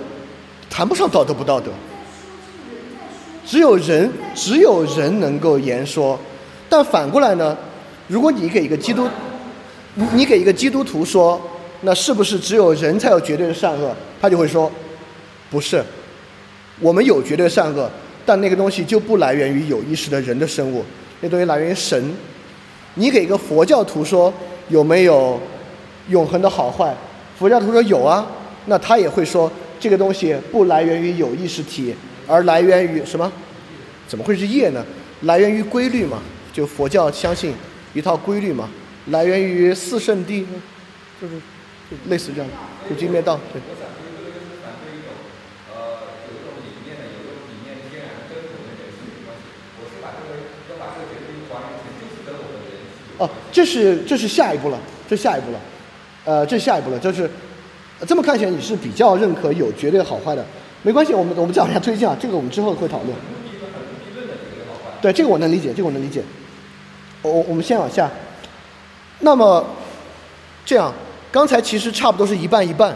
[0.69, 1.71] 谈不上道德不道德，
[3.45, 6.19] 只有人只有人能够言说，
[6.67, 7.57] 但反过来呢，
[8.09, 9.07] 如果你给一个基督
[10.13, 11.41] 你给一个基督徒说，
[11.85, 13.95] 那是不是只有人才有绝对的善恶？
[14.19, 14.71] 他就会说，
[15.51, 15.83] 不是，
[16.79, 17.89] 我们有绝对善恶，
[18.25, 20.83] 但那个东西就不来源于有意识的人的生物，
[21.21, 22.11] 那东西来源于神。
[22.95, 24.33] 你给一个佛教徒说
[24.69, 25.39] 有没有
[26.09, 26.95] 永恒的好坏？
[27.37, 28.25] 佛教徒说有啊，
[28.65, 31.93] 那他也会说这个东西不来源于有意识体，
[32.25, 33.31] 而来源于什么？
[34.07, 34.83] 怎么会是业呢？
[35.21, 36.19] 来源于规律嘛，
[36.51, 37.53] 就佛教相信
[37.93, 38.67] 一套规律嘛。
[39.07, 40.43] 来源于四圣谛，
[41.21, 41.35] 就是
[41.89, 42.49] 就类似这样，
[42.89, 43.61] 就经灭道，对。
[53.17, 55.59] 哦，这是这是下一步了，这下一步了，
[56.25, 57.29] 呃，这下一步了，就是
[58.05, 60.45] 这么看起来你是比较认可有绝对好坏的，
[60.83, 63.15] 没关系，我们我们再往下推进啊，这个我们之后会讨论。
[65.01, 66.21] 对，这个我能理解，这个我能理解。
[67.21, 68.11] 我我们先往下。
[69.19, 69.65] 那么，
[70.65, 70.93] 这样，
[71.35, 72.95] 刚才其实差不多是一半一半，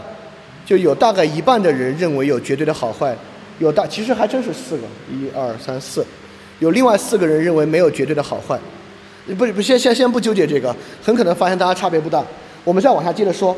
[0.64, 3.14] 就有大概一半的人认为有绝对的好坏，
[3.58, 6.02] 有大其实还真是四个，一二三四，
[6.58, 8.58] 有另外四个人认为没有绝对的好坏，
[9.36, 12.24] 不不先先先不纠结这个，很可能发现大家差别不大。
[12.64, 13.54] 我们再往下接着说，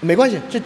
[0.00, 0.60] 没关系，这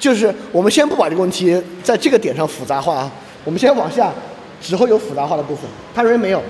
[0.00, 3.12] 就是我们先不把这个问题在这个点上复杂化啊，
[3.44, 4.12] 我们先往下，
[4.60, 5.70] 只会有复杂化的部分。
[5.94, 6.42] 他认为没有。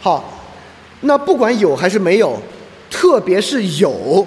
[0.00, 0.41] 好，
[1.02, 2.40] 那不管有还是没有，
[2.90, 4.26] 特别是有，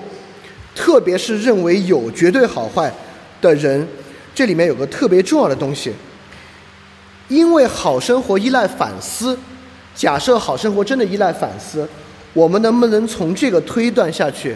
[0.76, 2.94] 特别是认为有绝对好坏
[3.42, 3.88] 的人，
[4.34, 5.94] 这里面有个特别重要的东西。
[7.28, 9.38] 因为好生活依赖反思，
[9.96, 11.88] 假设好生活真的依赖反思，
[12.34, 14.56] 我们能不能从这个推断下去？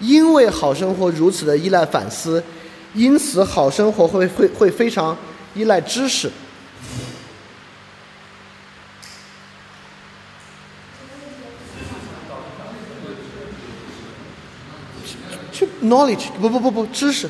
[0.00, 2.42] 因为好生活如此的依赖反思，
[2.94, 5.16] 因此好生活会会会非常
[5.54, 6.30] 依赖知识。
[15.52, 17.28] 去 knowledge 不不不不知识，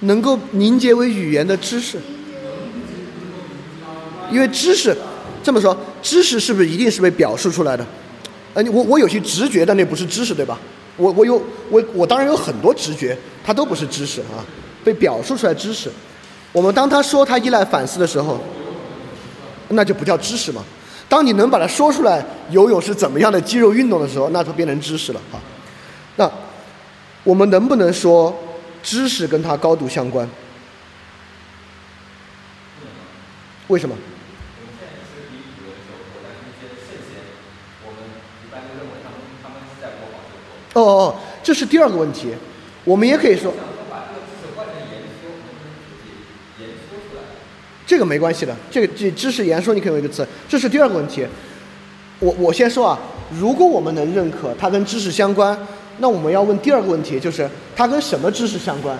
[0.00, 1.98] 能够凝结为语言的知识，
[4.30, 4.96] 因为知识
[5.42, 7.86] 这么说，知识是不是一定是被表述出来的？
[8.54, 10.58] 呃，我我有些直觉，但那不是知识，对吧？
[10.96, 14.44] 我我有我我当然有很多直觉，它都不是知识啊，
[14.82, 15.90] 被表述出来知识。
[16.52, 18.40] 我们当他说他依赖反思的时候，
[19.68, 20.64] 那就不叫知识嘛。
[21.08, 25.36] 当你能把它说出来，游泳是怎么样的肌肉运动的时候，那就变成知识了啊。
[26.16, 26.30] 那。
[27.24, 28.38] 我们能不能说
[28.82, 30.28] 知识跟它高度相关？
[33.68, 33.96] 为什么？
[40.74, 42.34] 哦哦哦，这是第二个问题。
[42.84, 43.54] 我们也可以说，
[47.86, 48.54] 这个没关系的。
[48.70, 51.26] 这个这知识言说你可以用一个词，这是第二个问题。
[52.18, 52.98] 我我先说啊，
[53.32, 55.58] 如果我们能认可它跟知识相关。
[55.98, 58.98] 那我们要问第二个问题，就是它跟什么知识相关？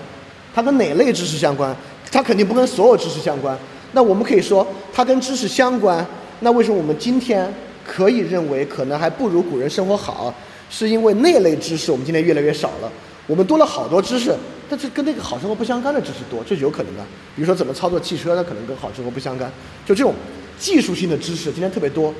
[0.53, 1.75] 它跟哪类知识相关？
[2.11, 3.57] 它肯定不跟所有知识相关。
[3.91, 6.05] 那我们可以说它跟知识相关。
[6.41, 7.53] 那为什么我们今天
[7.85, 10.33] 可以认为可能还不如古人生活好？
[10.69, 12.91] 是因为那类知识我们今天越来越少了，
[13.27, 14.35] 我们多了好多知识，
[14.67, 17.01] 但是跟那个好生活不相干的知识多，这是有可能的。
[17.35, 19.49] 比如说怎么操作汽车，那可能跟好生活不相干。
[19.85, 20.13] 就这种
[20.57, 22.13] 技术性的知识今天特别多，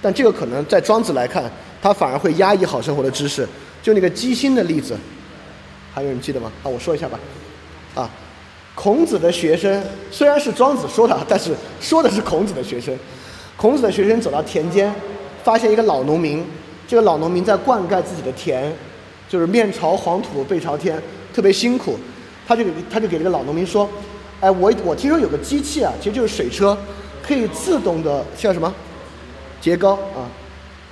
[0.00, 1.50] 但这个可能在庄子来看，
[1.82, 3.46] 它反而会压抑好生活的知识。
[3.84, 4.96] 就那个鸡心的例子，
[5.92, 6.50] 还有人记得吗？
[6.62, 7.20] 啊，我说一下吧。
[7.94, 8.08] 啊，
[8.74, 12.98] 孔子的学生虽然是庄子说的，但是说的是孔子的学生。
[13.58, 14.90] 孔子的学生走到田间，
[15.42, 16.42] 发现一个老农民，
[16.88, 18.72] 这个老农民在灌溉自己的田，
[19.28, 20.98] 就是面朝黄土背朝天，
[21.34, 21.98] 特别辛苦。
[22.48, 23.86] 他就给他就给这个老农民说
[24.40, 26.74] ：“哎，我我听说有个机器啊，其实就是水车，
[27.22, 28.74] 可以自动的叫什么
[29.62, 30.24] 秸秆啊，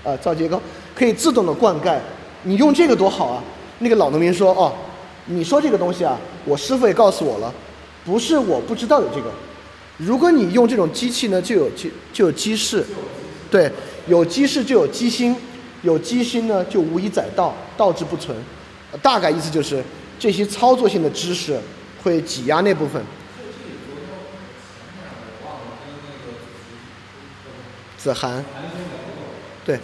[0.04, 0.60] 啊造秸秆，
[0.94, 1.96] 可以自动的灌溉。
[2.42, 3.42] 你用这个多好啊！”
[3.80, 4.72] 那个老农民说：“哦，
[5.26, 7.52] 你说这个东西啊，我师傅也告诉我了，
[8.04, 9.30] 不是我不知道有这个。
[9.98, 12.84] 如果你用这种机器呢，就有机就有机事，
[13.50, 13.70] 对，
[14.06, 15.36] 有机事就有机心，
[15.82, 18.36] 有机心呢就无以载道，道之不存。
[19.00, 19.82] 大概意思就是
[20.18, 21.58] 这些操作性的知识
[22.02, 23.02] 会挤压那部分。
[27.96, 28.44] 子涵，
[29.64, 29.78] 对，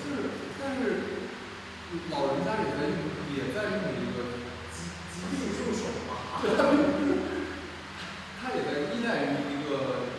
[0.60, 1.06] 但是
[2.10, 2.98] 老人家也在用，
[3.30, 4.42] 也在用一个
[4.74, 4.76] 机
[5.14, 6.82] 机器助手嘛，对，他们
[8.42, 10.10] 他也在依赖于一个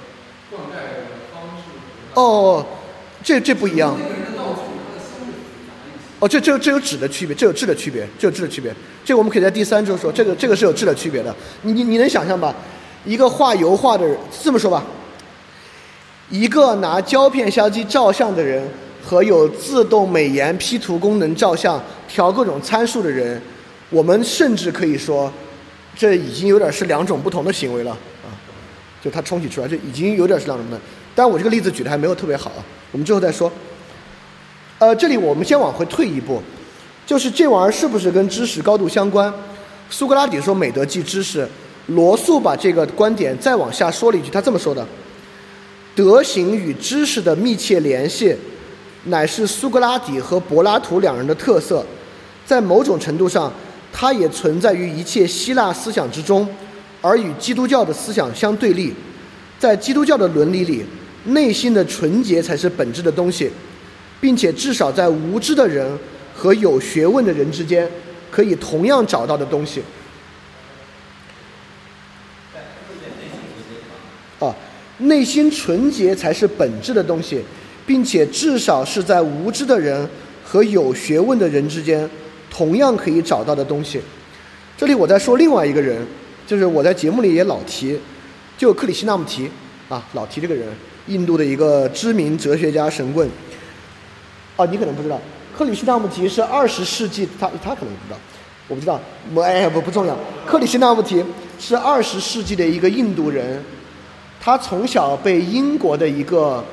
[0.49, 1.91] 灌溉的方式。
[2.14, 2.65] 哦，
[3.23, 3.98] 这这不一样。
[6.19, 8.76] 哦，这这这有质的区别，这有质的区别，这有质的区别。
[9.06, 11.34] 这我们可以在第三周说，这个这个是有质的区别的。
[11.61, 12.53] 你你你能想象吧？
[13.06, 14.84] 一个画油画的人，这么说吧，
[16.30, 18.61] 一个拿胶片相机照相的人
[19.02, 23.41] 和有自动美颜 P 图功能照相、调各种参数的人，
[23.90, 25.31] 我们甚至可以说，
[25.95, 28.27] 这已经有点是两种不同的行为了啊。
[29.02, 30.81] 就它冲洗出来，这已经有点是两种不同。
[31.20, 32.64] 但我这个例子举的还没有特别好啊，
[32.94, 33.52] 我们之后再说。
[34.78, 36.41] 呃，这里我们先往回退一步，
[37.06, 39.34] 就是这玩意儿是不是跟知识高度相关？
[39.90, 41.46] 苏格拉底说美德即知识，
[41.88, 44.88] 罗素把这个观点再往下说了一句，他这么说的：
[45.94, 48.34] 德行与知识的密切联系，
[49.04, 51.86] 乃是苏格拉底和柏拉图两人的特色，
[52.46, 53.52] 在某种程度上，
[53.91, 56.48] 它也存在于一切希腊思想之中，
[57.02, 58.94] 而与基督教的思想相对立。
[59.60, 60.86] 在基督教的伦理里，
[61.26, 63.52] 内心的纯洁才是本质的东西。
[64.22, 65.98] 并且至少在无知的人
[66.36, 67.90] 和有学问的人之间，
[68.30, 69.82] 可以同样找到的东西。
[74.40, 74.54] 啊，
[74.98, 77.41] 内心纯洁才是本质的东西，
[77.86, 80.06] 并且至少是在无知的人
[80.44, 82.10] 和有学问的人之间，
[82.52, 84.02] 同样可以找到的东西。
[84.78, 86.06] 这里我在说另外一个人，
[86.46, 87.98] 就是我在节目里也老提，
[88.58, 89.50] 就克里希那穆提
[89.88, 90.68] 啊，老提这个人，
[91.10, 93.30] 印度的一个知名哲学家神棍。
[94.56, 95.19] 哦，你可能不知道，
[95.57, 98.18] 克里希那穆提是二十世纪，他他可能不知道，
[98.68, 98.99] 我不知道，
[99.34, 100.15] 我哎不不重要。
[100.45, 101.23] 克里希那穆提
[101.60, 103.64] 是二十世纪的一个印度人，
[104.40, 106.64] 他从小被英国的一个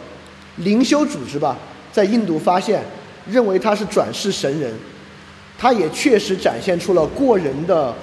[0.56, 1.56] 灵修组织吧，
[1.92, 2.82] 在印度发现，
[3.30, 4.72] 认为他是转世神人，
[5.56, 7.94] 他也确实展现出了过人的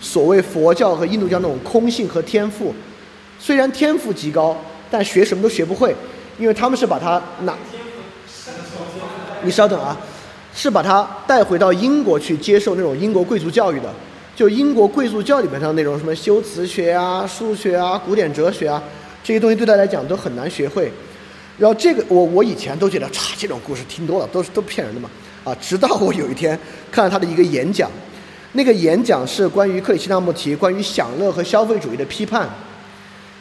[0.00, 2.74] 所谓佛教和印度教那种空性和天赋，
[3.38, 4.56] 虽然天赋极高，
[4.90, 5.94] 但学什么都学不会，
[6.38, 7.54] 因为他们是把他拿。
[9.42, 9.96] 你稍等啊，
[10.54, 13.92] 是把他带回到英国去接受那种英国贵族教育的，
[14.34, 18.82] 就英国贵族教里面上那种什么修辞学啊、数学啊、古典哲学啊，
[19.22, 20.90] 这些东西对他来讲都很难学会。
[21.58, 25.10] 然后这个我我以前都觉得，嚓，这种故事听多了都是都骗人的嘛，
[25.44, 26.58] 啊，直到我有一天
[26.90, 27.90] 看了他的一个演讲，
[28.52, 32.48] 那个演讲是关于克里希那穆提关于享乐和消费主义的批判。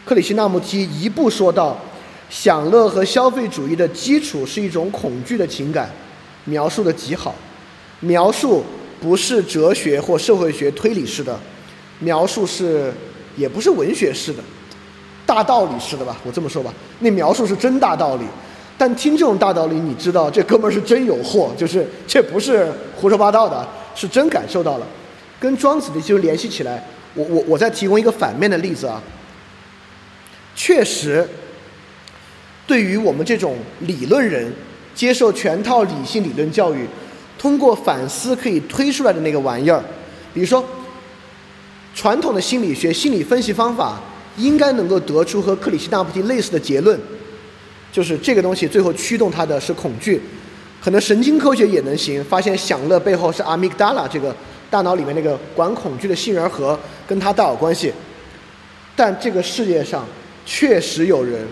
[0.05, 1.77] 克里希那穆提一步说到。
[2.29, 5.87] 享乐和消费主义的基础是一种恐惧的情感，
[6.45, 7.35] 描述的极好。
[7.99, 8.63] 描述
[8.99, 11.37] 不是哲学或社会学推理式的，
[11.99, 12.91] 描述是
[13.35, 14.39] 也不是文学式的，
[15.27, 16.17] 大道理式的吧？
[16.25, 18.23] 我这么说吧，那描述是真大道理。
[18.79, 24.87] 但听这种大道理，你知道这哥们儿是真有货，就是这不是胡说八道的，是真感受到了。
[25.39, 28.99] 跟庄子的就联系起来，我我我再提供一个反面的例子啊，
[30.55, 31.27] 确实。
[32.65, 34.49] 对于我们这种理论人，
[34.95, 36.87] 接受全套理性理论教育，
[37.37, 39.83] 通过反思可以推出来的那个玩意儿，
[40.33, 40.63] 比如说，
[41.93, 44.01] 传统的心理学心理分析方法
[44.37, 46.97] 应该能够得出和克里希那穆提类似的结论，
[47.91, 50.21] 就是这个东西最后驱动它的是恐惧，
[50.81, 54.33] 可能神经科学也能行，发现享乐背后是阿米达拉这个
[54.69, 57.91] 大脑里面那个管恐惧的杏仁核跟它大有关系，
[58.95, 60.07] 但这个世界上
[60.45, 61.45] 确实有人。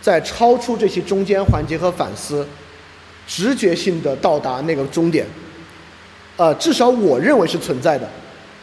[0.00, 2.44] 在超出这些中间环节和反思，
[3.24, 5.24] 直觉性的到达那个终点，
[6.36, 8.08] 呃，至少我认为是存在的，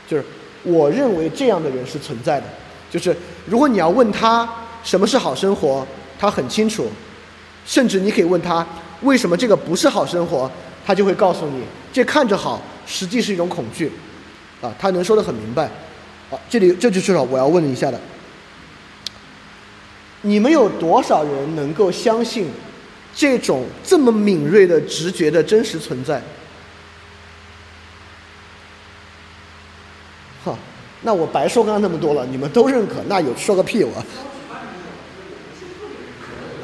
[0.05, 0.25] 就是
[0.63, 2.45] 我认为这样的人是存在的，
[2.91, 3.15] 就是
[3.45, 4.45] 如果你要问他
[4.83, 5.87] 什么是好生活，
[6.19, 6.89] 他很清楚，
[7.65, 8.67] 甚至你可以问他
[9.03, 10.51] 为什么这个不是好生活，
[10.85, 13.89] 他就会告诉你，这看着好，实际是一种恐惧，
[14.61, 15.71] 啊，他能说得很明白，
[16.29, 17.97] 好，这里这就是我要问一下的。
[20.21, 22.47] 你们有多少人能够相信
[23.15, 26.21] 这种这么敏锐的直觉的真实存在？
[30.43, 30.57] 哈，
[31.01, 33.91] 那我白说刚刚那么多了，你们都认可，那有说个屁我。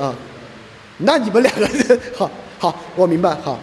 [0.04, 0.14] 啊，
[0.98, 2.30] 那你们两个人， 好
[2.60, 3.60] 好，我明白，好。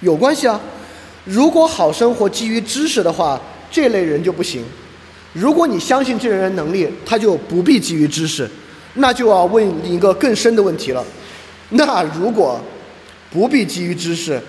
[0.00, 0.60] 有关系啊，
[1.24, 3.40] 如果好生活基于知识的话，
[3.70, 4.62] 这类人就不行。
[5.38, 8.48] 如果你相信这类人能力，他就不必基于知识，
[8.94, 11.04] 那就要问一个更深的问题了。
[11.68, 12.58] 那如果
[13.30, 14.40] 不必基于知识，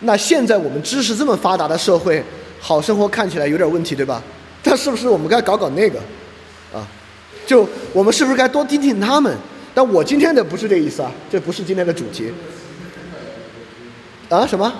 [0.00, 2.24] 那现在我们知识这么发达的社会，
[2.58, 4.22] 好生活看起来有点问题，对吧？
[4.64, 5.98] 那是不是我们该搞搞那个？
[6.72, 6.88] 啊，
[7.46, 9.36] 就我们是不是该多听听他们？
[9.74, 12.32] 但我今天的不是这意思啊，这不是今天的主题。
[14.30, 14.46] 啊？
[14.46, 14.72] 什么？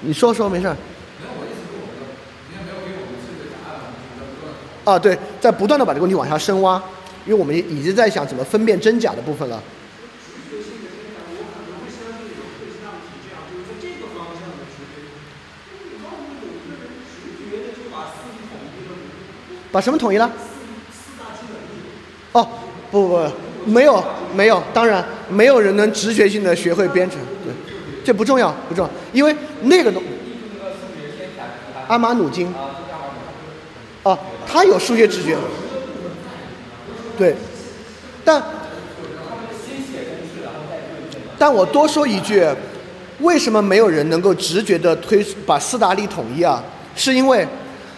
[0.00, 0.76] 你说说，没事儿。
[4.84, 6.82] 啊，对，在不断的把这个问题往下深挖，
[7.24, 9.62] 因为我们已经在想怎么分辨真假的部分了。
[19.72, 20.30] 把什么统一了？
[22.30, 22.48] 哦，
[22.92, 23.30] 不不不，
[23.66, 27.52] 没有没有，当然没有人能直觉性的学会编程，对，
[28.04, 30.00] 这不重要不重要，因为那个东，
[31.88, 32.54] 阿玛努金，
[34.04, 34.16] 哦，
[34.54, 35.36] 他有数学直觉，
[37.18, 37.34] 对，
[38.24, 38.40] 但
[41.36, 42.46] 但我多说一句，
[43.18, 46.62] 为什么没有人能够直觉的推把四大力统一啊？
[46.94, 47.44] 是因为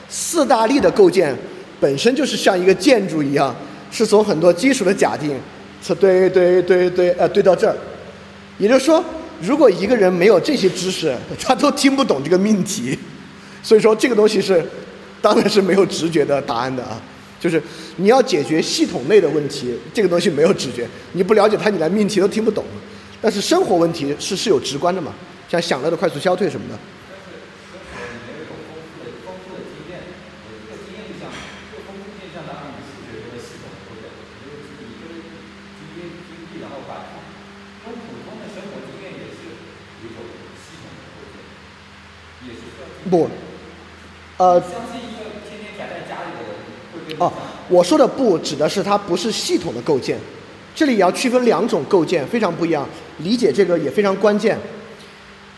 [0.08, 1.36] 四大力的构建
[1.78, 3.54] 本身就是像一个建筑一样，
[3.90, 5.38] 是从很多基础的假定，
[5.82, 7.76] 是堆堆堆堆呃堆到这儿，
[8.56, 9.04] 也就是说，
[9.42, 12.98] 如果一个人没有这些知识，他都听不懂这个命题，
[13.62, 14.64] 所以说这个东西是。
[15.20, 17.00] 当然是没有直觉的答案的啊，
[17.40, 17.62] 就是
[17.96, 22.64] 你要解决系统内的问题，这个东西没有直觉，你不了解它，你连命题都听不懂。
[23.20, 25.12] 但是生活问题是是有直观的嘛，
[25.48, 26.78] 像享乐的快速消退什么的。
[43.08, 43.28] 不，
[44.36, 44.62] 呃。
[47.18, 47.32] 哦，
[47.68, 50.18] 我说的不指的是它不是系统的构建，
[50.74, 52.86] 这里也要区分两种构建，非常不一样，
[53.18, 54.58] 理解这个也非常关键。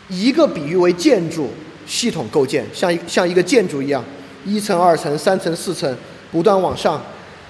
[0.09, 1.49] 一个比喻为建筑
[1.87, 4.05] 系统构建，像一像一个建筑一样，
[4.45, 5.97] 一层、二层、三层、四层
[6.31, 7.01] 不断往上；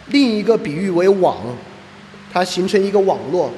[0.09, 1.37] 另一个比喻为网，
[2.33, 3.51] 它形成一个网络，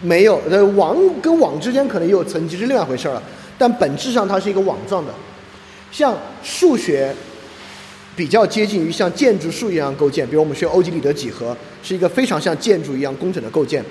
[0.00, 3.22] 没有呃网跟网之间可能有层级是另外一回事了，
[3.58, 5.12] 但本质上它是一个网状的，
[5.90, 7.14] 像数学。
[8.14, 13.82] 比较接近于像建筑树一样构建，比如我们学欧几里得几何，是一个非常像建筑一样工整的构建。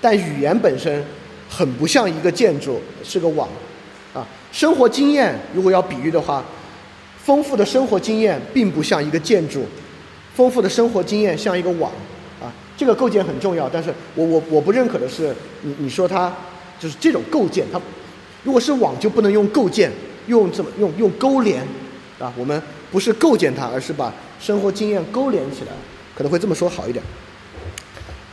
[0.00, 1.02] 但语言本身
[1.48, 3.48] 很不像一个建筑，是个网。
[4.12, 6.44] 啊，生活经验如果要比喻的话，
[7.16, 9.64] 丰富的生活经验并不像一个建筑，
[10.34, 11.90] 丰富的生活经验像一个网。
[12.42, 16.30] 啊，这个构建很重要，但是我我我不认可的是，你你说它
[16.78, 17.80] 就是这种构建，它
[18.44, 19.90] 如果是网就不能用构建，
[20.26, 21.62] 用怎么用用勾连，
[22.18, 22.62] 啊，我们。
[22.92, 25.72] 不是构建它，而是把生活经验勾连起来，
[26.14, 27.02] 可能会这么说好一点。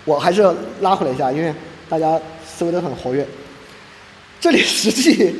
[0.06, 0.44] 我还是
[0.81, 1.52] 拉回来一下，因为
[1.88, 3.26] 大家思维都很活跃。
[4.40, 5.36] 这里实际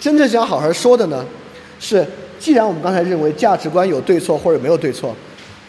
[0.00, 1.24] 真正想好好说的呢，
[1.78, 2.06] 是
[2.38, 5.14] 既然我们刚才认为价值观有对错或者没有对错，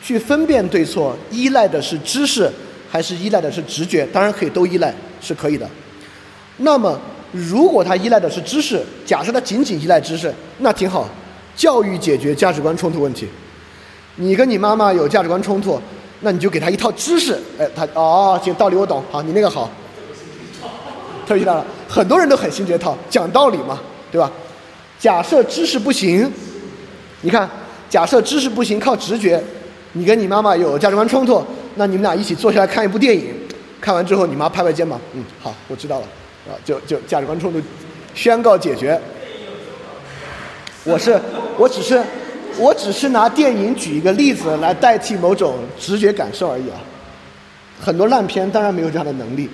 [0.02, 2.52] 去分辨对错依赖的是知识
[2.90, 4.06] 还是依赖的是直觉？
[4.08, 5.70] 当然可以都依赖，是可以的。
[6.58, 7.00] 那么
[7.32, 11.10] 如果它依赖的是知识，假设它仅仅依赖知识，那挺好。
[11.56, 13.28] 教育解决价值观冲突问题，
[14.16, 15.80] 你跟你妈妈有价值观冲突，
[16.20, 19.70] 那你就给她一套知识，哎，她哦，行，道理我懂，好，你那个好，
[21.26, 23.80] 特别知道了，很多人都很信这套，讲道理嘛，
[24.12, 24.30] 对吧？
[25.00, 26.32] 假设知识不行，
[27.22, 27.50] 你看，
[27.90, 29.42] 假设知识不行，靠直觉，
[29.94, 31.44] 你跟你妈妈有价值观冲突，
[31.76, 33.34] 那你们俩一起坐下来看一部电影，
[33.80, 36.08] 看完之后，你妈拍拍肩膀，嗯，好，我知道了，
[36.48, 37.62] 啊，就就价值观冲突
[38.14, 39.00] 宣告解决。
[40.86, 41.20] 我是，
[41.58, 42.00] 我只是，
[42.60, 46.78] 我只是拿电影举一个例子来代替某种直觉感受而已啊。
[47.82, 49.50] 很多烂片当然没有这样的能力。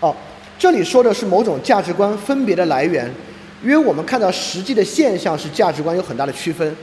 [0.00, 0.14] 哦，
[0.58, 3.10] 这里说的是某种价值观分别的来源，
[3.64, 6.76] 因为我们看到实际的现象是价值观有很大的区分，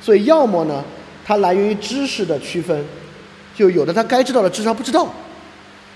[0.00, 0.84] 所以要么呢，
[1.24, 2.84] 它来源于知识的区分，
[3.56, 5.04] 就有的他该知道的至少不知道；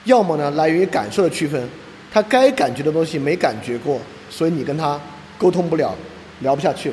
[0.06, 1.68] 要么呢，来源于感受的区分，
[2.12, 5.00] 他该感觉的东西没感觉过，所以你跟他。
[5.40, 5.94] 沟通不了，
[6.40, 6.90] 聊不下去，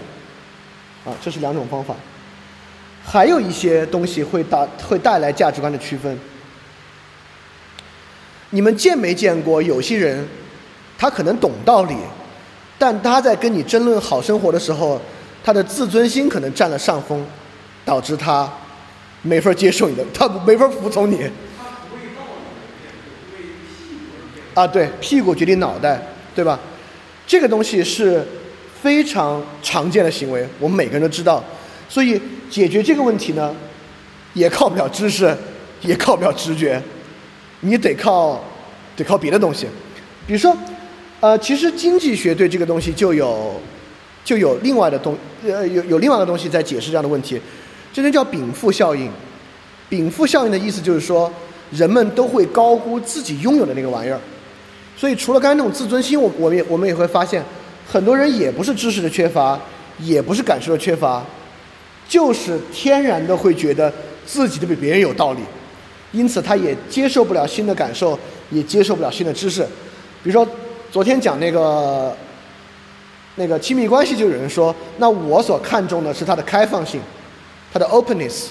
[1.04, 1.94] 啊，这是两种方法。
[3.04, 6.18] 还有一些东西会带会带来价值观的区分。
[8.52, 10.26] 你们见没见过有些人，
[10.98, 11.98] 他可能懂道理，
[12.80, 15.02] 但他在跟你争论好生活的时候，
[15.44, 17.26] 他的自尊心可能占了上风，
[17.84, 18.50] 导致他
[19.24, 21.30] 没法接受你的，他没法服从你。
[24.54, 26.02] 啊，对，屁股决定脑袋，
[26.34, 26.58] 对吧？
[27.28, 28.26] 这个东西是
[28.82, 31.44] 非常常见的行为，我们每个人都知道。
[31.90, 33.54] 所以解决这个问题呢，
[34.34, 35.36] 也靠不了知识，
[35.82, 36.82] 也靠不了直觉，
[37.60, 38.42] 你得靠
[38.96, 39.68] 得靠别的东西。
[40.26, 40.56] 比如说，
[41.20, 43.60] 呃，其实经济学对这个东西就有
[44.24, 47.40] 就有另外的东呃有有另外的东西在解释这样的问题，
[47.92, 49.12] 这就叫禀赋效应。
[49.90, 51.32] 禀赋效应的意思就是说，
[51.72, 54.20] 人们都会高估自己拥有的那个玩意儿。
[54.98, 57.44] 所以，除了刚才那种自尊心，我我们也我们也会发现，
[57.88, 59.58] 很多人也不是知识的缺乏，
[60.00, 61.24] 也不是感受的缺乏，
[62.10, 63.94] 就是天然的会觉得
[64.26, 65.42] 自己的比别人有道理，
[66.12, 68.18] 因此他也接受不了新的感受，
[68.50, 69.62] 也接受不了新的知识。
[70.24, 70.48] 比如说，
[70.92, 72.18] 昨天讲那个
[73.36, 77.00] 那个亲密关系，就有人说，那我所看重的是他的开放性，
[77.72, 78.48] 他的 openness，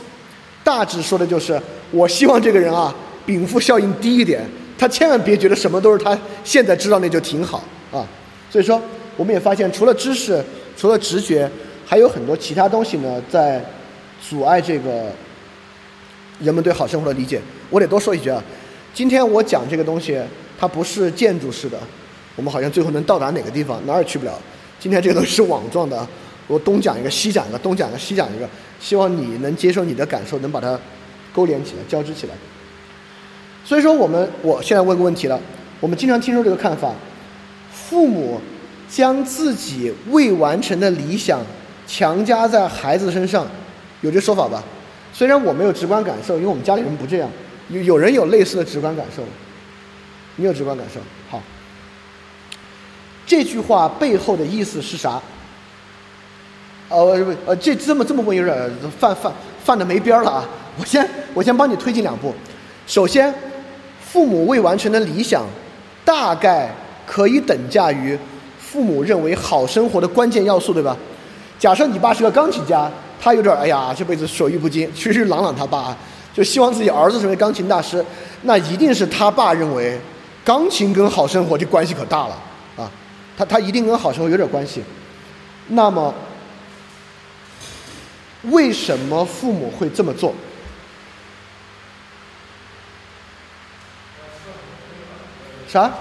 [0.63, 1.61] 大致说的就是
[1.91, 2.95] 我希望这个人啊，
[3.27, 4.49] 禀赋效应低一点。
[4.79, 8.07] 他千万别觉得什么都是他现在知道那就挺好啊，
[8.51, 8.81] 所以说
[9.17, 10.45] 我们也发现，除了知识，
[10.77, 11.51] 除了直觉，
[11.87, 13.65] 还有很多其他东西呢，在
[14.21, 15.07] 阻碍这个
[16.41, 17.41] 人们对好生活的理解。
[17.71, 18.43] 我得多说一句啊，
[18.93, 20.21] 今天我讲这个东西，
[20.59, 21.79] 它不是建筑式的，
[22.35, 24.39] 我们好像最后能到达哪个地方，哪儿也去不了。
[24.79, 26.07] 今天这个东西是网状的，
[26.47, 28.47] 我东讲一个，西讲一个，东讲一个，西讲一个，
[28.79, 30.79] 希望你能接受你的感受，能把它
[31.33, 32.35] 勾连起来，交织起来。
[33.67, 35.41] 所以说，我们我现在问个问题了：
[35.81, 36.93] 我们经常听说这个看法，
[37.73, 38.41] 父母
[38.89, 41.41] 将自己未完成的理想
[41.85, 43.45] 强加在孩子身上，
[44.03, 44.63] 有这说法吧？
[45.13, 47.29] 虽然我没有直观感受，因为我们家里人不这样。
[47.69, 49.25] 有有人有类似的直观感受？
[50.37, 51.01] 你有直观感受？
[51.29, 51.43] 好，
[53.27, 55.21] 这句话背后的意思是啥？
[56.89, 59.33] 呃呃，这这么这么问有点犯犯
[59.65, 60.49] 犯的没边儿了啊！
[60.79, 62.33] 我先我先帮你推进两步，
[62.87, 63.35] 首先。
[64.11, 65.45] 父母未完成的理想，
[66.05, 66.71] 大概
[67.05, 68.17] 可以等价于
[68.59, 70.97] 父母认为好生活的关键要素，对吧？
[71.59, 75.97] 假设你爸是个钢琴家，他有点哎呀，这辈子手艺不精，其实朗朗他爸
[76.33, 78.05] 就希望自己儿子成为钢琴大师，
[78.43, 79.99] 那一定是他爸认为
[80.45, 82.39] 钢琴跟好生活这关系可大了
[82.77, 82.91] 啊，
[83.37, 84.83] 他他一定跟好生活有点关系。
[85.69, 86.15] 那么，
[88.45, 90.33] 为什么父母会这么做？
[95.77, 95.93] 啥？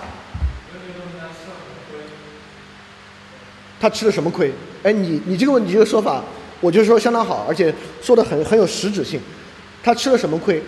[3.77, 4.53] 他吃了什么亏？
[4.83, 6.23] 哎，你你这个问题这个说法，
[6.61, 9.19] 我就说相当好，而且说的很很有实质性。
[9.83, 10.63] 他吃了什么亏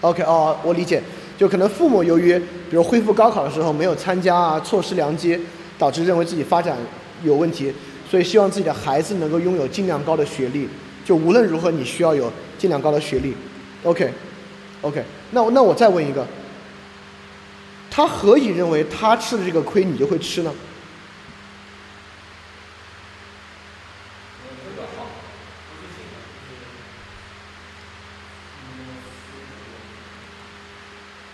[0.00, 1.02] ？OK，哦，我理解，
[1.36, 5.38] 就可能父母由于比如恢复高考的时候没有参加啊，错失良机，
[5.78, 6.78] 导致认为自己发展
[7.22, 7.72] 有问题。
[8.10, 10.68] 所以希望自己的孩子能够拥有尽量高的学历，
[11.04, 13.32] 就无论如何你需要有尽量高的学历
[13.84, 16.26] ，OK，OK，那那我再问一个，
[17.88, 20.52] 他何以认为他吃的这个亏你就会吃呢？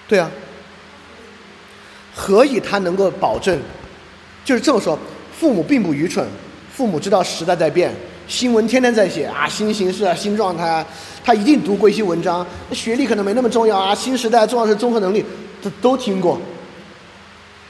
[0.07, 0.31] 对啊，
[2.15, 3.59] 何以他能够保证？
[4.44, 4.98] 就是这么说，
[5.32, 6.28] 父母并不愚蠢。
[6.77, 7.90] 父母知道时代在变，
[8.28, 10.86] 新闻天天在写啊，新形势啊，新状态啊，
[11.24, 12.47] 他一定读过一些文章。
[12.70, 15.24] 学历可能没那么重要啊，新时代重要是综合能力，
[15.62, 16.39] 这都听过。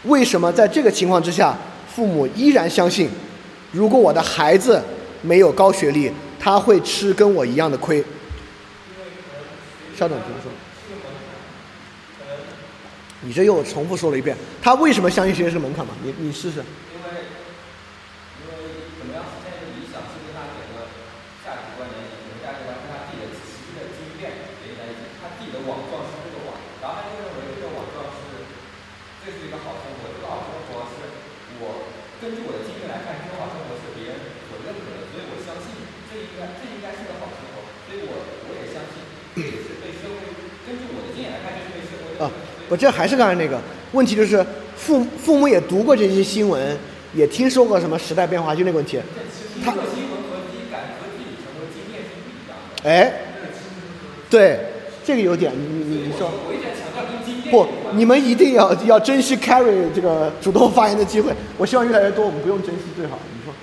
[0.06, 1.56] 为什么在这个情况之下，
[1.94, 3.08] 父母依然相信，
[3.70, 4.82] 如果我的孩子
[5.22, 6.10] 没有高学历，
[6.40, 8.02] 他会吃跟我一样的亏？
[9.96, 10.50] 稍等，听说。
[13.20, 15.92] 你这又重复说了一遍，他为什么相信学习是门槛嘛？
[16.02, 16.60] 你你试试。
[42.68, 43.60] 我这还是刚才那个
[43.92, 44.44] 问题，就是
[44.76, 46.76] 父父母也读过这些新闻，
[47.14, 48.98] 也听说过什么时代变化，就那个问题。
[49.64, 49.74] 他
[52.84, 53.12] 哎，
[54.28, 54.60] 对，
[55.04, 56.30] 这个有点，你你你说。
[57.48, 61.32] 不你们一定要要珍惜 carry 这个主动发言的机会。
[61.56, 63.16] 我希望越来越多，我们不用珍惜最好。
[63.32, 63.54] 你说，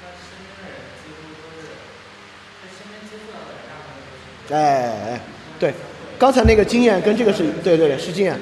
[0.00, 1.74] 他身边的人几乎都是，
[2.62, 4.54] 他身边接触到的人大部分都是。
[4.54, 5.20] 哎哎，
[5.58, 5.74] 对，
[6.22, 8.38] 刚才那个经验跟这个是对对对是经验，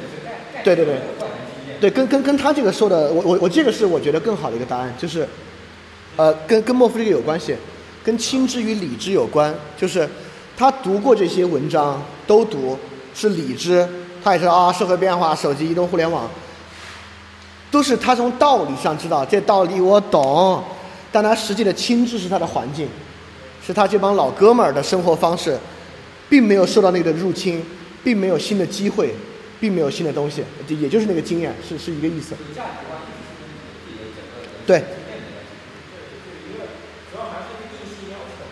[0.63, 0.97] 对对对，
[1.81, 5.27] 对跟跟跟他这个说的，我我我这个是我觉得更好的一个答案，就是，
[6.15, 7.57] 呃，跟跟莫夫这个有关系，
[8.05, 10.07] 跟亲之与理之有关，就是
[10.59, 12.79] 他读过这些文章都读
[13.15, 13.89] 是理知，
[14.23, 16.29] 他也知道啊社会变化、手机、移动互联网，
[17.71, 20.63] 都是他从道理上知道这道理我懂，
[21.11, 22.87] 但他实际的亲知是他的环境，
[23.67, 25.59] 是他这帮老哥们儿的生活方式，
[26.31, 27.61] 并没有受到那个的入侵，
[28.05, 29.13] 并没有新的机会，
[29.59, 32.37] 并没有新的东西，这也就是那个经验，是是一个意思。
[34.65, 34.79] 对，
[37.11, 38.47] 主要还是一个硬性要求，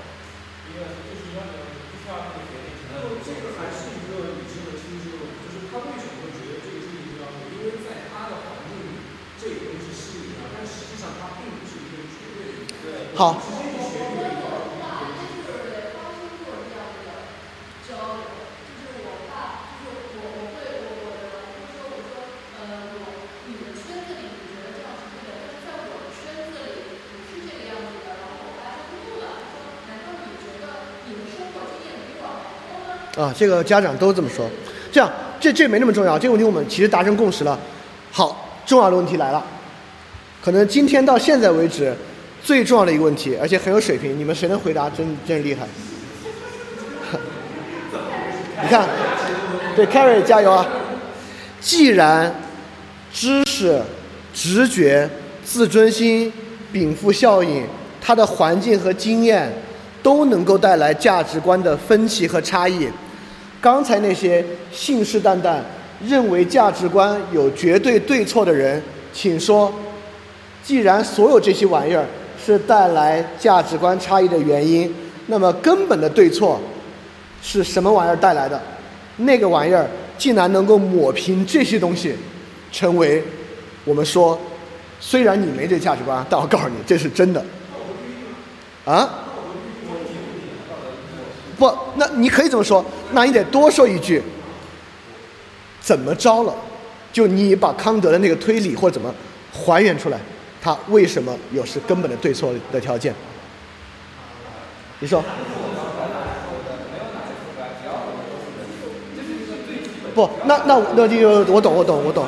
[0.66, 2.98] 一个是硬性要求，你必须要那个决定承担。
[3.22, 7.46] 这个还是一个理智的亲知的问题，就是他为什么会觉得这个是一个要求？
[7.54, 9.06] 因为在他的环境里，
[9.38, 13.14] 这个东西是一样，但实际上它并不是一个绝对的一个。
[13.14, 13.38] 好，
[33.18, 34.48] 啊，这个家长都这么说。
[34.92, 37.58] 这样，这这没那么重要，这个问题我们其实达成共识了。
[38.12, 39.44] 好，重要的问题来了，
[40.40, 41.92] 可能今天到现在为止
[42.42, 45.66] 最重要的一个问题，而且很有水平，你们谁能回答真真厉害。
[48.62, 48.88] 你看，
[49.74, 50.66] 对 Carry 加油啊！
[51.60, 52.32] 既然
[53.12, 53.82] 知识、
[54.32, 55.10] 直觉、
[55.44, 56.32] 自尊心、
[56.72, 57.66] 禀赋效应，
[58.00, 59.52] 它的环境和经验
[60.02, 62.88] 都能够带来价值观的分歧和差异。
[63.60, 65.58] 刚才那些信誓旦旦
[66.06, 68.80] 认为价值观有绝对对错的人，
[69.12, 69.72] 请说，
[70.62, 72.04] 既然所有这些玩意儿
[72.44, 74.94] 是带来价值观差异的原因，
[75.26, 76.60] 那么根本的对错
[77.42, 78.60] 是什么玩意儿带来的？
[79.16, 79.84] 那个玩意儿
[80.16, 82.14] 竟然能够抹平这些东西，
[82.70, 83.22] 成为
[83.84, 84.38] 我们说，
[85.00, 87.44] 虽然你没这价值观，但我告诉你，这是真的。
[88.84, 89.24] 啊？
[91.58, 94.22] 不，那你可以这么说，那你得多说一句，
[95.80, 96.54] 怎么着了？
[97.12, 99.12] 就你把康德的那个推理或者怎么
[99.52, 100.18] 还原出来，
[100.62, 103.12] 他为什么有是根本的对错的条件？
[105.00, 105.22] 你说？
[110.14, 112.24] 不，那那那就我懂我懂我懂，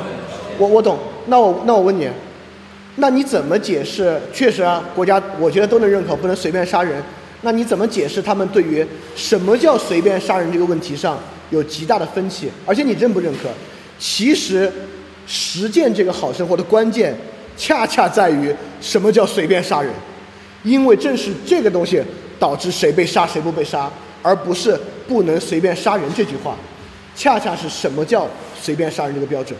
[0.57, 0.97] 我我懂。
[1.27, 2.09] 那我那我问你，
[2.95, 4.19] 那你怎么解释？
[4.33, 7.01] 确实啊，国家我觉得都能认可，不能随便杀人。
[7.41, 8.85] 那你怎么解释他们对于
[9.15, 11.19] 什么叫随便杀人这个问题上
[11.49, 12.49] 有极大的分歧？
[12.65, 13.49] 而且你认不认可？
[13.97, 14.71] 其实
[15.27, 17.15] 实践这个好生活的关键，
[17.57, 19.91] 恰恰在于什么叫随便杀人，
[20.63, 22.01] 因为正是这个东西
[22.39, 23.91] 导致谁被杀谁不被杀，
[24.21, 26.55] 而不是不能随便杀人这句话，
[27.15, 28.27] 恰恰是什么叫
[28.59, 29.57] 随便杀人这个标准。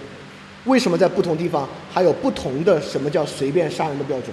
[0.65, 4.29] 为什么在不同地方还有不同的什么叫随便杀人的标准？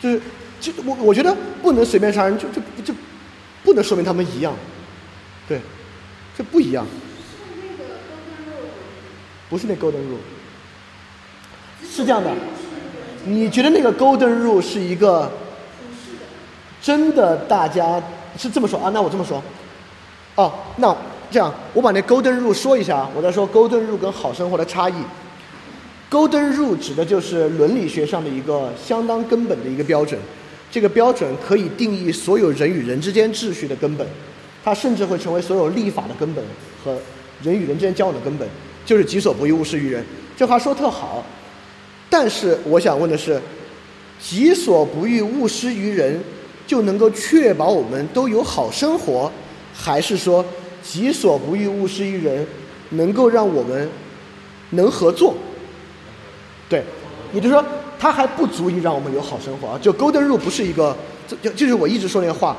[0.00, 0.20] 就是，
[0.60, 2.94] 就我我觉得不能随便杀人，就就就
[3.64, 4.54] 不能说明他们一样，
[5.48, 5.60] 对，
[6.36, 6.86] 这不一样。
[9.48, 10.18] 不是那 golden rule，
[11.88, 12.30] 是这样的。
[13.24, 15.30] 你觉得那个 golden rule 是一个
[16.82, 17.36] 真的？
[17.48, 18.02] 大家
[18.36, 18.90] 是这么说啊？
[18.92, 19.40] 那我这么说，
[20.34, 20.94] 哦，那
[21.30, 24.94] 这样我把那 golden rule 说一下，我再说 golden rule 跟好生活的差异。
[26.10, 30.18] golden rule 指的就是伦理学上的一个相当根本的一个标准，
[30.76, 34.06] 这个标准可以定义所有人与人之间秩序的根本，
[34.62, 36.44] 它甚至会成为所有立法的根本
[36.84, 36.94] 和
[37.42, 38.46] 人与人之间交往的根本。
[38.84, 40.04] 就是己所不欲，勿施于人。
[40.36, 41.24] 这话说特好，
[42.10, 43.40] 但是我想问的是，
[44.20, 46.22] 己所不欲，勿施于人，
[46.66, 49.32] 就能够确保我们都有好生活，
[49.72, 50.44] 还是说
[50.82, 52.46] 己所不欲，勿施于人，
[52.90, 53.88] 能够让我们
[54.72, 55.34] 能合作？
[56.68, 56.84] 对，
[57.32, 57.64] 也就是说，
[57.98, 59.78] 它还不足以让我们有好生活啊。
[59.80, 60.96] 就 Golden Rule 不是一个，
[61.26, 62.56] 就就就是我一直说那个话，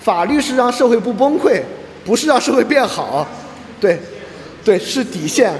[0.00, 1.62] 法律是让社会不崩溃，
[2.04, 3.26] 不是让社会变好，
[3.80, 3.98] 对。
[4.64, 5.54] 对，是底线，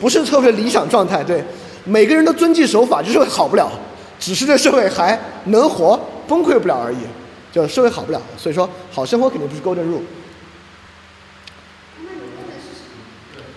[0.00, 1.22] 不是特别理想状态。
[1.22, 1.44] 对，
[1.84, 3.70] 每个人都遵纪守法，这社会好不了，
[4.18, 6.98] 只是这社会还能活，崩溃不了而已，
[7.50, 8.22] 就社会好不了。
[8.38, 10.00] 所以说，好生活肯定不是 golden rule。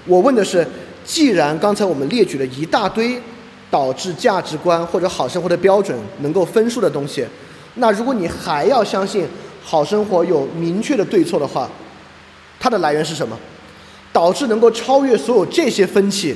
[0.06, 0.68] 我问的是，
[1.06, 3.22] 既然刚才我们列举了一大堆
[3.70, 7.26] 导致价值观或者好生活的标准能够分数的东西，
[7.76, 9.28] 那如果你还要相信
[9.64, 11.70] 好生活有明确的对错的话，
[12.60, 13.38] 它的来源是什么？
[14.14, 16.36] 导致能够超越所有这些分歧，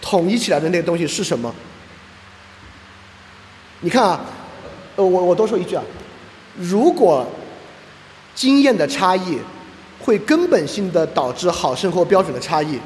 [0.00, 1.52] 统一起来的那个东西是什么？
[3.80, 4.20] 你看啊，
[4.96, 5.82] 呃，我我多说一句啊，
[6.56, 7.26] 如果
[8.34, 9.38] 经验的差异
[10.00, 12.78] 会根本性的导致好生活标准的差异，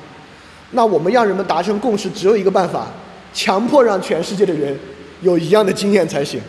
[0.70, 2.86] 那我们让人们达成共识只有一个办法，
[3.32, 4.76] 强迫让全世界的人
[5.22, 6.40] 有一样的经验才行。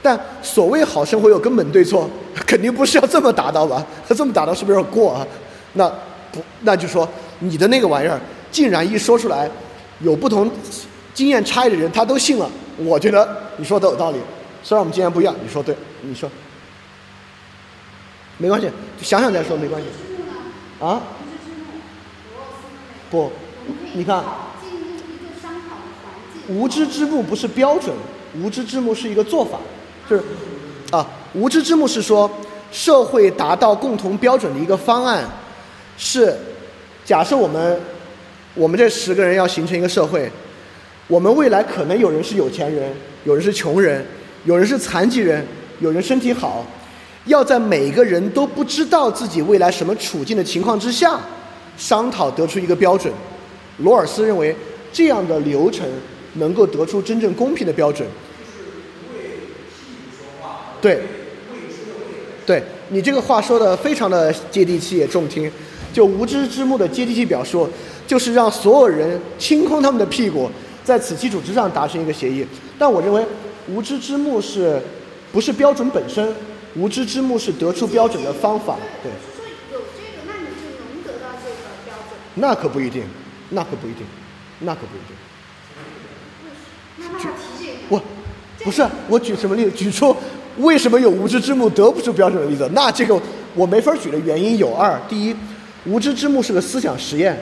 [0.00, 2.10] 但所谓好生活有根本对错，
[2.46, 3.84] 肯定不是要这么达到吧？
[4.08, 5.26] 他 这么达到是不是有点过啊？
[5.74, 5.88] 那
[6.32, 7.08] 不，那就说
[7.38, 8.20] 你的那个玩意儿，
[8.50, 9.48] 竟然一说出来，
[10.00, 10.50] 有不同
[11.14, 14.18] 经验差异的人他都信了，我觉得你说的有道理。
[14.64, 16.28] 虽然我们经验不一样，你说对，你说
[18.38, 18.68] 没关系，
[19.00, 19.88] 想想再说没关系。
[20.84, 21.00] 啊？
[23.08, 23.30] 不，
[23.92, 24.24] 你看，
[26.48, 27.94] 无知之幕不是标准，
[28.40, 29.58] 无知之幕是一个做法，
[30.08, 30.22] 就是
[30.90, 32.30] 啊，无知之幕是说
[32.70, 35.24] 社会达到共同标准的一个方案，
[35.96, 36.36] 是
[37.04, 37.80] 假设我们
[38.54, 40.30] 我们这十个人要形成一个社会，
[41.06, 42.92] 我们未来可能有人是有钱人，
[43.24, 44.04] 有人是穷人，
[44.44, 45.46] 有人是残疾人，
[45.80, 46.64] 有人身体好，
[47.26, 51.18] 要在每个人都不知道自己未来什么处境的情况之下，
[51.76, 53.12] 商讨得出一个标准。
[53.78, 54.54] 罗尔斯认为
[54.92, 55.86] 这样的流程
[56.34, 58.06] 能够得出真正公平的标准。
[60.80, 61.00] 对，
[62.44, 65.50] 对你这个话说的非常的接地气也中听。
[65.92, 67.68] 就无知之幕的接地气表述，
[68.06, 70.50] 就是让所有人清空他们的屁股，
[70.82, 72.46] 在此基础之上达成一个协议。
[72.78, 73.22] 但我认为
[73.68, 74.80] 无知之幕是
[75.30, 76.34] 不是标准本身？
[76.76, 78.78] 无知之幕是得出标准的方法。
[79.02, 79.12] 对。
[79.36, 81.54] 说有这个，那你就能得到这个
[81.84, 82.18] 标准。
[82.36, 83.04] 那可不一定，
[83.50, 84.06] 那可不一定，
[84.60, 85.14] 那可不一定。
[87.88, 88.00] 我
[88.64, 89.70] 不是我举什么例子？
[89.72, 90.14] 举出
[90.58, 92.68] 为什么有无知之幕得不出标准的例子？
[92.72, 93.18] 那这个
[93.54, 95.34] 我没法举的原因有二：第一，
[95.84, 97.38] 无知之幕是个思想实验，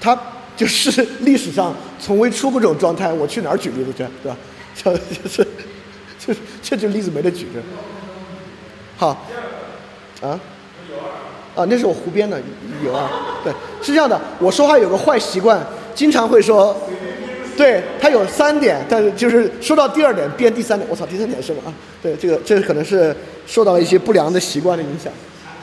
[0.00, 0.18] 它
[0.56, 3.12] 就是 历史上从未出过这种状态。
[3.12, 4.04] 我去哪儿举例子去？
[4.22, 4.36] 对吧？
[4.74, 5.46] 这 就是，
[6.18, 7.60] 就是这就例子没得举着。
[8.96, 9.08] 好，
[10.20, 10.38] 啊，
[11.56, 12.40] 啊，那是我胡编的，
[12.84, 13.10] 有啊，
[13.42, 15.64] 对，是这样的，我说话有个坏习惯，
[15.94, 16.76] 经常会说，
[17.58, 21.74] 对，它有三点，但是就是说到第二点变第三点，我操，第三点是什么啊？
[22.00, 23.10] 对，这个这可能是
[23.48, 25.12] 受到了一些不良的习惯的影响。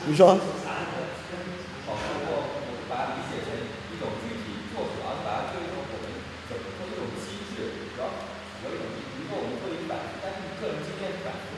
[0.04, 6.12] 你说，好生活，我把它理解成一种具体做法，而把它作为一种我们
[6.44, 8.12] 怎么做一种机制，主要
[8.60, 11.56] 有一种，比如说我们做一个反思，但是个人经验反思，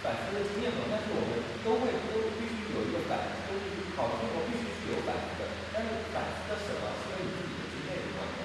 [0.00, 5.44] 反思的经验嘛，但是我们都会都必须有一个反思，都必须好生活必须是有反思的，
[5.76, 8.40] 但是反思的什么是跟你自己的经验有关的。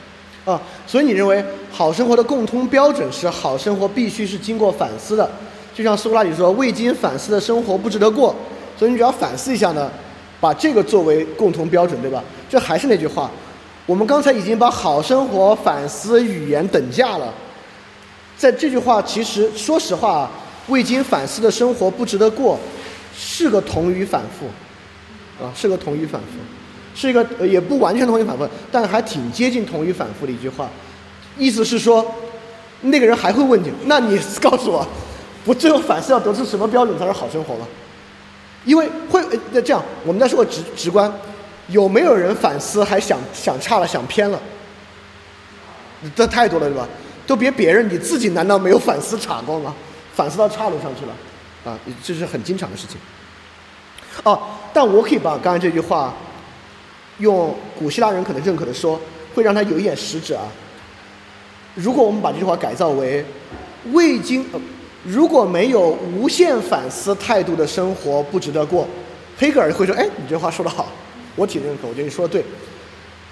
[0.46, 5.30] 啊，所以你认为好生活的共通标准是好生活必须是经过反思的，
[5.74, 8.36] 就像苏格拉底说“未经反思的生活不值得过”，
[8.78, 9.92] 所以你只要反思一下呢，
[10.40, 12.24] 把这个作为共同标准，对吧？
[12.48, 13.30] 这还是那句话，
[13.86, 17.34] 我们刚才已经把好生活、反思、语言等价了，
[18.38, 20.30] 在这句话其实说实话，
[20.68, 22.60] 未经反思的生活不值得过，
[23.18, 24.46] 是个同语反复，
[25.44, 26.28] 啊，是个同语反复。
[26.96, 30.70] 是一个呃也不完全同意反复，但还挺接近同意反复的一句话，
[31.38, 32.04] 意思是说，
[32.82, 34.88] 那个人还会问你，那你 告诉我，
[35.44, 37.68] 不最后反思要得出什么标准才是好生活吗？
[38.64, 41.14] 因为会呃那这样，我们再说个直直观，
[41.68, 44.40] 有没有人反思还想想差了想偏了？
[46.16, 46.88] 这太多了对吧？
[47.28, 49.76] 都别别人，你自己难道没有反思岔过吗？
[50.14, 52.98] 反思到岔路上去了，啊，这是很经常的事情。
[54.24, 54.42] 哦，
[54.74, 56.14] 但我可以把刚才这句话。
[57.20, 59.00] 用古希腊人可能认可的说，
[59.34, 60.44] 会让他有一点实质啊。
[61.74, 63.24] 如果我们把这句话改造为
[63.94, 64.60] “未经呃，
[65.04, 68.88] 如果没有无限反思态度的生活不值得过”，
[69.38, 70.88] 黑格尔会说：“哎，你这话说得好，
[71.36, 72.44] 我挺认可，我觉得你说的对。”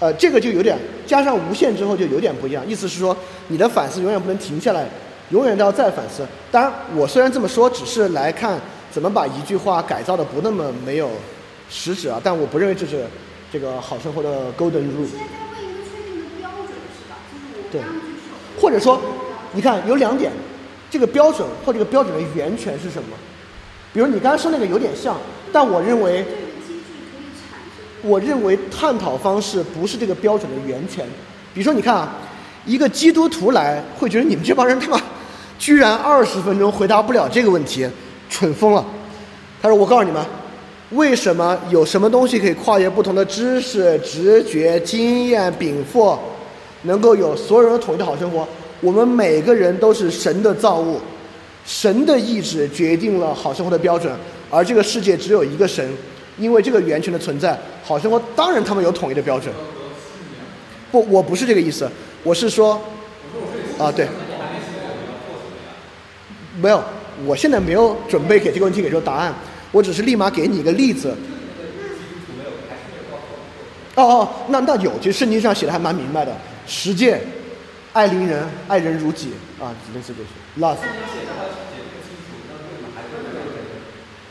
[0.00, 3.16] 呃，这个就有点加上无限之后就有点不一样，意思是说
[3.48, 4.86] 你的反思永远不能停下来，
[5.30, 6.26] 永远都要再反思。
[6.50, 11.08] 当然，我虽然这么说，只是来看怎么把一句话改造的不那么没有
[11.70, 13.06] 实质啊，但我不认为这是。
[13.54, 15.06] 这个好生活的 golden rule。
[15.06, 17.14] 现在在问一个确定的标准是吧？
[17.30, 17.80] 就是对。
[18.60, 19.00] 或者说，
[19.52, 20.32] 你看有两点，
[20.90, 23.10] 这个标准或这个标准的源泉是什么？
[23.92, 25.16] 比如你刚才说那个有点像，
[25.52, 26.24] 但我认为。
[28.02, 31.06] 我认为探讨方式不是这个标准的源泉。
[31.54, 32.12] 比如说，你看啊，
[32.66, 35.00] 一个基督徒来会觉得你们这帮人他妈
[35.60, 37.88] 居然二十分钟回答不了这个问题，
[38.28, 38.84] 蠢疯了。
[39.62, 40.20] 他说：“我告诉你们。”
[40.90, 46.16] 为什么有什么东西可以跨越不同的知识、直觉、经验、禀赋，
[46.82, 48.46] 能够有所有人统一的好生活？
[48.80, 51.00] 我们每个人都是神的造物，
[51.64, 54.12] 神的意志决定了好生活的标准，
[54.50, 55.90] 而这个世界只有一个神，
[56.38, 59.52] 因为这个源泉的存在，好生活当然他们有统一的标准。
[60.92, 61.90] 不，我不是这个意思，
[62.22, 62.78] 我是说，
[63.78, 64.06] 啊对，
[66.60, 66.80] 没有，
[67.24, 69.34] 我现在没有准备给这个问题给出答案，
[69.74, 71.16] 我只是立马给你一个例子。
[73.96, 76.32] 哦哦，那那有，其实圣经上写的还蛮明白的，
[76.64, 77.20] 实践，
[77.92, 80.64] 爱邻人，爱人如己啊，类似这些。
[80.64, 80.76] love，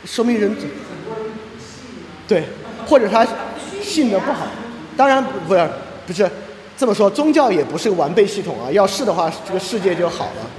[0.06, 0.56] 说明人
[2.26, 2.44] 对，
[2.86, 3.26] 或者他
[3.82, 4.46] 信的不好，
[4.96, 5.70] 当然不是
[6.06, 6.30] 不是
[6.76, 10.50] 这么说，宗教也不是个完备系统啊，要是的话，这个世界就好了。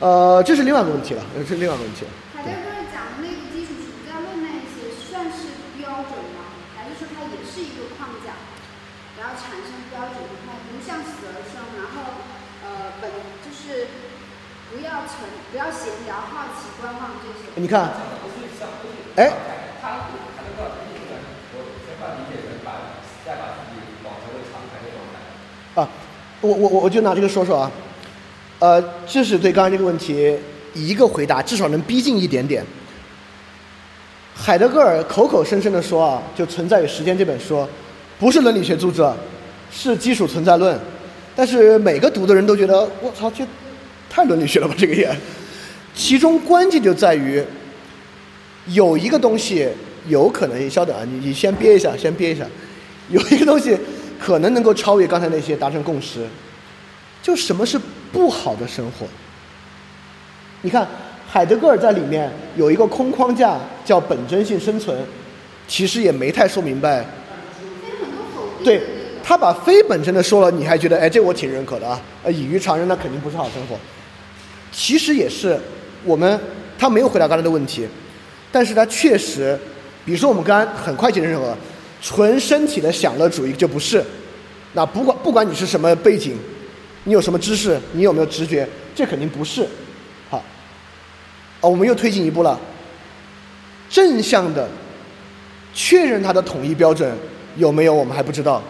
[0.00, 2.04] 呃，这是另外一个问题了，这是另外一个问题。
[2.36, 6.52] 海德格尔讲的那个基础存在论那一些算是标准吗？
[6.76, 8.32] 还是说它也是一个框架，
[9.18, 12.24] 然后产生标准的它不向死而生，然后
[12.62, 13.10] 呃本
[13.42, 13.90] 就是
[14.70, 17.48] 不要沉不要闲聊、好奇、观望这些。
[17.54, 17.90] 你看，
[19.16, 19.32] 哎。
[25.74, 25.88] 啊，
[26.40, 27.70] 我我我我就拿这个说说啊，
[28.58, 30.36] 呃，这是对刚才这个问题
[30.74, 32.64] 一个回答，至少能逼近一点点。
[34.34, 37.64] 海德格尔口口声声的说啊，就《存在与时间》这本书，
[38.18, 39.16] 不是伦理学著作，
[39.70, 40.76] 是基础存在论。
[41.36, 43.46] 但是每个读的人都觉得，我操，这
[44.08, 45.10] 太伦理学了吧，这个也。
[45.94, 47.42] 其中关键就在于，
[48.66, 49.68] 有一个东西
[50.06, 52.44] 有可能，稍等啊，你你先憋一下，先憋一下。
[53.10, 53.76] 有一个东西
[54.20, 56.26] 可能能够超越刚才那些，达成共识。
[57.22, 57.78] 就什么是
[58.12, 59.06] 不好的生活？
[60.62, 60.86] 你看，
[61.26, 64.96] 海德格尔在里面有一个空框架叫本真性生存，
[65.66, 67.04] 其实也没太说明白。
[68.64, 68.80] 对
[69.22, 72.00] 他把非本真的说了，你还觉得哎，这我挺认可的啊？
[72.22, 73.76] 呃，异于常人，那肯定不是好生活。
[74.78, 75.58] 其实也是
[76.04, 76.40] 我们
[76.78, 77.84] 他没有回答刚才的问题，
[78.52, 79.58] 但是他确实，
[80.04, 81.58] 比如说我们刚刚很快就认可了，
[82.00, 84.00] 纯身体的享乐主义就不是。
[84.74, 86.38] 那不管不管你是什么背景，
[87.02, 89.66] 你有什么知识，你有没有直觉，这肯定不是。
[90.30, 90.40] 好，
[91.60, 92.56] 哦，我们又推进一步了，
[93.90, 94.68] 正向的
[95.74, 97.12] 确认它的统一标准
[97.56, 98.62] 有没有，我们还不知道。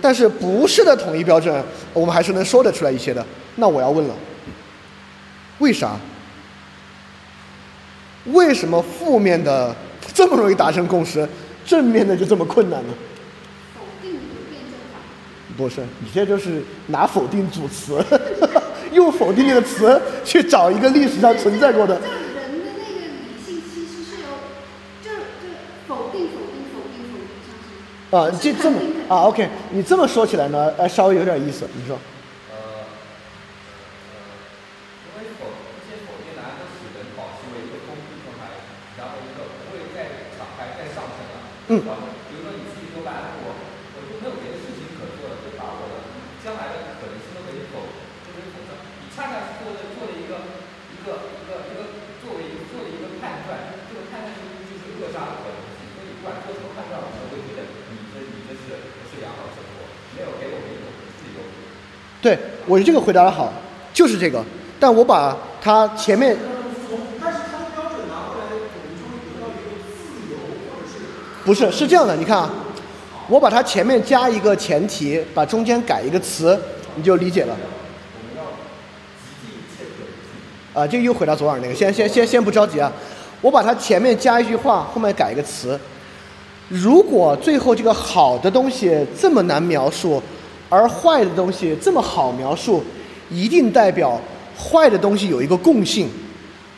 [0.00, 1.62] 但是不是的统一标准，
[1.92, 3.24] 我们还是能说得出来一些的。
[3.54, 4.14] 那我要问了，
[5.58, 5.96] 为啥？
[8.26, 9.74] 为什么负面的
[10.12, 11.28] 这么容易达成共识，
[11.64, 12.92] 正面的就这么困难呢？
[13.74, 14.18] 否定的
[14.50, 14.98] 辩证法。
[15.56, 18.04] 不是，你这就是拿否定组词，
[18.92, 22.02] 用否定这个词去找一个历史上存在过的就。
[22.02, 22.40] 人的
[22.78, 24.28] 那个理性其实是有，
[25.02, 25.54] 就就
[25.86, 27.70] 否定否定否定否定上去。
[28.10, 28.78] 啊，这这么
[29.08, 31.68] 啊，OK，你这么说起来呢，呃，稍微有点意思。
[31.74, 31.96] 你说，
[32.50, 32.56] 呃，
[34.10, 34.18] 呃，
[35.06, 38.50] 因为否一些否定呢，都使人保持为一个封闭状态，
[38.98, 41.34] 然后一个不会再敞开、再上升了。
[41.68, 43.50] 嗯比如说你自己说白了，我
[43.94, 46.14] 我就没有别的事情可做了，就把我的
[46.46, 47.82] 将来的可能性都可以否，
[48.22, 48.70] 都可以否认。
[49.02, 50.46] 你恰恰是做的做了一个
[50.94, 55.90] 一个一个一个作为一个做了一个判断，这个判断就是就是扼杀了可能性。
[55.98, 60.86] 所以不管做什么判断，我都会觉得你这你这是不是良好生活，没有给我们一种
[61.18, 61.42] 自由。
[62.22, 62.38] 对
[62.70, 63.50] 我觉得这个回答的好，
[63.90, 64.38] 就是这个。
[64.78, 66.36] 但我把它前面
[67.18, 70.36] 但是他的标准拿过来，我们就会得到一个自由，
[70.68, 70.94] 或者是
[71.46, 72.50] 不是是这样的，你看啊，
[73.28, 76.58] 我把它前面加一个前提，把中间改一个词，
[76.96, 77.56] 你就理解了。
[80.74, 82.92] 啊，这个又回到昨晚那个，先先先先不着急啊，
[83.40, 85.78] 我把它前面加一句话，后面改一个词。
[86.68, 90.20] 如果最后这个好的东西这么难描述，
[90.68, 92.82] 而坏的东西这么好描述，
[93.30, 94.20] 一定代表
[94.58, 96.10] 坏的东西有一个共性，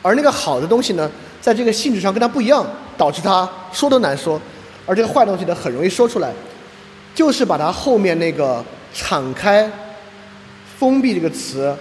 [0.03, 2.67] 而那个好的东西呢，在这个性质上跟它不一样，
[2.99, 4.39] 导致它说都难说，
[4.89, 6.33] 而这个坏东西呢，很容易说出来，
[7.15, 9.71] 就是把它后面那个敞开、
[10.79, 11.77] 封闭这个词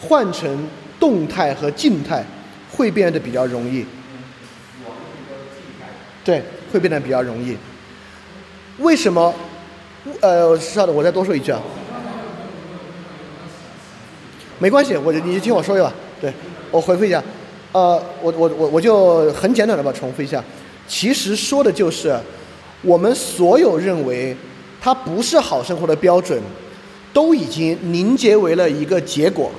[0.00, 0.68] 换成
[0.98, 2.24] 动态和静态，
[2.72, 3.86] 会变得比较容易。
[6.24, 7.56] 对，会变得比较容易。
[8.78, 9.32] 为什么？
[10.20, 11.60] 呃，稍等，我再多说一句啊。
[14.58, 15.92] 没关系，我你就听我说一吧。
[16.20, 16.32] 对，
[16.70, 17.22] 我回复一下。
[17.72, 20.42] 呃，我我我我就很简短的吧重复一下。
[20.88, 22.18] 其实说的就是，
[22.82, 24.36] 我们所有认为
[24.80, 26.40] 它不是好生活的标准，
[27.12, 29.50] 都已经凝结为了一个结果，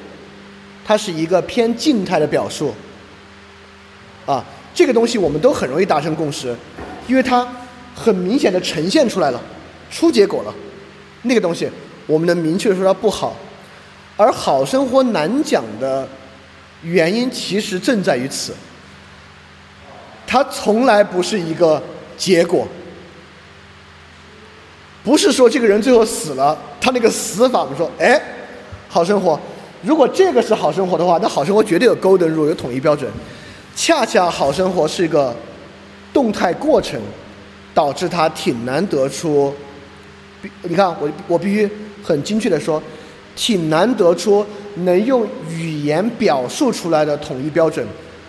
[0.85, 2.73] 它是一个偏静态的表述。
[4.26, 4.43] 啊，
[4.73, 6.56] 这个东西我们都很容易达成共识，
[7.07, 7.48] 因为它
[7.93, 9.41] 很明显的呈现出来了，
[9.91, 10.53] 出结果了。
[11.23, 11.69] 那个东西
[12.07, 13.35] 我们能明确的说它不好，
[14.18, 16.07] 而好生活难讲的
[16.81, 18.56] 原因其实正在于此，
[20.26, 21.81] 它从来不是一个
[22.18, 22.68] 结果。
[25.03, 28.21] 不是说这个人最后死了，他那个死法，我们说，哎，
[28.87, 29.39] 好生活。
[29.81, 33.11] 如果这个是好生活的话，那好生活绝对有 golden rule，有统一标准。
[33.75, 35.35] 恰恰好生活是一个
[36.13, 37.01] 动态过程，
[37.73, 39.51] 导致它挺难得出。
[40.61, 41.67] 你看，我我必须
[42.03, 42.81] 很精确的说，
[43.35, 44.45] 挺难得出
[44.75, 47.83] 能用语言表述出来的统一标准，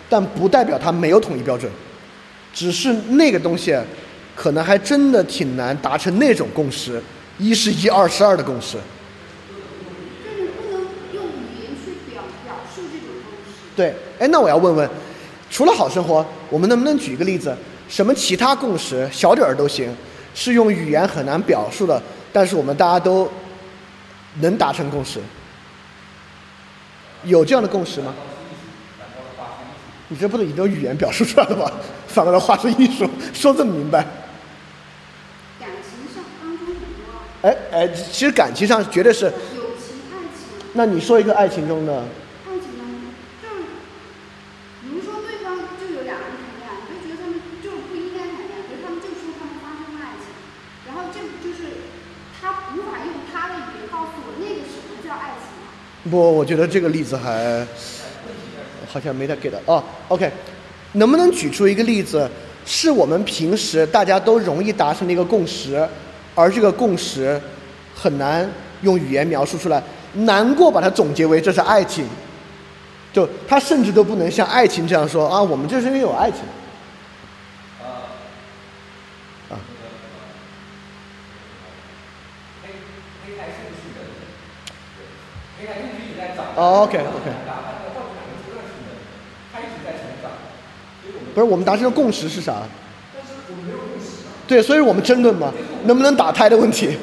[0.09, 1.71] 但不代表它没有统一标准，
[2.51, 3.77] 只是那个东西。
[4.35, 7.01] 可能还真的挺难达成那种共识，
[7.37, 8.77] 一是一，二是二的共识。
[9.47, 10.81] 就是不能
[11.13, 13.59] 用语言去表表述这种共识。
[13.75, 14.89] 对，哎，那我要问问，
[15.49, 17.55] 除了好生活，我们能不能举一个例子？
[17.87, 19.95] 什么其他共识，小点儿都行，
[20.33, 22.01] 是用语言很难表述的，
[22.31, 23.29] 但是我们大家都
[24.41, 25.19] 能达成共识？
[27.23, 28.13] 有这样的共识吗？
[30.09, 31.71] 你这不是已经用语言表述出来了吗？
[32.07, 34.05] 反过来画出艺术，说这么明白。
[35.59, 39.25] 感情上当中很多啊，哎哎，其实感情上绝对是。
[39.25, 39.31] 友
[39.75, 41.93] 情、爱情，那你说一个爱情中的？
[42.47, 43.03] 爱情当中
[43.43, 43.67] 就是，
[44.81, 50.31] 比如说对方就有两个人谈恋爱，你就觉得他们就不应该谈恋爱，可是他们就说他们发生了爱情，
[50.87, 51.91] 然后这就是
[52.39, 56.09] 他无法用他的语言告诉我那个什么叫爱情。
[56.09, 57.67] 不，我觉得这个例子还
[58.87, 59.83] 好像没太给的哦。
[60.07, 60.31] OK，
[60.93, 62.23] 能不能举出一个例子，
[62.65, 65.85] 是我们平时大家都容易达成的一个共识，
[66.35, 67.39] 而这个共识
[67.95, 68.49] 很难
[68.81, 69.81] 用语言描述出来，
[70.13, 72.05] 难过把它总结为这是爱情，
[73.11, 76.41] 就他甚至都不能像爱情这样说啊，我们就是因为有爱情。
[86.55, 87.31] 哦，OK OK。
[91.33, 92.61] 不是我们达成的共识是啥？
[94.47, 95.53] 对，所以我们争论嘛，
[95.85, 96.97] 能不能打胎的问题。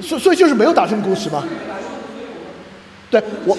[0.00, 1.42] 所所以就是没有达成共识嘛。
[3.10, 3.56] 对我。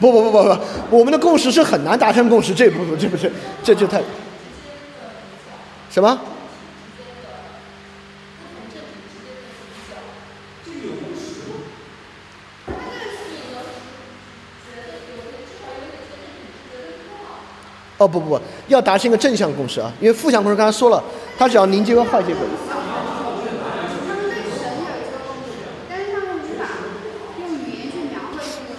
[0.00, 3.30] 不不不不不，我们的共识是很难达成共识，这不这不是
[3.62, 4.00] 这就太。
[5.90, 6.18] 什么？
[18.00, 21.04] 哦不不不，要达成一个正向共识啊，因为负向共识刚才说了，
[21.36, 22.42] 它只要凝结为坏结果。
[22.46, 22.56] 是
[26.10, 26.64] 他们无法
[27.38, 28.72] 用语言去描绘这个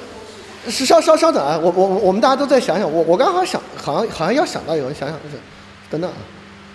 [0.66, 0.72] 共识。
[0.72, 5.36] 是稍稍稍等啊，我我我们大家都再想想，我我刚好想，好像好像要想到有人想想就是，
[5.92, 6.18] 等等啊。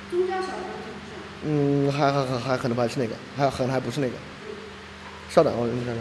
[0.08, 0.92] 宗教小说是
[1.42, 1.90] 不是？
[1.90, 4.12] 嗯，还还还还可能不还是那个，还可能还不是那个。
[5.28, 5.96] 稍等，我想想。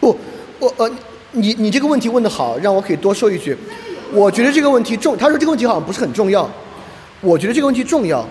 [0.00, 0.18] 不，
[0.58, 0.90] 我呃。
[1.34, 3.56] 你你这个问题问得好，让我可以多说一句。
[4.12, 6.48] 我觉得这个问题重，他说这个问题好像不是很重要。
[7.20, 8.24] 我觉得这个问题重要。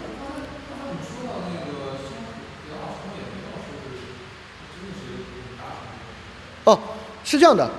[6.64, 6.80] 哦，
[7.26, 7.70] 是这样的。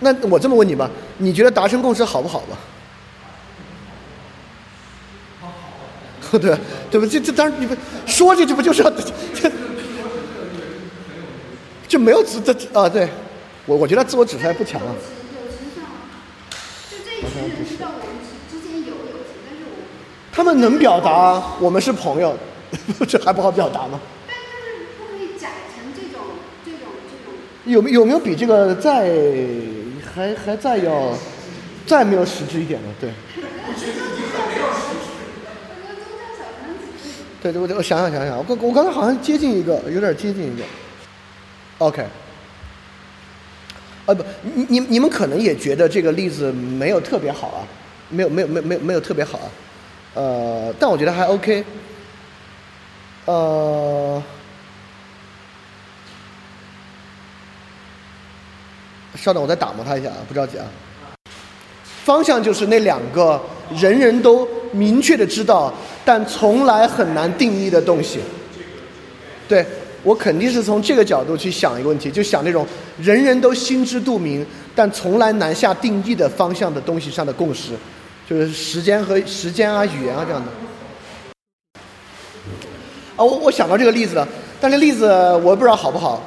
[0.00, 2.58] 那我这么问你吧，你觉得达成共识好不好吧？
[6.32, 6.58] 对
[6.90, 7.06] 对不？
[7.06, 7.74] 这这当然你不
[8.04, 8.90] 说这这不就是要
[9.32, 9.50] 这
[11.86, 12.88] 就没有这这啊？
[12.88, 13.08] 对。
[13.66, 14.94] 我我觉得自我指出来不强啊。
[20.32, 22.36] 他们能表达我们是朋友，
[23.08, 24.00] 这还不好表达吗？
[24.26, 26.26] 但是不可以改成这种
[26.64, 27.34] 这种这种。
[27.64, 29.08] 有没有没有比这个再
[30.12, 31.16] 还还再要
[31.86, 32.88] 再没有实质一点的？
[33.00, 33.10] 对。
[37.40, 40.64] 对 对，我我想想想想，我刚我刚才好像接近一个，有点接近一个。
[41.78, 42.04] OK。
[44.06, 47.64] 啊不，你你你们可能也觉得这个例子没有特别好啊，
[48.10, 49.48] 没有没有没没没有特别好啊，
[50.12, 51.64] 呃，但我觉得还 OK，
[53.24, 54.22] 呃，
[59.14, 60.66] 稍等，我再打磨它一下啊，不着急啊。
[62.04, 63.40] 方向就是那两个
[63.74, 65.72] 人人都明确的知道，
[66.04, 68.20] 但从来很难定义的东西，
[69.48, 69.64] 对。
[70.04, 72.64] 我肯定是从这个角度去想一个问题，就想那种
[73.00, 77.70] 人人都心知肚明，但从来难下定义的方向的东西上的共识，
[78.28, 81.80] 就是时间和时间啊、语言啊这样的。
[83.16, 84.28] 啊，我我想到这个例子了，
[84.60, 85.08] 但这例子
[85.42, 86.22] 我不知道好不好。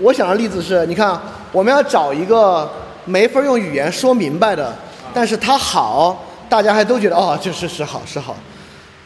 [0.00, 1.18] 我想的例子是，你看，
[1.52, 2.70] 我们要找一个
[3.06, 4.76] 没法用语言说明白的，
[5.14, 8.36] 但是它好，大家还都觉得哦，这是是好是好，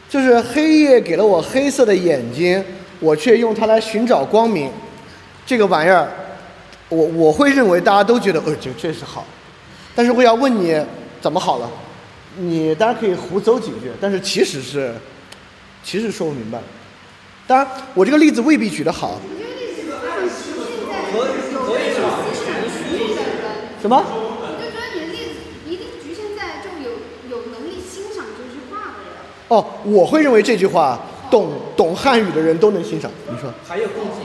[0.09, 2.61] 就是黑夜给了我黑色的眼睛。
[2.99, 4.71] 我却用它来寻找光明，
[5.45, 6.09] 这个玩意儿，
[6.89, 9.25] 我我会认为大家都觉得，呃，这确实好，
[9.95, 10.79] 但是我要问你
[11.21, 11.69] 怎么好了，
[12.37, 14.93] 你当然可以胡诌几句，但是其实是，
[15.83, 16.59] 其实说不明白。
[17.45, 19.19] 当然，我这个例子未必举得好。
[23.79, 24.03] 什么？
[24.03, 25.33] 我就觉得你的例子
[25.65, 26.97] 一定局限在就有
[27.29, 29.13] 有能力欣赏这句话的人。
[29.47, 30.99] 哦，我会认为这句话，
[31.29, 33.11] 懂懂汉语的人都能欣赏。
[33.29, 33.49] 你说？
[33.67, 34.23] 还有共性，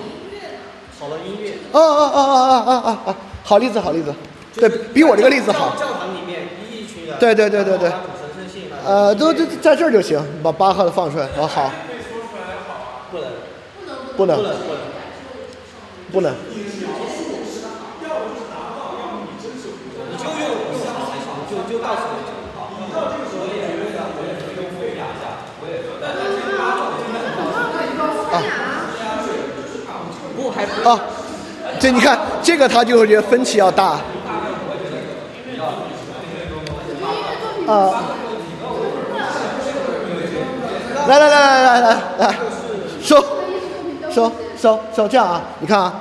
[0.98, 4.14] 好的音乐，哦哦哦哦哦哦哦哦，好例子，好例子，
[4.54, 5.70] 对比我这个例子好。
[5.76, 7.90] 教教堂里面一群人，对对对对对
[8.84, 11.26] 呃，都都在这儿就行，把巴赫的放出来。
[11.36, 11.70] 哦，好，
[13.10, 13.28] 不能
[14.16, 14.56] 不能不能
[16.12, 16.34] 不能，不能。
[20.10, 20.42] 你就用
[20.72, 20.76] 你
[21.48, 22.12] 就就告诉我，
[30.34, 31.00] 不还不啊，
[31.78, 34.00] 这你看，这个他就会觉得分歧要大。
[37.66, 38.02] 啊，
[41.06, 42.34] 来来来来来来来，
[43.00, 43.24] 收
[44.10, 44.30] 收
[44.60, 46.00] 收收，这样啊，你看啊，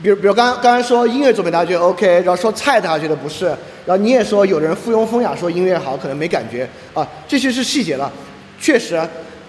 [0.00, 3.46] 比如比如刚刚才说音乐作品大家觉得 OK，然后说菜大家觉得不是，
[3.84, 8.10] 然后你也说有人附庸风雅说音乐好，可能没感觉啊，这些是细节了，
[8.60, 9.00] 确实。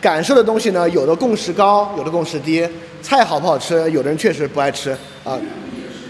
[0.04, 2.68] 感受的东西呢，有的共识高，有的共识低。
[3.02, 4.92] 菜好不好吃，有的人确实不爱吃
[5.24, 5.40] 啊，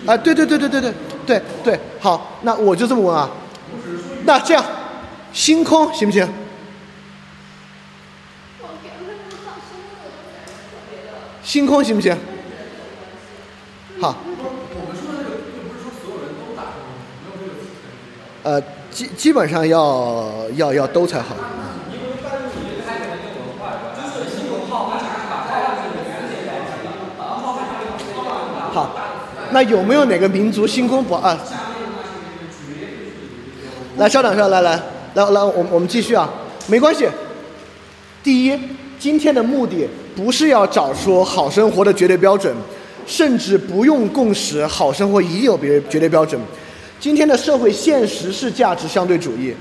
[0.08, 0.94] 啊，对对对对对对
[1.28, 3.30] 对对，好，那我就这么问啊，
[4.26, 4.66] 那这样，
[5.32, 6.28] 星空行不行？
[11.44, 12.18] 星空行不行？
[14.02, 14.16] 好。
[18.44, 18.62] 呃，
[18.92, 21.34] 基基本上要要要都才好。
[21.34, 21.42] 好，
[29.54, 31.40] 那有没有哪个民族星空不啊？
[33.98, 34.82] 来，稍等，稍等，来来
[35.14, 36.28] 来来，我我们继续啊，
[36.68, 37.08] 没关系。
[38.24, 38.60] 第一，
[38.98, 42.52] 今天的目的不是要找出好生活的绝对标准，
[43.06, 46.42] 甚至不用共识，好生活一定有别绝对标准。
[47.00, 49.54] 今天的社会现实是价值相对主义。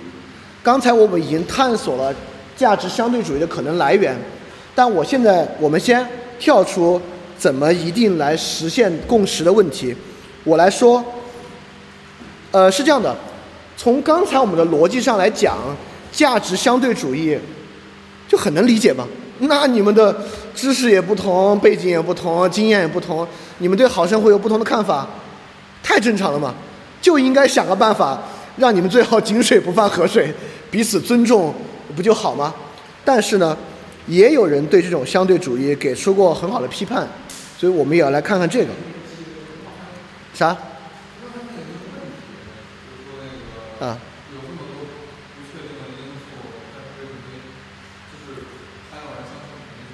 [0.62, 2.14] 刚才我们已经探索了
[2.56, 4.16] 价值相对主义的可能来源，
[4.74, 6.04] 但我现在我们先
[6.38, 6.98] 跳出。
[7.42, 9.92] 怎么一定来实现共识的问题，
[10.44, 11.04] 我来说，
[12.52, 13.12] 呃，是这样的，
[13.76, 15.58] 从刚才我们的逻辑上来讲，
[16.12, 17.36] 价值相对主义
[18.28, 19.04] 就很能理解嘛。
[19.40, 20.16] 那你们的
[20.54, 23.26] 知识也不同，背景也不同，经验也不同，
[23.58, 25.08] 你们对好生活有不同的看法，
[25.82, 26.54] 太正常了嘛。
[27.00, 28.22] 就应该想个办法，
[28.56, 30.32] 让你们最好井水不犯河水，
[30.70, 31.52] 彼此尊重，
[31.96, 32.54] 不就好吗？
[33.04, 33.58] 但是呢，
[34.06, 37.08] 也有人对这种相对主义给出过很好的批判。
[37.62, 38.72] 所以我们也要来看看这个，
[40.34, 40.48] 啥？
[43.78, 43.96] 啊？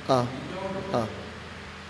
[0.06, 0.26] 啊
[0.92, 1.06] 啊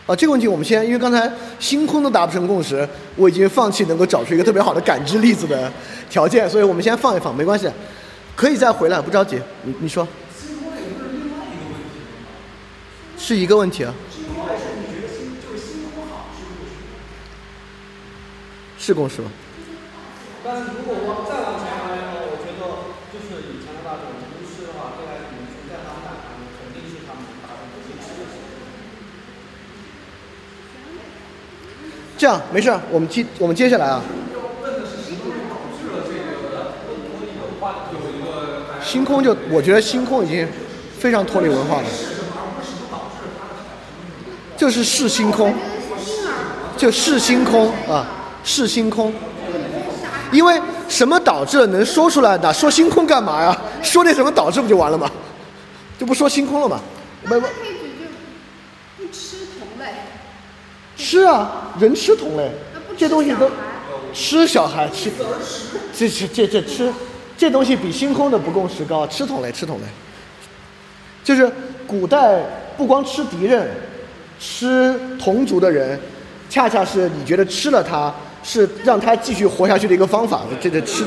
[0.08, 0.16] 啊！
[0.16, 1.30] 这个问题我们先，因为刚才
[1.60, 5.72] 星空都达不成共识，我已经放弃能够找出一个特别好的感知例子的
[6.10, 7.70] 条件，所以我们先放一放，没关系，
[8.34, 9.40] 可以再回来，不着急。
[9.62, 10.08] 你你说？
[13.16, 13.94] 是一个问题啊。
[18.88, 19.30] 是共识吗？
[20.42, 22.64] 但是如果往再往前来的话，我觉得
[23.12, 28.40] 就是以前的那种巫师的话，对来可能存在他们来看，肯定是他们达成不现实的事。
[32.16, 34.00] 这样没事，我们接我们接下来啊。
[38.82, 40.48] 星空就我觉得星空已经
[40.98, 41.88] 非常脱离文化了，
[44.56, 45.52] 就是是星空，
[46.78, 48.14] 就是星空啊。
[48.48, 49.12] 是星空，
[50.32, 50.58] 因为
[50.88, 52.50] 什么导致了能说出来的？
[52.50, 53.54] 说星空干嘛呀？
[53.84, 55.08] 说点什么导致不就完了吗？
[55.98, 56.80] 就不说星空了嘛？
[57.24, 57.90] 那可以举
[58.98, 59.92] 就不吃同类。
[60.96, 62.50] 吃啊，人吃同类，
[62.96, 63.50] 这东西都
[64.14, 65.12] 吃小孩吃，
[65.94, 66.90] 这这这这吃，
[67.36, 69.84] 这东西比星空的不共识高，吃同类吃同类，
[71.22, 71.52] 就是
[71.86, 72.42] 古代
[72.78, 73.68] 不光吃敌人，
[74.40, 76.00] 吃同族的人，
[76.48, 78.10] 恰恰是你觉得吃了它。
[78.42, 80.42] 是让他继续活下去的一个方法。
[80.60, 81.04] 这个吃，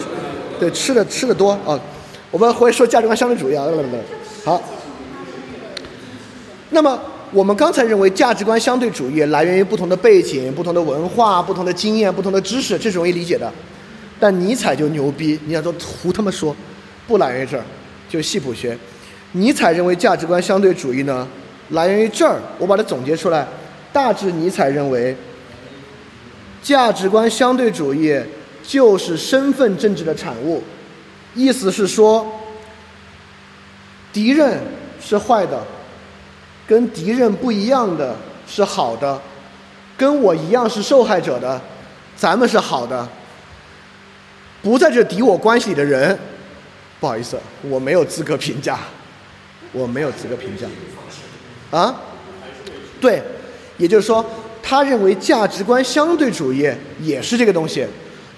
[0.60, 1.80] 对吃的吃的多啊。
[2.30, 3.66] 我们会说价值观相对主义啊。
[4.46, 4.62] 好。
[6.70, 6.98] 那么
[7.32, 13.52] 我们刚才认为价值观相对主义来源于不同的背景、不同的文化、不同的经验、不同的知识，这是容易理解的。
[14.20, 16.56] 但尼采就牛逼，你想说胡他妈说，
[17.08, 17.64] 不来源于这儿，
[18.08, 18.78] 就系谱学。
[19.34, 21.28] 尼采认为价值观相对主义呢，
[21.70, 22.40] 来源于这儿。
[22.58, 23.46] 我把它总结出来，
[23.92, 25.16] 大致尼采认为。
[26.62, 28.20] 价值观相对主义
[28.64, 30.64] 就是身份政治的产物，
[31.34, 32.26] 意思是说，
[34.14, 34.62] 敌人
[35.02, 35.64] 是坏的，
[36.68, 38.16] 跟敌人不一样的
[38.48, 39.20] 是好的，
[39.98, 41.60] 跟我一样是受害者的，
[42.16, 43.08] 咱们是好的。
[44.62, 46.18] 不在这敌我关系里的人，
[47.00, 48.78] 不好意思，我没有资格评价，
[49.72, 50.68] 我没有资格评价。
[51.76, 51.96] 啊？
[53.00, 53.24] 对，
[53.78, 54.24] 也就是说，
[54.72, 56.66] 他认为价值观相对主义
[57.02, 57.86] 也是这个东西，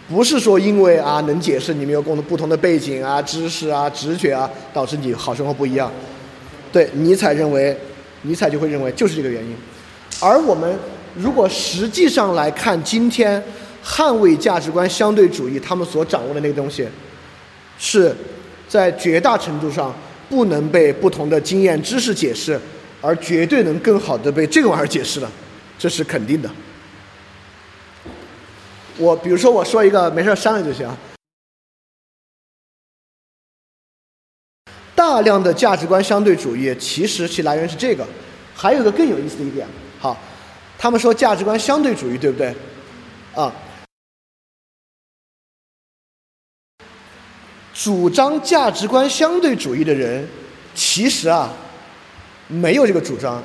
[0.10, 5.92] 不是说因为啊能解释你们有共同不同的背景啊、知识啊、直觉啊，导致你好生活不一样。
[6.72, 7.78] 对，尼采认为，
[8.24, 9.56] 尼采就会认为就是这个原因。
[10.20, 10.76] 而我们
[11.16, 13.40] 如果实际上来看今天
[13.86, 16.88] 捍卫价值观相对主义他们所掌握的那个东西，
[17.78, 18.12] 是
[18.68, 19.94] 在绝大程度上
[20.28, 22.60] 不能被不同的经验知识解释。
[23.06, 25.30] 而绝对能更好的被这个玩意儿解释了，
[25.84, 26.50] 这是肯定的。
[28.98, 30.90] 我比如说我说一个，没事删了就行。
[34.96, 38.08] 大量的价值观相对主义其实其来源是这个，
[38.56, 39.68] 还有个更有意思的一点，
[40.00, 40.18] 好，
[40.78, 42.56] 他们说价值观相对主义对不对？
[43.36, 43.54] 啊，
[47.74, 50.26] 主张价值观相对主义的人，
[50.74, 51.52] 其实啊。
[52.48, 53.44] 没有这个主张，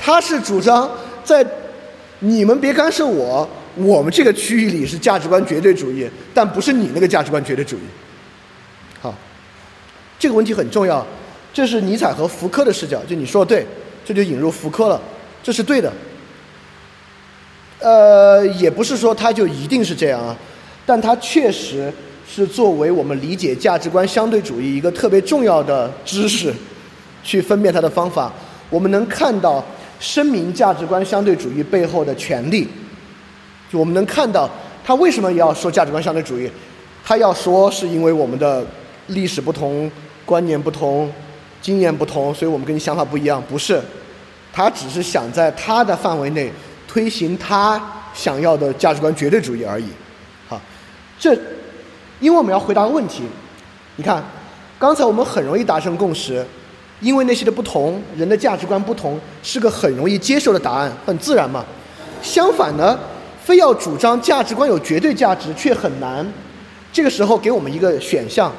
[0.00, 0.90] 他是主张
[1.22, 1.44] 在
[2.20, 7.80] 你们别干涉我，我们这个区域里是价值观绝对主义，但不是你那个价值观绝对主义。
[9.00, 9.14] 好，
[10.18, 11.06] 这个问题很重要，
[11.52, 13.66] 这是尼采和福柯的视角，就你说的对，
[14.04, 15.00] 这就引入福柯了，
[15.42, 15.92] 这是对的。
[17.80, 20.36] 呃，也不是说他就一定是这样啊，
[20.86, 21.92] 但他确实
[22.28, 26.54] 是作为我们理解价值观相对主义一个特别重要的知识。
[27.22, 28.32] 去分辨它的方法，
[28.70, 29.64] 我们能看到
[29.98, 32.68] 声明价值观相对主义背后的权利。
[33.70, 34.48] 就我们能看到
[34.84, 36.50] 他为什么要说价值观相对主义，
[37.04, 38.64] 他要说是因为我们的
[39.08, 39.90] 历史不同、
[40.24, 41.12] 观念不同、
[41.60, 43.42] 经验不同，所以我们跟你想法不一样。
[43.48, 43.80] 不是，
[44.52, 46.52] 他只是想在他的范围内
[46.86, 47.80] 推行他
[48.14, 49.86] 想要的价值观绝对主义而已。
[50.48, 50.60] 好，
[51.18, 51.34] 这
[52.20, 53.24] 因为我们要回答问题。
[53.96, 54.22] 你看，
[54.78, 56.46] 刚才我们很容易达成共识。
[57.00, 61.64] 因为那些的不同，人的价值观不同，是个很容易接受的答案，很自然嘛。
[62.22, 62.98] 相反呢，
[63.44, 66.26] 非要主张价值观有绝对价值却很难。
[66.90, 68.50] 这个时候给我们一个选项，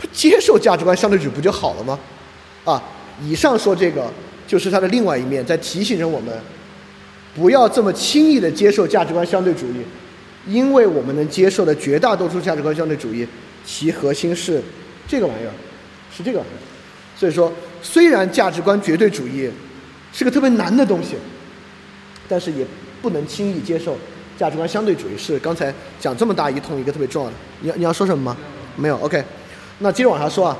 [0.00, 1.98] 不接受价值观相对主义不就好了吗？
[2.64, 2.82] 啊，
[3.22, 4.10] 以上说这个
[4.46, 6.34] 就是它的另外一面，在提醒着我们，
[7.36, 9.84] 不要这么轻易的接受价值观相对主义，
[10.46, 13.28] 因为我们能接受的绝大多数价值观相对主义，
[13.66, 14.62] 其核心是
[15.06, 15.52] 这个玩意儿，
[16.10, 16.58] 是这个玩意儿。
[17.20, 17.52] 所以说。
[17.84, 19.48] 虽然价值观绝对主义
[20.12, 21.14] 是个特别难的东西，
[22.26, 22.66] 但是也
[23.00, 23.96] 不能轻易接受
[24.36, 25.16] 价值观相对主义。
[25.16, 28.36] 是刚才讲这么大一通一个特别重要的，你要你要说什么吗？
[28.74, 29.22] 没有，OK。
[29.78, 30.56] 那接着往下说啊。